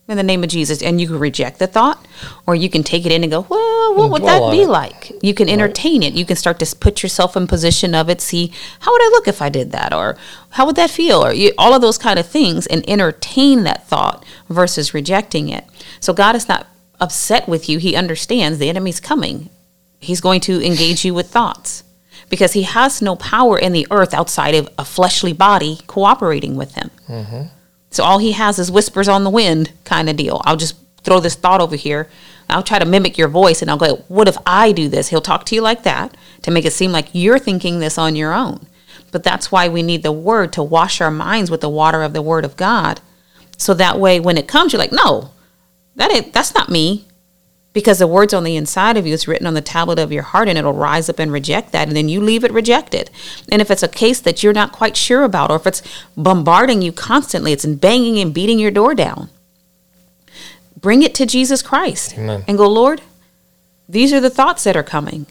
in 0.07 0.19
the 0.19 0.23
name 0.23 0.45
of 0.45 0.51
Jesus, 0.51 0.83
and 0.83 1.01
you 1.01 1.07
can 1.07 1.19
reject 1.19 1.59
the 1.59 1.67
thought, 1.67 2.07
or 2.47 2.55
you 2.55 2.69
can 2.69 2.83
take 2.83 3.07
it 3.07 3.13
in 3.13 3.23
and 3.23 3.33
go, 3.33 3.47
well, 3.49 3.95
what 3.95 4.11
would 4.11 4.23
that 4.25 4.51
be 4.51 4.63
it. 4.63 4.69
like? 4.69 5.13
You 5.23 5.33
can 5.33 5.49
entertain 5.49 6.03
it. 6.03 6.13
You 6.13 6.27
can 6.27 6.37
start 6.37 6.59
to 6.59 6.77
put 6.77 7.03
yourself 7.03 7.37
in 7.37 7.47
position 7.47 7.95
of 7.95 8.11
it. 8.11 8.21
See, 8.21 8.53
how 8.81 8.93
would 8.93 9.03
I 9.03 9.09
look 9.09 9.29
if 9.29 9.41
I 9.41 9.49
did 9.49 9.73
that, 9.73 9.95
or 9.95 10.17
how 10.51 10.67
would 10.67 10.77
that 10.77 10.91
feel, 10.91 11.25
or 11.25 11.33
you, 11.33 11.53
all 11.57 11.73
of 11.73 11.81
those 11.81 11.97
kind 11.97 12.19
of 12.19 12.27
things, 12.27 12.67
and 12.67 12.89
entertain 12.89 13.63
that 13.65 13.87
thought 13.87 14.25
versus 14.51 14.93
rejecting 14.93 15.49
it. 15.49 15.65
So 16.01 16.13
God 16.13 16.37
is 16.37 16.49
not 16.49 16.67
upset 17.01 17.49
with 17.49 17.69
you. 17.69 17.79
He 17.79 17.97
understands 17.97 18.59
the 18.59 18.69
enemy's 18.69 19.01
coming. 19.01 19.49
He's 20.01 20.21
going 20.21 20.41
to 20.43 20.65
engage 20.65 21.05
you 21.05 21.15
with 21.15 21.31
thoughts 21.31 21.83
because 22.29 22.53
he 22.53 22.63
has 22.63 23.01
no 23.01 23.17
power 23.17 23.59
in 23.59 23.73
the 23.73 23.87
earth 23.91 24.13
outside 24.13 24.55
of 24.55 24.69
a 24.79 24.85
fleshly 24.85 25.33
body 25.33 25.81
cooperating 25.87 26.57
with 26.57 26.75
him. 26.75 26.91
Mm-hmm. 27.09 27.43
So 27.95 28.03
all 28.03 28.19
he 28.19 28.33
has 28.33 28.59
is 28.59 28.73
whispers 28.73 29.07
on 29.07 29.23
the 29.23 29.31
wind 29.31 29.71
kind 29.85 30.11
of 30.11 30.17
deal. 30.17 30.43
I'll 30.45 30.57
just 30.57 30.75
throw 31.05 31.21
this 31.21 31.37
thought 31.37 31.61
over 31.61 31.77
here. 31.77 32.09
I'll 32.51 32.65
try 32.65 32.81
to 32.81 32.85
mimic 32.85 33.17
your 33.17 33.29
voice 33.29 33.63
and 33.63 33.71
I'll 33.71 33.77
go, 33.77 34.03
What 34.09 34.27
if 34.27 34.37
I 34.45 34.73
do 34.73 34.89
this? 34.89 35.09
He'll 35.09 35.21
talk 35.21 35.47
to 35.47 35.55
you 35.55 35.61
like 35.61 35.85
that 35.85 36.17
to 36.43 36.51
make 36.51 36.65
it 36.65 36.73
seem 36.73 36.91
like 36.91 37.09
you're 37.13 37.39
thinking 37.39 37.79
this 37.79 37.97
on 37.97 38.17
your 38.17 38.35
own. 38.35 38.67
But 39.13 39.23
that's 39.23 39.53
why 39.53 39.69
we 39.69 39.85
need 39.85 40.03
the 40.03 40.11
word 40.11 40.53
to 40.55 40.63
wash 40.63 41.01
our 41.01 41.13
minds 41.13 41.53
with 41.53 41.61
the 41.61 41.69
water 41.69 42.03
of 42.03 42.13
the 42.13 42.21
word 42.21 42.45
of 42.45 42.57
God. 42.57 43.01
So 43.59 43.75
that 43.75 44.01
way 44.01 44.19
when 44.19 44.37
it 44.37 44.49
comes, 44.49 44.73
you're 44.73 44.81
like, 44.81 44.91
No, 44.91 45.31
that 45.95 46.13
ain't, 46.13 46.33
that's 46.33 46.53
not 46.53 46.71
me. 46.71 47.07
Because 47.75 47.99
the 47.99 48.07
word's 48.07 48.33
on 48.33 48.45
the 48.45 48.57
inside 48.57 48.97
of 48.97 49.07
you, 49.07 49.13
is 49.13 49.29
written 49.29 49.47
on 49.47 49.53
the 49.53 49.61
tablet 49.61 49.99
of 49.99 50.13
your 50.13 50.23
heart, 50.23 50.49
and 50.49 50.57
it'll 50.57 50.73
rise 50.73 51.11
up 51.11 51.19
and 51.19 51.31
reject 51.31 51.73
that, 51.73 51.89
and 51.89 51.97
then 51.97 52.09
you 52.09 52.21
leave 52.21 52.45
it 52.45 52.53
rejected. 52.53 53.11
And 53.53 53.61
if 53.61 53.71
it's 53.71 53.83
a 53.83 53.89
case 53.89 54.21
that 54.21 54.43
you're 54.43 54.53
not 54.53 54.73
quite 54.73 54.97
sure 54.97 55.25
about, 55.25 55.51
or 55.51 55.57
if 55.57 55.67
it's 55.67 55.83
bombarding 56.17 56.81
you 56.81 56.93
constantly, 56.93 57.53
it's 57.53 57.67
banging 57.67 58.19
and 58.19 58.33
beating 58.33 58.59
your 58.59 58.71
door 58.71 58.95
down, 58.95 59.29
bring 60.81 61.03
it 61.03 61.15
to 61.17 61.27
Jesus 61.27 61.61
Christ 61.61 62.17
Amen. 62.17 62.45
and 62.49 62.57
go, 62.57 62.69
Lord, 62.69 63.03
these 63.89 64.13
are 64.13 64.21
the 64.21 64.31
thoughts 64.31 64.65
that 64.65 64.77
are 64.77 64.83
coming. 64.83 65.27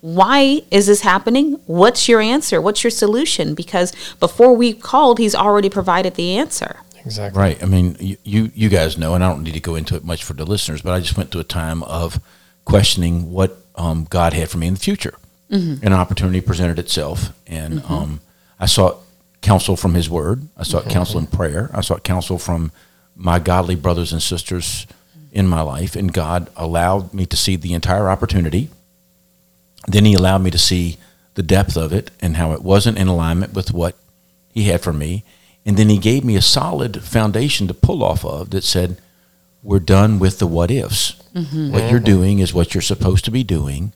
Why 0.00 0.62
is 0.70 0.86
this 0.86 1.02
happening? 1.02 1.60
What's 1.66 2.08
your 2.08 2.20
answer? 2.20 2.60
What's 2.60 2.82
your 2.82 2.90
solution? 2.90 3.54
Because 3.54 3.92
before 4.18 4.54
we 4.54 4.72
called, 4.72 5.18
He's 5.18 5.34
already 5.34 5.70
provided 5.70 6.14
the 6.14 6.36
answer. 6.36 6.80
Exactly. 7.04 7.40
Right. 7.40 7.62
I 7.62 7.66
mean, 7.66 7.96
you, 7.98 8.50
you 8.54 8.68
guys 8.68 8.96
know, 8.96 9.14
and 9.14 9.24
I 9.24 9.28
don't 9.28 9.42
need 9.42 9.54
to 9.54 9.60
go 9.60 9.74
into 9.74 9.96
it 9.96 10.04
much 10.04 10.24
for 10.24 10.34
the 10.34 10.44
listeners, 10.44 10.82
but 10.82 10.92
I 10.92 11.00
just 11.00 11.16
went 11.16 11.30
through 11.30 11.40
a 11.40 11.44
time 11.44 11.82
of 11.84 12.20
questioning 12.64 13.32
what 13.32 13.56
um, 13.74 14.06
God 14.08 14.32
had 14.32 14.50
for 14.50 14.58
me 14.58 14.66
in 14.68 14.74
the 14.74 14.80
future. 14.80 15.14
An 15.82 15.92
opportunity 15.92 16.40
presented 16.40 16.78
itself, 16.78 17.30
and 17.46 17.84
um, 17.84 18.20
I 18.58 18.64
sought 18.64 19.00
counsel 19.42 19.76
from 19.76 19.92
His 19.92 20.08
Word. 20.08 20.48
I 20.56 20.62
sought 20.62 20.88
counsel 20.88 21.20
in 21.20 21.26
prayer. 21.26 21.68
I 21.74 21.82
sought 21.82 22.04
counsel 22.04 22.38
from 22.38 22.72
my 23.14 23.38
godly 23.38 23.74
brothers 23.74 24.14
and 24.14 24.22
sisters 24.22 24.86
in 25.30 25.46
my 25.46 25.60
life, 25.60 25.94
and 25.94 26.10
God 26.10 26.48
allowed 26.56 27.12
me 27.12 27.26
to 27.26 27.36
see 27.36 27.56
the 27.56 27.74
entire 27.74 28.08
opportunity. 28.08 28.70
Then 29.86 30.06
He 30.06 30.14
allowed 30.14 30.38
me 30.42 30.50
to 30.52 30.58
see 30.58 30.96
the 31.34 31.42
depth 31.42 31.76
of 31.76 31.92
it 31.92 32.10
and 32.20 32.36
how 32.36 32.52
it 32.52 32.62
wasn't 32.62 32.96
in 32.96 33.08
alignment 33.08 33.52
with 33.52 33.74
what 33.74 33.94
He 34.54 34.64
had 34.68 34.80
for 34.80 34.94
me. 34.94 35.22
And 35.64 35.76
then 35.76 35.88
he 35.88 35.98
gave 35.98 36.24
me 36.24 36.36
a 36.36 36.42
solid 36.42 37.02
foundation 37.02 37.68
to 37.68 37.74
pull 37.74 38.02
off 38.02 38.24
of 38.24 38.50
that 38.50 38.64
said, 38.64 38.98
We're 39.62 39.78
done 39.78 40.18
with 40.18 40.38
the 40.38 40.46
what 40.46 40.70
ifs. 40.70 41.14
Mm-hmm. 41.34 41.72
What 41.72 41.90
you're 41.90 42.00
doing 42.00 42.40
is 42.40 42.52
what 42.52 42.74
you're 42.74 42.82
supposed 42.82 43.24
to 43.26 43.30
be 43.30 43.44
doing. 43.44 43.92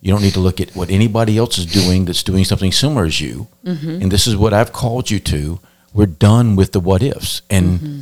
You 0.00 0.12
don't 0.12 0.22
need 0.22 0.34
to 0.34 0.40
look 0.40 0.60
at 0.60 0.76
what 0.76 0.90
anybody 0.90 1.38
else 1.38 1.56
is 1.56 1.66
doing 1.66 2.04
that's 2.04 2.22
doing 2.22 2.44
something 2.44 2.72
similar 2.72 3.04
as 3.04 3.20
you. 3.20 3.46
Mm-hmm. 3.64 4.02
And 4.02 4.12
this 4.12 4.26
is 4.26 4.36
what 4.36 4.52
I've 4.52 4.72
called 4.72 5.10
you 5.10 5.18
to. 5.20 5.60
We're 5.94 6.06
done 6.06 6.56
with 6.56 6.72
the 6.72 6.80
what 6.80 7.02
ifs. 7.02 7.40
And 7.48 7.78
mm-hmm. 7.78 8.00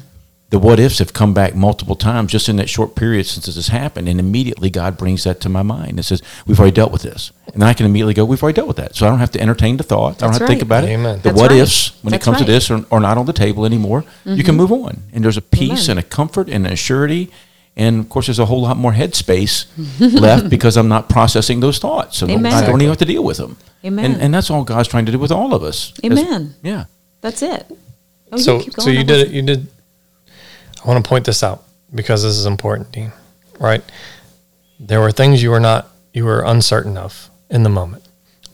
The 0.53 0.59
what 0.59 0.79
ifs 0.79 0.99
have 0.99 1.15
come 1.15 1.33
back 1.33 1.55
multiple 1.55 1.97
times 1.97 2.31
just 2.31 2.47
in 2.47 2.57
that 2.57 2.69
short 2.69 2.95
period 2.95 3.25
since 3.25 3.47
this 3.47 3.55
has 3.55 3.69
happened. 3.69 4.07
And 4.07 4.21
immediately 4.21 4.69
God 4.69 4.99
brings 4.99 5.25
that 5.25 5.41
to 5.41 5.49
my 5.49 5.63
mind 5.63 5.93
and 5.93 6.05
says, 6.05 6.23
We've 6.47 6.61
already 6.61 6.75
dealt 6.75 6.93
with 6.93 7.01
this. 7.01 7.33
And 7.55 7.65
I 7.65 7.73
can 7.73 7.87
immediately 7.87 8.13
go, 8.13 8.27
We've 8.27 8.43
already 8.43 8.57
dealt 8.57 8.69
with 8.69 8.77
that. 8.77 8.95
So 8.95 9.07
I 9.07 9.09
don't 9.09 9.19
have 9.19 9.31
to 9.31 9.41
entertain 9.41 9.79
the 9.79 9.83
thought. 9.83 10.23
I 10.23 10.27
don't 10.27 10.33
That's 10.33 10.39
have 10.41 10.41
to 10.41 10.47
think 10.49 10.59
right. 10.59 10.63
about 10.63 10.85
it. 10.85 10.89
Amen. 10.89 11.17
The 11.17 11.23
That's 11.23 11.41
what 11.41 11.53
right. 11.53 11.61
ifs, 11.61 12.03
when 12.03 12.11
That's 12.13 12.23
it 12.23 12.25
comes 12.27 12.39
to 12.41 12.45
this, 12.45 12.71
are, 12.71 12.85
are 12.91 13.01
not 13.01 13.17
on 13.17 13.25
the 13.25 13.33
table 13.33 13.65
anymore. 13.65 14.05
You 14.27 14.45
can 14.45 14.57
mm-hmm. 14.57 14.61
move 14.61 14.73
on. 14.73 15.05
And 15.15 15.25
there's 15.25 15.39
a 15.39 15.43
peace 15.43 15.89
Amen. 15.89 15.97
and 15.97 15.99
a 16.01 16.03
comfort 16.03 16.51
and 16.51 16.67
a 16.67 16.77
surety. 16.77 17.31
And 17.75 18.01
of 18.01 18.11
course, 18.11 18.27
there's 18.27 18.39
a 18.39 18.45
whole 18.45 18.61
lot 18.61 18.77
more 18.77 18.93
headspace 18.93 19.65
left 20.21 20.51
because 20.51 20.77
I'm 20.77 20.89
not 20.89 21.09
processing 21.09 21.61
those 21.61 21.79
thoughts. 21.79 22.19
So 22.19 22.29
Amen. 22.29 22.53
I 22.53 22.67
don't 22.67 22.83
even 22.83 22.91
have 22.91 22.99
to 22.99 23.07
deal 23.07 23.25
with 23.25 23.39
them. 23.39 23.57
Amen. 23.87 24.05
And, 24.05 24.21
and 24.21 24.35
that's 24.35 24.51
all 24.51 24.65
God's 24.65 24.89
trying 24.89 25.07
to 25.07 25.13
do 25.13 25.19
with 25.19 25.33
all 25.33 25.55
of 25.55 25.63
us. 25.63 25.95
As- 26.05 26.13
Amen. 26.13 26.57
yeah. 26.63 26.85
That's 27.23 27.41
it. 27.41 27.65
Oh, 28.33 28.37
so 28.37 28.61
keep 28.61 28.75
so 28.75 28.91
you 28.91 29.05
did 29.05 29.29
it. 29.29 29.33
You 29.33 29.41
did. 29.41 29.69
I 30.83 30.89
want 30.89 31.05
to 31.05 31.09
point 31.09 31.25
this 31.25 31.43
out 31.43 31.65
because 31.95 32.23
this 32.23 32.37
is 32.37 32.47
important, 32.47 32.93
Dean. 32.93 33.13
Right? 33.59 33.83
There 34.81 35.01
were 35.01 35.13
things 35.13 35.43
you 35.43 35.51
were 35.51 35.61
not 35.61 35.89
you 36.13 36.25
were 36.25 36.43
uncertain 36.43 36.97
of 36.97 37.31
in 37.49 37.63
the 37.63 37.69
moment, 37.69 38.05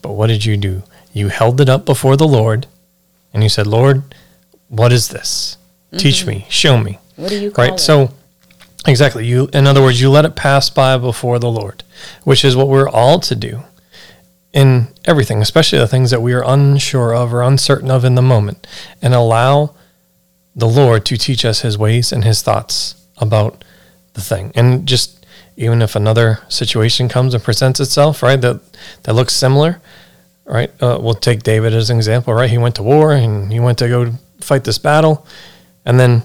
but 0.02 0.12
what 0.12 0.28
did 0.28 0.44
you 0.44 0.56
do? 0.56 0.82
You 1.12 1.28
held 1.28 1.60
it 1.60 1.68
up 1.68 1.84
before 1.84 2.16
the 2.16 2.28
Lord, 2.28 2.66
and 3.32 3.42
you 3.42 3.48
said, 3.48 3.66
"Lord, 3.66 4.02
what 4.68 4.92
is 4.92 5.08
this? 5.08 5.56
Teach 5.96 6.26
me, 6.26 6.46
show 6.50 6.76
me." 6.76 6.92
Mm-hmm. 6.92 7.22
What 7.22 7.30
do 7.30 7.40
you 7.40 7.50
call 7.50 7.64
right? 7.64 7.74
it? 7.74 7.80
So, 7.80 8.10
exactly. 8.86 9.26
You, 9.26 9.48
in 9.52 9.66
other 9.66 9.82
words, 9.82 10.00
you 10.00 10.10
let 10.10 10.24
it 10.24 10.36
pass 10.36 10.68
by 10.70 10.96
before 10.98 11.38
the 11.38 11.50
Lord, 11.50 11.82
which 12.24 12.44
is 12.44 12.54
what 12.54 12.68
we're 12.68 12.88
all 12.88 13.18
to 13.20 13.34
do 13.34 13.62
in 14.52 14.88
everything, 15.04 15.40
especially 15.40 15.78
the 15.78 15.88
things 15.88 16.10
that 16.10 16.22
we 16.22 16.32
are 16.32 16.44
unsure 16.44 17.14
of 17.14 17.32
or 17.32 17.42
uncertain 17.42 17.90
of 17.90 18.04
in 18.04 18.14
the 18.14 18.22
moment, 18.22 18.66
and 19.00 19.14
allow 19.14 19.74
the 20.58 20.68
Lord 20.68 21.06
to 21.06 21.16
teach 21.16 21.44
us 21.44 21.60
His 21.60 21.78
ways 21.78 22.12
and 22.12 22.24
His 22.24 22.42
thoughts 22.42 22.96
about 23.16 23.64
the 24.14 24.20
thing. 24.20 24.52
And 24.54 24.86
just 24.86 25.24
even 25.56 25.80
if 25.80 25.96
another 25.96 26.40
situation 26.48 27.08
comes 27.08 27.32
and 27.32 27.42
presents 27.42 27.80
itself, 27.80 28.22
right, 28.22 28.40
that 28.40 28.60
that 29.04 29.14
looks 29.14 29.32
similar, 29.32 29.80
right? 30.44 30.70
Uh, 30.82 30.98
we'll 31.00 31.14
take 31.14 31.42
David 31.42 31.72
as 31.72 31.90
an 31.90 31.96
example, 31.96 32.34
right? 32.34 32.50
He 32.50 32.58
went 32.58 32.74
to 32.76 32.82
war 32.82 33.12
and 33.12 33.52
he 33.52 33.60
went 33.60 33.78
to 33.78 33.88
go 33.88 34.12
fight 34.40 34.64
this 34.64 34.78
battle, 34.78 35.26
and 35.84 35.98
then 35.98 36.22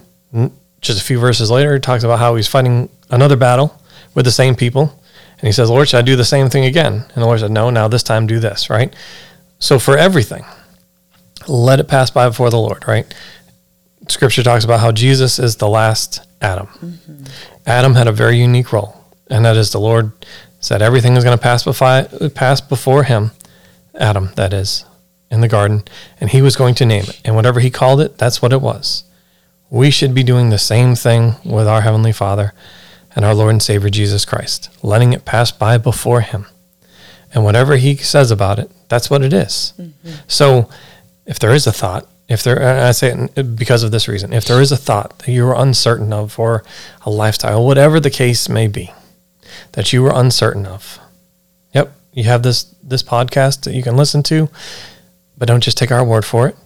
just 0.80 1.00
a 1.00 1.04
few 1.04 1.18
verses 1.18 1.50
later, 1.50 1.74
he 1.74 1.80
talks 1.80 2.04
about 2.04 2.18
how 2.18 2.34
he's 2.34 2.48
fighting 2.48 2.88
another 3.10 3.36
battle 3.36 3.80
with 4.14 4.24
the 4.24 4.32
same 4.32 4.54
people, 4.54 5.00
and 5.38 5.46
he 5.46 5.52
says, 5.52 5.70
"Lord, 5.70 5.88
should 5.88 5.98
I 5.98 6.02
do 6.02 6.16
the 6.16 6.24
same 6.24 6.50
thing 6.50 6.64
again?" 6.64 7.04
And 7.14 7.22
the 7.22 7.26
Lord 7.26 7.40
said, 7.40 7.50
"No, 7.50 7.70
now 7.70 7.88
this 7.88 8.02
time 8.02 8.26
do 8.26 8.40
this." 8.40 8.68
Right? 8.68 8.94
So 9.58 9.78
for 9.78 9.96
everything, 9.96 10.44
let 11.48 11.80
it 11.80 11.88
pass 11.88 12.10
by 12.10 12.28
before 12.28 12.50
the 12.50 12.58
Lord. 12.58 12.86
Right? 12.86 13.06
Scripture 14.08 14.42
talks 14.42 14.64
about 14.64 14.80
how 14.80 14.92
Jesus 14.92 15.38
is 15.38 15.56
the 15.56 15.68
last 15.68 16.20
Adam. 16.40 16.66
Mm-hmm. 16.66 17.24
Adam 17.66 17.94
had 17.94 18.06
a 18.06 18.12
very 18.12 18.38
unique 18.38 18.72
role, 18.72 19.04
and 19.30 19.44
that 19.44 19.56
is 19.56 19.70
the 19.70 19.80
Lord 19.80 20.12
said 20.60 20.82
everything 20.82 21.16
is 21.16 21.24
going 21.24 21.36
to 21.36 21.42
pass 21.42 21.62
before, 21.64 22.04
pass 22.34 22.60
before 22.60 23.04
him, 23.04 23.30
Adam, 23.94 24.30
that 24.36 24.52
is, 24.52 24.84
in 25.30 25.40
the 25.40 25.48
garden, 25.48 25.84
and 26.20 26.30
he 26.30 26.42
was 26.42 26.56
going 26.56 26.74
to 26.76 26.86
name 26.86 27.04
it. 27.04 27.20
And 27.24 27.36
whatever 27.36 27.60
he 27.60 27.70
called 27.70 28.00
it, 28.00 28.18
that's 28.18 28.40
what 28.40 28.52
it 28.52 28.62
was. 28.62 29.04
We 29.70 29.90
should 29.90 30.14
be 30.14 30.22
doing 30.22 30.50
the 30.50 30.58
same 30.58 30.94
thing 30.94 31.34
with 31.44 31.68
our 31.68 31.82
Heavenly 31.82 32.12
Father 32.12 32.52
and 33.14 33.24
our 33.24 33.34
Lord 33.34 33.50
and 33.50 33.62
Savior 33.62 33.90
Jesus 33.90 34.24
Christ, 34.24 34.70
letting 34.82 35.12
it 35.12 35.24
pass 35.24 35.52
by 35.52 35.78
before 35.78 36.22
him. 36.22 36.46
And 37.32 37.44
whatever 37.44 37.76
he 37.76 37.96
says 37.96 38.30
about 38.30 38.58
it, 38.58 38.70
that's 38.88 39.10
what 39.10 39.22
it 39.22 39.32
is. 39.32 39.72
Mm-hmm. 39.78 40.10
So 40.28 40.68
if 41.26 41.38
there 41.38 41.52
is 41.52 41.66
a 41.66 41.72
thought, 41.72 42.08
if 42.28 42.42
there, 42.42 42.56
and 42.56 42.80
I 42.80 42.92
say 42.92 43.28
it 43.36 43.56
because 43.56 43.82
of 43.82 43.90
this 43.90 44.08
reason, 44.08 44.32
if 44.32 44.44
there 44.44 44.60
is 44.60 44.72
a 44.72 44.76
thought 44.76 45.18
that 45.20 45.30
you 45.30 45.46
are 45.46 45.60
uncertain 45.60 46.12
of 46.12 46.38
or 46.38 46.64
a 47.02 47.10
lifestyle, 47.10 47.64
whatever 47.64 48.00
the 48.00 48.10
case 48.10 48.48
may 48.48 48.66
be, 48.66 48.92
that 49.72 49.92
you 49.92 50.04
are 50.06 50.18
uncertain 50.18 50.66
of, 50.66 50.98
yep, 51.74 51.92
you 52.12 52.24
have 52.24 52.42
this 52.42 52.64
this 52.82 53.02
podcast 53.02 53.64
that 53.64 53.74
you 53.74 53.82
can 53.82 53.96
listen 53.96 54.22
to, 54.24 54.48
but 55.36 55.48
don't 55.48 55.62
just 55.62 55.76
take 55.78 55.90
our 55.90 56.04
word 56.04 56.24
for 56.24 56.48
it. 56.48 56.56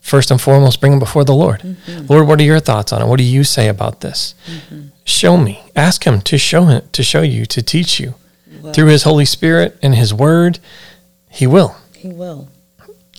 First 0.00 0.30
and 0.30 0.40
foremost, 0.40 0.80
bring 0.80 0.92
them 0.92 0.98
before 0.98 1.24
the 1.24 1.34
Lord. 1.34 1.60
Mm-hmm. 1.60 2.06
Lord, 2.06 2.26
what 2.26 2.40
are 2.40 2.44
your 2.44 2.60
thoughts 2.60 2.92
on 2.92 3.02
it? 3.02 3.06
What 3.06 3.18
do 3.18 3.24
you 3.24 3.44
say 3.44 3.68
about 3.68 4.00
this? 4.00 4.34
Mm-hmm. 4.46 4.88
Show 5.04 5.36
me. 5.36 5.62
Ask 5.76 6.04
Him 6.04 6.20
to 6.22 6.38
show 6.38 6.64
him 6.64 6.82
to 6.92 7.02
show 7.02 7.22
you 7.22 7.44
to 7.46 7.62
teach 7.62 8.00
you 8.00 8.14
through 8.72 8.86
His 8.86 9.02
Holy 9.02 9.24
Spirit 9.24 9.78
and 9.82 9.94
His 9.94 10.14
Word. 10.14 10.58
He 11.28 11.46
will 11.46 11.76
He 11.94 12.08
will. 12.08 12.48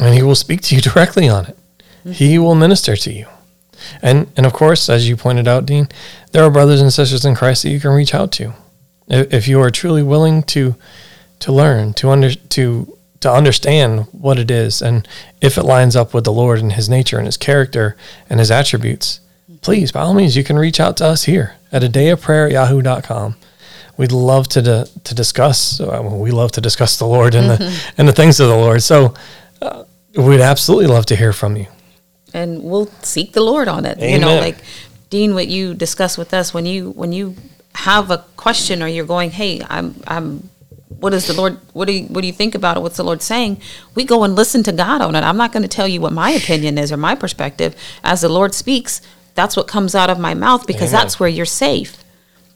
And 0.02 0.14
he 0.14 0.24
will 0.24 0.36
speak 0.36 0.62
to 0.62 0.76
you 0.76 0.82
directly 0.92 1.30
on 1.30 1.46
it. 1.46 1.58
He 2.04 2.38
will 2.38 2.56
minister 2.56 2.96
to 2.96 3.14
you. 3.14 3.28
And 4.02 4.32
and 4.36 4.46
of 4.46 4.54
course, 4.54 4.90
as 4.90 5.08
you 5.08 5.16
pointed 5.16 5.48
out, 5.48 5.66
Dean, 5.66 5.88
there 6.32 6.44
are 6.44 6.50
brothers 6.50 6.82
and 6.82 6.92
sisters 6.92 7.26
in 7.26 7.36
Christ 7.36 7.64
that 7.64 7.70
you 7.70 7.80
can 7.80 7.92
reach 7.92 8.14
out 8.14 8.32
to. 8.34 8.54
If, 9.08 9.48
you 9.48 9.60
are 9.60 9.70
truly 9.70 10.04
willing 10.04 10.44
to 10.44 10.76
to 11.40 11.52
learn, 11.52 11.94
to 11.96 12.10
under 12.10 12.34
to 12.34 12.98
to 13.22 13.32
understand 13.32 14.08
what 14.12 14.40
it 14.40 14.50
is 14.50 14.82
and 14.82 15.08
if 15.42 15.58
it 15.58 15.64
lines 15.64 15.96
up 15.96 16.14
with 16.14 16.24
the 16.24 16.32
Lord 16.32 16.60
and 16.60 16.74
his 16.74 16.90
nature 16.90 17.18
and 17.18 17.28
his 17.28 17.38
character 17.38 17.96
and 18.30 18.40
his 18.40 18.50
attributes, 18.50 19.20
please, 19.62 19.92
by 19.92 20.02
all 20.02 20.14
means, 20.14 20.36
you 20.36 20.44
can 20.44 20.58
reach 20.58 20.80
out 20.80 20.98
to 20.98 21.06
us 21.06 21.24
here 21.24 21.56
at 21.72 21.84
a 21.84 21.90
day 21.90 22.10
of 22.10 22.22
prayer 22.22 22.48
at 22.48 22.52
yahoo.com. 22.52 23.36
We'd 23.98 24.12
love 24.12 24.48
to, 24.50 24.62
to, 24.64 24.90
to 25.04 25.16
discuss, 25.16 25.80
uh, 25.80 26.02
we 26.04 26.32
love 26.32 26.52
to 26.54 26.62
discuss 26.62 26.98
the 26.98 27.06
Lord 27.06 27.36
and, 27.36 27.52
the, 27.52 27.92
and 27.98 28.08
the 28.08 28.14
things 28.14 28.40
of 28.40 28.48
the 28.48 28.56
Lord. 28.56 28.82
So 28.82 29.14
uh, 29.62 29.84
we'd 30.16 30.42
absolutely 30.42 30.88
love 30.88 31.06
to 31.08 31.16
hear 31.16 31.34
from 31.34 31.56
you. 31.58 31.68
and 32.34 32.64
we'll 32.64 32.88
seek 33.02 33.34
the 33.34 33.42
Lord 33.42 33.68
on 33.68 33.86
it. 33.86 34.00
You 34.00 34.20
know, 34.20 34.36
like 34.40 34.58
Dean, 35.10 35.34
what 35.34 35.48
you 35.48 35.74
discuss 35.74 36.18
with 36.18 36.34
us 36.34 36.54
when 36.54 36.66
you 36.66 36.92
when 36.92 37.12
you 37.14 37.36
have 37.76 38.12
a 38.12 38.20
question 38.38 38.82
or 38.84 38.88
you're 38.88 39.06
going, 39.06 39.32
hey, 39.32 39.62
I'm 39.70 39.96
I'm. 40.08 40.50
What 41.00 41.14
is 41.14 41.26
the 41.26 41.34
Lord? 41.34 41.58
What 41.74 41.86
do 41.88 41.94
you 41.94 42.06
what 42.08 42.22
do 42.22 42.28
you 42.28 42.34
think 42.34 42.54
about 42.54 42.78
it? 42.78 42.82
What's 42.82 42.98
the 42.98 43.04
Lord 43.04 43.22
saying? 43.22 43.60
We 43.96 44.04
go 44.04 44.24
and 44.24 44.36
listen 44.36 44.62
to 44.64 44.72
God 44.72 45.02
on 45.02 45.16
it. 45.16 45.22
I'm 45.22 45.38
not 45.38 45.52
going 45.52 45.64
to 45.64 45.70
tell 45.70 45.88
you 45.88 46.00
what 46.00 46.14
my 46.14 46.32
opinion 46.32 46.78
is 46.78 46.92
or 46.92 46.98
my 46.98 47.16
perspective. 47.16 47.76
As 48.04 48.22
the 48.22 48.30
Lord 48.30 48.54
speaks, 48.54 49.02
that's 49.34 49.56
what 49.58 49.68
comes 49.68 49.96
out 49.96 50.10
of 50.10 50.20
my 50.20 50.34
mouth 50.36 50.68
because 50.68 50.94
Amen. 50.94 51.02
that's 51.02 51.20
where 51.20 51.30
you're 51.30 51.46
safe. 51.46 52.04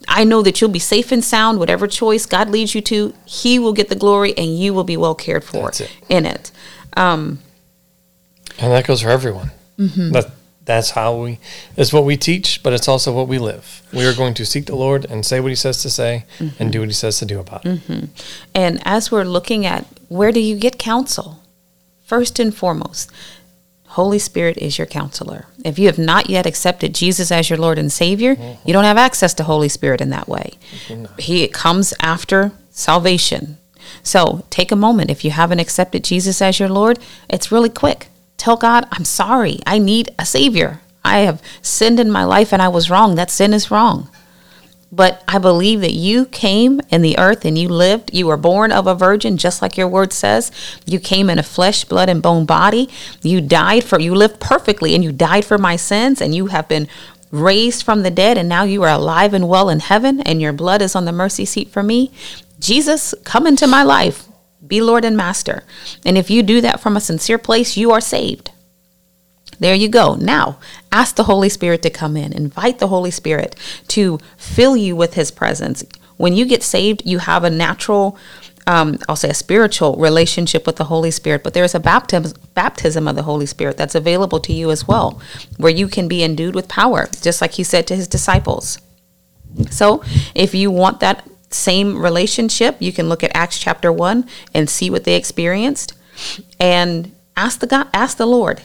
I 0.08 0.24
know 0.26 0.44
that 0.44 0.62
you'll 0.62 0.70
be 0.70 0.78
safe 0.80 1.12
and 1.12 1.24
sound, 1.24 1.58
whatever 1.58 1.88
choice 1.88 2.28
God 2.28 2.50
leads 2.50 2.76
you 2.76 2.82
to. 2.82 3.14
He 3.26 3.58
will 3.58 3.74
get 3.74 3.90
the 3.90 3.96
glory, 3.96 4.38
and 4.38 4.60
you 4.60 4.72
will 4.74 4.84
be 4.84 4.98
well 4.98 5.16
cared 5.16 5.44
for 5.44 5.70
it. 5.70 5.90
in 6.10 6.26
it. 6.28 6.52
Um, 6.96 7.40
And 8.60 8.72
that 8.72 8.88
goes 8.88 9.02
for 9.02 9.10
everyone. 9.10 9.52
Mm-hmm. 9.78 10.12
That 10.12 10.32
that's 10.64 10.92
how 10.92 11.16
we. 11.24 11.40
It's 11.78 11.94
what 11.94 12.06
we 12.06 12.18
teach, 12.18 12.64
but 12.64 12.74
it's 12.74 12.88
also 12.88 13.14
what 13.14 13.28
we 13.28 13.38
live. 13.38 13.84
We 13.94 14.06
are 14.06 14.14
going 14.14 14.34
to 14.36 14.46
seek 14.46 14.66
the 14.66 14.76
Lord 14.76 15.06
and 15.06 15.26
say 15.26 15.40
what 15.40 15.50
He 15.50 15.56
says 15.56 15.82
to 15.84 15.90
say, 15.90 16.26
and 16.40 16.52
mm-hmm. 16.52 16.70
do 16.72 16.80
what 16.80 16.90
He 16.90 16.94
says 16.94 17.20
to 17.20 17.26
do 17.26 17.40
about 17.40 17.66
it. 17.66 17.80
Mm-hmm. 17.80 18.06
And 18.56 18.82
as 18.86 19.12
we're 19.12 19.26
looking 19.26 19.66
at 19.66 19.86
where 20.10 20.32
do 20.32 20.40
you 20.40 20.56
get 20.56 20.80
counsel? 20.80 21.44
First 22.06 22.40
and 22.40 22.56
foremost, 22.56 23.12
Holy 23.88 24.20
Spirit 24.20 24.58
is 24.58 24.78
your 24.78 24.88
counselor. 24.88 25.46
If 25.64 25.80
you 25.80 25.88
have 25.88 25.98
not 25.98 26.30
yet 26.30 26.46
accepted 26.46 26.94
Jesus 26.94 27.32
as 27.32 27.50
your 27.50 27.58
Lord 27.58 27.80
and 27.80 27.92
Savior, 27.92 28.36
you 28.64 28.74
don't 28.74 28.84
have 28.84 28.98
access 28.98 29.34
to 29.36 29.44
Holy 29.44 29.70
Spirit 29.70 30.02
in 30.02 30.10
that 30.12 30.28
way. 30.28 30.54
He 31.18 31.48
comes 31.48 31.94
after 32.00 32.52
salvation. 32.70 33.58
So 34.04 34.46
take 34.50 34.72
a 34.72 34.76
moment. 34.76 35.12
If 35.12 35.24
you 35.26 35.32
haven't 35.32 35.60
accepted 35.60 36.04
Jesus 36.04 36.42
as 36.42 36.60
your 36.60 36.70
Lord, 36.70 37.00
it's 37.30 37.52
really 37.52 37.70
quick. 37.70 38.08
Tell 38.38 38.58
God, 38.58 38.88
I'm 38.92 39.06
sorry. 39.06 39.60
I 39.66 39.80
need 39.80 40.10
a 40.20 40.26
Savior. 40.26 40.82
I 41.04 41.20
have 41.20 41.42
sinned 41.62 42.00
in 42.00 42.12
my 42.12 42.24
life 42.24 42.52
and 42.52 42.62
I 42.62 42.68
was 42.68 42.90
wrong. 42.90 43.16
That 43.16 43.32
sin 43.32 43.54
is 43.54 43.72
wrong. 43.72 44.10
But 44.92 45.24
I 45.28 45.40
believe 45.40 45.82
that 45.82 45.94
you 45.94 46.26
came 46.26 46.80
in 46.90 47.02
the 47.02 47.18
earth 47.18 47.44
and 47.44 47.58
you 47.58 47.68
lived. 47.68 48.14
You 48.14 48.28
were 48.28 48.38
born 48.38 48.72
of 48.72 48.88
a 48.88 48.96
virgin, 48.96 49.38
just 49.38 49.62
like 49.62 49.78
your 49.78 49.90
word 49.90 50.14
says. 50.14 50.52
You 50.86 51.00
came 51.00 51.30
in 51.30 51.38
a 51.38 51.44
flesh, 51.44 51.84
blood, 51.84 52.08
and 52.08 52.22
bone 52.22 52.46
body. 52.46 52.90
You 53.22 53.42
died 53.42 53.84
for, 53.84 54.00
you 54.00 54.16
lived 54.16 54.40
perfectly 54.40 54.96
and 54.96 55.04
you 55.04 55.12
died 55.12 55.44
for 55.44 55.58
my 55.58 55.76
sins, 55.76 56.22
and 56.22 56.34
you 56.34 56.48
have 56.48 56.70
been 56.70 56.88
raised 57.32 57.84
from 57.84 58.04
the 58.04 58.12
dead, 58.12 58.38
and 58.38 58.48
now 58.48 58.64
you 58.64 58.84
are 58.84 58.90
alive 58.90 59.34
and 59.34 59.50
well 59.50 59.70
in 59.70 59.82
heaven, 59.82 60.22
and 60.22 60.42
your 60.42 60.54
blood 60.54 60.82
is 60.82 60.96
on 60.96 61.04
the 61.04 61.12
mercy 61.12 61.44
seat 61.44 61.70
for 61.70 61.84
me. 61.84 62.12
Jesus, 62.66 63.14
come 63.24 63.46
into 63.46 63.68
my 63.68 63.84
life. 63.84 64.28
Be 64.66 64.82
Lord 64.82 65.06
and 65.06 65.16
Master. 65.16 65.64
And 66.04 66.18
if 66.18 66.32
you 66.32 66.42
do 66.42 66.62
that 66.62 66.80
from 66.80 66.98
a 66.98 67.00
sincere 67.00 67.38
place, 67.38 67.78
you 67.78 67.92
are 67.92 68.02
saved. 68.02 68.50
There 69.60 69.76
you 69.76 69.88
go. 69.88 70.16
Now, 70.16 70.58
ask 70.92 71.16
the 71.16 71.26
Holy 71.26 71.48
Spirit 71.48 71.84
to 71.84 71.92
come 71.92 72.18
in. 72.18 72.34
Invite 72.34 72.80
the 72.80 72.88
Holy 72.88 73.12
Spirit 73.12 73.56
to 73.90 74.18
fill 74.36 74.76
you 74.76 74.96
with 74.96 75.14
His 75.14 75.30
presence. 75.30 75.84
When 76.18 76.34
you 76.34 76.46
get 76.46 76.64
saved, 76.64 77.04
you 77.06 77.20
have 77.20 77.44
a 77.44 77.52
natural, 77.52 78.18
um, 78.66 78.98
I'll 79.08 79.16
say 79.16 79.30
a 79.30 79.36
spiritual 79.36 79.96
relationship 79.98 80.66
with 80.66 80.78
the 80.78 80.86
Holy 80.86 81.12
Spirit, 81.12 81.44
but 81.44 81.54
there's 81.54 81.76
a 81.76 81.80
baptism, 81.80 82.36
baptism 82.56 83.08
of 83.08 83.16
the 83.16 83.24
Holy 83.24 83.46
Spirit 83.46 83.78
that's 83.78 83.94
available 83.94 84.40
to 84.40 84.54
you 84.54 84.72
as 84.72 84.88
well, 84.88 85.22
where 85.58 85.72
you 85.72 85.88
can 85.88 86.08
be 86.08 86.24
endued 86.24 86.56
with 86.56 86.68
power, 86.68 87.08
just 87.22 87.42
like 87.42 87.52
He 87.52 87.64
said 87.64 87.86
to 87.88 87.96
His 87.96 88.08
disciples. 88.08 88.80
So, 89.70 90.04
if 90.34 90.56
you 90.56 90.72
want 90.72 91.00
that 91.02 91.26
same 91.56 92.02
relationship, 92.02 92.78
you 92.80 92.92
can 92.92 93.10
look 93.10 93.24
at 93.24 93.36
Acts 93.36 93.58
chapter 93.58 93.92
1 93.92 94.28
and 94.54 94.70
see 94.70 94.90
what 94.90 95.04
they 95.04 95.16
experienced 95.16 95.94
and 96.60 97.12
ask 97.36 97.60
the 97.60 97.68
God, 97.68 97.88
ask 97.94 98.18
the 98.18 98.26
Lord. 98.26 98.62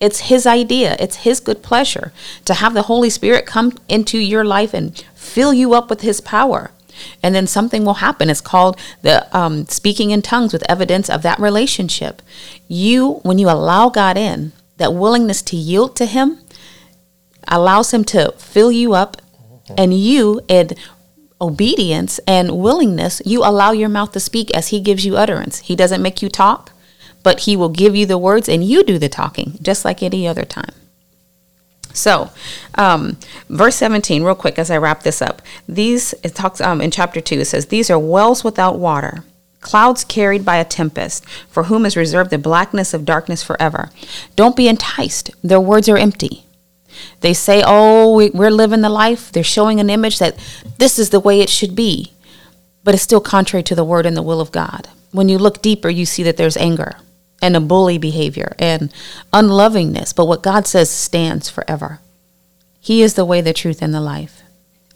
It's 0.00 0.20
his 0.20 0.46
idea, 0.46 0.96
it's 0.98 1.16
his 1.16 1.40
good 1.40 1.62
pleasure 1.62 2.12
to 2.44 2.54
have 2.54 2.74
the 2.74 2.82
Holy 2.82 3.10
Spirit 3.10 3.46
come 3.46 3.72
into 3.88 4.18
your 4.18 4.44
life 4.44 4.74
and 4.74 4.96
fill 5.14 5.54
you 5.54 5.74
up 5.74 5.88
with 5.88 6.02
his 6.02 6.20
power. 6.20 6.70
And 7.22 7.34
then 7.34 7.46
something 7.46 7.84
will 7.84 7.94
happen. 7.94 8.30
It's 8.30 8.40
called 8.40 8.78
the 9.02 9.26
um, 9.36 9.66
speaking 9.66 10.10
in 10.10 10.22
tongues 10.22 10.52
with 10.52 10.68
evidence 10.68 11.10
of 11.10 11.22
that 11.22 11.40
relationship. 11.40 12.22
You, 12.68 13.14
when 13.22 13.38
you 13.38 13.50
allow 13.50 13.88
God 13.88 14.16
in, 14.16 14.52
that 14.76 14.94
willingness 14.94 15.42
to 15.42 15.56
yield 15.56 15.96
to 15.96 16.06
him 16.06 16.38
allows 17.48 17.92
him 17.92 18.04
to 18.04 18.32
fill 18.38 18.72
you 18.72 18.94
up 18.94 19.16
and 19.76 19.94
you 19.94 20.40
in 20.48 20.70
obedience 21.44 22.18
and 22.26 22.58
willingness 22.58 23.20
you 23.24 23.44
allow 23.44 23.72
your 23.72 23.88
mouth 23.88 24.12
to 24.12 24.20
speak 24.20 24.50
as 24.56 24.68
he 24.68 24.80
gives 24.80 25.04
you 25.04 25.16
utterance. 25.16 25.60
He 25.60 25.76
doesn't 25.76 26.02
make 26.02 26.22
you 26.22 26.28
talk 26.28 26.72
but 27.24 27.40
he 27.40 27.56
will 27.56 27.70
give 27.70 27.96
you 27.96 28.06
the 28.06 28.18
words 28.18 28.48
and 28.48 28.62
you 28.62 28.84
do 28.84 28.98
the 28.98 29.08
talking 29.08 29.58
just 29.60 29.84
like 29.84 30.02
any 30.02 30.28
other 30.28 30.44
time. 30.44 30.74
So 31.92 32.30
um, 32.76 33.16
verse 33.48 33.76
17 33.76 34.22
real 34.22 34.34
quick 34.34 34.58
as 34.58 34.70
i 34.70 34.76
wrap 34.76 35.02
this 35.02 35.20
up. 35.20 35.42
These 35.68 36.14
it 36.22 36.34
talks 36.34 36.60
um, 36.60 36.80
in 36.80 36.92
chapter 36.92 37.20
2 37.20 37.40
it 37.40 37.44
says 37.46 37.66
these 37.66 37.90
are 37.90 37.98
wells 37.98 38.44
without 38.44 38.78
water 38.78 39.24
clouds 39.60 40.04
carried 40.04 40.44
by 40.44 40.56
a 40.56 40.64
tempest 40.64 41.26
for 41.48 41.64
whom 41.64 41.86
is 41.86 41.96
reserved 41.96 42.28
the 42.28 42.36
blackness 42.36 42.92
of 42.92 43.06
darkness 43.06 43.42
forever. 43.42 43.88
Don't 44.36 44.56
be 44.56 44.68
enticed. 44.68 45.30
Their 45.42 45.60
words 45.60 45.88
are 45.88 45.96
empty 45.96 46.43
they 47.20 47.34
say, 47.34 47.62
oh, 47.64 48.14
we, 48.14 48.30
we're 48.30 48.50
living 48.50 48.80
the 48.80 48.88
life. 48.88 49.32
They're 49.32 49.44
showing 49.44 49.80
an 49.80 49.90
image 49.90 50.18
that 50.18 50.38
this 50.78 50.98
is 50.98 51.10
the 51.10 51.20
way 51.20 51.40
it 51.40 51.50
should 51.50 51.74
be. 51.74 52.12
But 52.82 52.94
it's 52.94 53.02
still 53.02 53.20
contrary 53.20 53.62
to 53.64 53.74
the 53.74 53.84
word 53.84 54.06
and 54.06 54.16
the 54.16 54.22
will 54.22 54.40
of 54.40 54.52
God. 54.52 54.88
When 55.12 55.28
you 55.28 55.38
look 55.38 55.62
deeper, 55.62 55.88
you 55.88 56.06
see 56.06 56.22
that 56.24 56.36
there's 56.36 56.56
anger 56.56 56.96
and 57.40 57.56
a 57.56 57.60
bully 57.60 57.98
behavior 57.98 58.54
and 58.58 58.92
unlovingness. 59.32 60.12
But 60.12 60.26
what 60.26 60.42
God 60.42 60.66
says 60.66 60.90
stands 60.90 61.48
forever. 61.48 62.00
He 62.80 63.02
is 63.02 63.14
the 63.14 63.24
way, 63.24 63.40
the 63.40 63.52
truth, 63.52 63.80
and 63.80 63.94
the 63.94 64.00
life. 64.00 64.42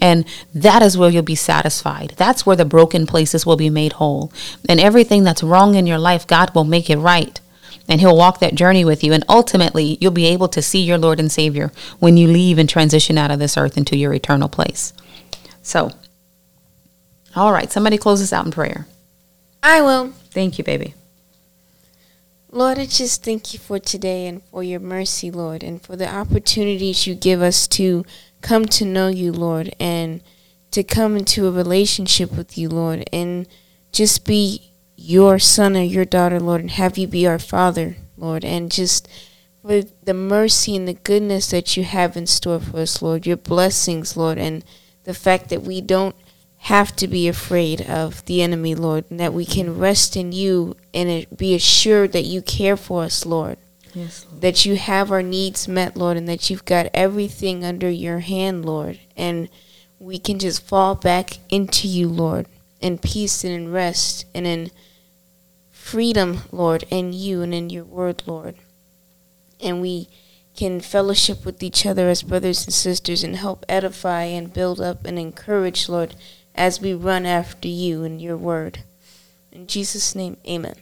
And 0.00 0.24
that 0.54 0.82
is 0.82 0.96
where 0.96 1.10
you'll 1.10 1.22
be 1.22 1.34
satisfied. 1.34 2.14
That's 2.16 2.46
where 2.46 2.56
the 2.56 2.64
broken 2.64 3.06
places 3.06 3.44
will 3.44 3.56
be 3.56 3.70
made 3.70 3.94
whole. 3.94 4.32
And 4.68 4.78
everything 4.78 5.24
that's 5.24 5.42
wrong 5.42 5.74
in 5.74 5.86
your 5.86 5.98
life, 5.98 6.26
God 6.26 6.54
will 6.54 6.64
make 6.64 6.88
it 6.90 6.98
right 6.98 7.40
and 7.88 8.00
he'll 8.00 8.16
walk 8.16 8.40
that 8.40 8.54
journey 8.54 8.84
with 8.84 9.02
you. 9.02 9.12
And 9.12 9.24
ultimately 9.28 9.98
you'll 10.00 10.12
be 10.12 10.26
able 10.26 10.48
to 10.48 10.62
see 10.62 10.82
your 10.82 10.98
lord 10.98 11.18
and 11.18 11.32
savior 11.32 11.72
when 11.98 12.16
you 12.16 12.28
leave 12.28 12.58
and 12.58 12.68
transition 12.68 13.18
out 13.18 13.30
of 13.30 13.38
this 13.38 13.56
earth 13.56 13.76
into 13.76 13.96
your 13.96 14.12
eternal 14.12 14.48
place. 14.48 14.92
So 15.62 15.90
all 17.34 17.52
right 17.52 17.70
somebody 17.70 17.98
close 17.98 18.22
us 18.22 18.32
out 18.32 18.44
in 18.44 18.52
prayer. 18.52 18.86
I 19.62 19.82
will. 19.82 20.10
thank 20.30 20.58
you 20.58 20.64
baby. 20.64 20.94
Lord, 22.50 22.78
I 22.78 22.86
just 22.86 23.22
thank 23.22 23.52
you 23.52 23.58
for 23.58 23.78
today 23.78 24.26
and 24.26 24.42
for 24.44 24.62
your 24.62 24.80
mercy, 24.80 25.30
Lord, 25.30 25.62
and 25.62 25.82
for 25.82 25.96
the 25.96 26.10
opportunities 26.10 27.06
you 27.06 27.14
give 27.14 27.42
us 27.42 27.68
to 27.68 28.06
come 28.40 28.64
to 28.66 28.86
know 28.86 29.08
you, 29.08 29.32
Lord, 29.32 29.74
and 29.78 30.22
to 30.70 30.82
come 30.82 31.16
into 31.16 31.46
a 31.46 31.52
relationship 31.52 32.34
with 32.34 32.56
you, 32.56 32.70
Lord, 32.70 33.04
and 33.12 33.46
just 33.92 34.24
be 34.24 34.67
your 35.00 35.38
son 35.38 35.76
or 35.76 35.82
your 35.82 36.04
daughter, 36.04 36.40
Lord, 36.40 36.60
and 36.60 36.72
have 36.72 36.98
you 36.98 37.06
be 37.06 37.24
our 37.24 37.38
father, 37.38 37.96
Lord, 38.16 38.44
and 38.44 38.70
just 38.70 39.08
for 39.62 39.82
the 40.02 40.12
mercy 40.12 40.74
and 40.74 40.88
the 40.88 40.94
goodness 40.94 41.50
that 41.50 41.76
you 41.76 41.84
have 41.84 42.16
in 42.16 42.26
store 42.26 42.58
for 42.58 42.78
us, 42.80 43.00
Lord, 43.00 43.24
your 43.24 43.36
blessings, 43.36 44.16
Lord, 44.16 44.38
and 44.38 44.64
the 45.04 45.14
fact 45.14 45.50
that 45.50 45.62
we 45.62 45.80
don't 45.80 46.16
have 46.62 46.96
to 46.96 47.06
be 47.06 47.28
afraid 47.28 47.80
of 47.82 48.24
the 48.24 48.42
enemy, 48.42 48.74
Lord, 48.74 49.04
and 49.08 49.20
that 49.20 49.32
we 49.32 49.46
can 49.46 49.78
rest 49.78 50.16
in 50.16 50.32
you 50.32 50.76
and 50.92 51.26
be 51.34 51.54
assured 51.54 52.10
that 52.12 52.24
you 52.24 52.42
care 52.42 52.76
for 52.76 53.04
us, 53.04 53.24
Lord. 53.24 53.56
yes 53.94 54.26
That 54.40 54.66
you 54.66 54.74
have 54.76 55.12
our 55.12 55.22
needs 55.22 55.68
met, 55.68 55.96
Lord, 55.96 56.16
and 56.16 56.28
that 56.28 56.50
you've 56.50 56.64
got 56.64 56.90
everything 56.92 57.64
under 57.64 57.88
your 57.88 58.18
hand, 58.18 58.64
Lord. 58.64 58.98
And 59.16 59.48
we 60.00 60.18
can 60.18 60.40
just 60.40 60.66
fall 60.66 60.96
back 60.96 61.38
into 61.50 61.86
you, 61.86 62.08
Lord, 62.08 62.46
in 62.80 62.98
peace 62.98 63.44
and 63.44 63.52
in 63.52 63.70
rest 63.70 64.26
and 64.34 64.44
in 64.44 64.72
freedom, 65.88 66.42
Lord, 66.52 66.84
in 66.90 67.14
you 67.14 67.40
and 67.40 67.54
in 67.54 67.70
your 67.70 67.84
word, 67.84 68.22
Lord. 68.26 68.56
And 69.58 69.80
we 69.80 70.08
can 70.54 70.80
fellowship 70.80 71.46
with 71.46 71.62
each 71.62 71.86
other 71.86 72.10
as 72.10 72.22
brothers 72.22 72.66
and 72.66 72.74
sisters 72.74 73.24
and 73.24 73.36
help 73.36 73.64
edify 73.70 74.24
and 74.24 74.52
build 74.52 74.82
up 74.82 75.06
and 75.06 75.18
encourage, 75.18 75.88
Lord, 75.88 76.14
as 76.54 76.78
we 76.78 76.92
run 76.92 77.24
after 77.24 77.68
you 77.68 78.04
and 78.04 78.20
your 78.20 78.36
word. 78.36 78.80
In 79.50 79.66
Jesus' 79.66 80.14
name, 80.14 80.36
amen. 80.46 80.74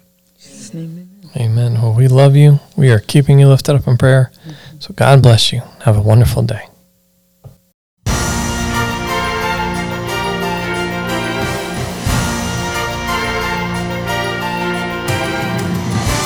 Amen. 1.36 1.74
Well, 1.74 1.92
we 1.92 2.08
love 2.08 2.34
you. 2.34 2.58
We 2.76 2.90
are 2.90 2.98
keeping 2.98 3.38
you 3.38 3.48
lifted 3.48 3.76
up 3.76 3.86
in 3.86 3.96
prayer. 3.96 4.32
So 4.80 4.92
God 4.92 5.22
bless 5.22 5.52
you. 5.52 5.62
Have 5.84 5.96
a 5.96 6.02
wonderful 6.02 6.42
day. 6.42 6.66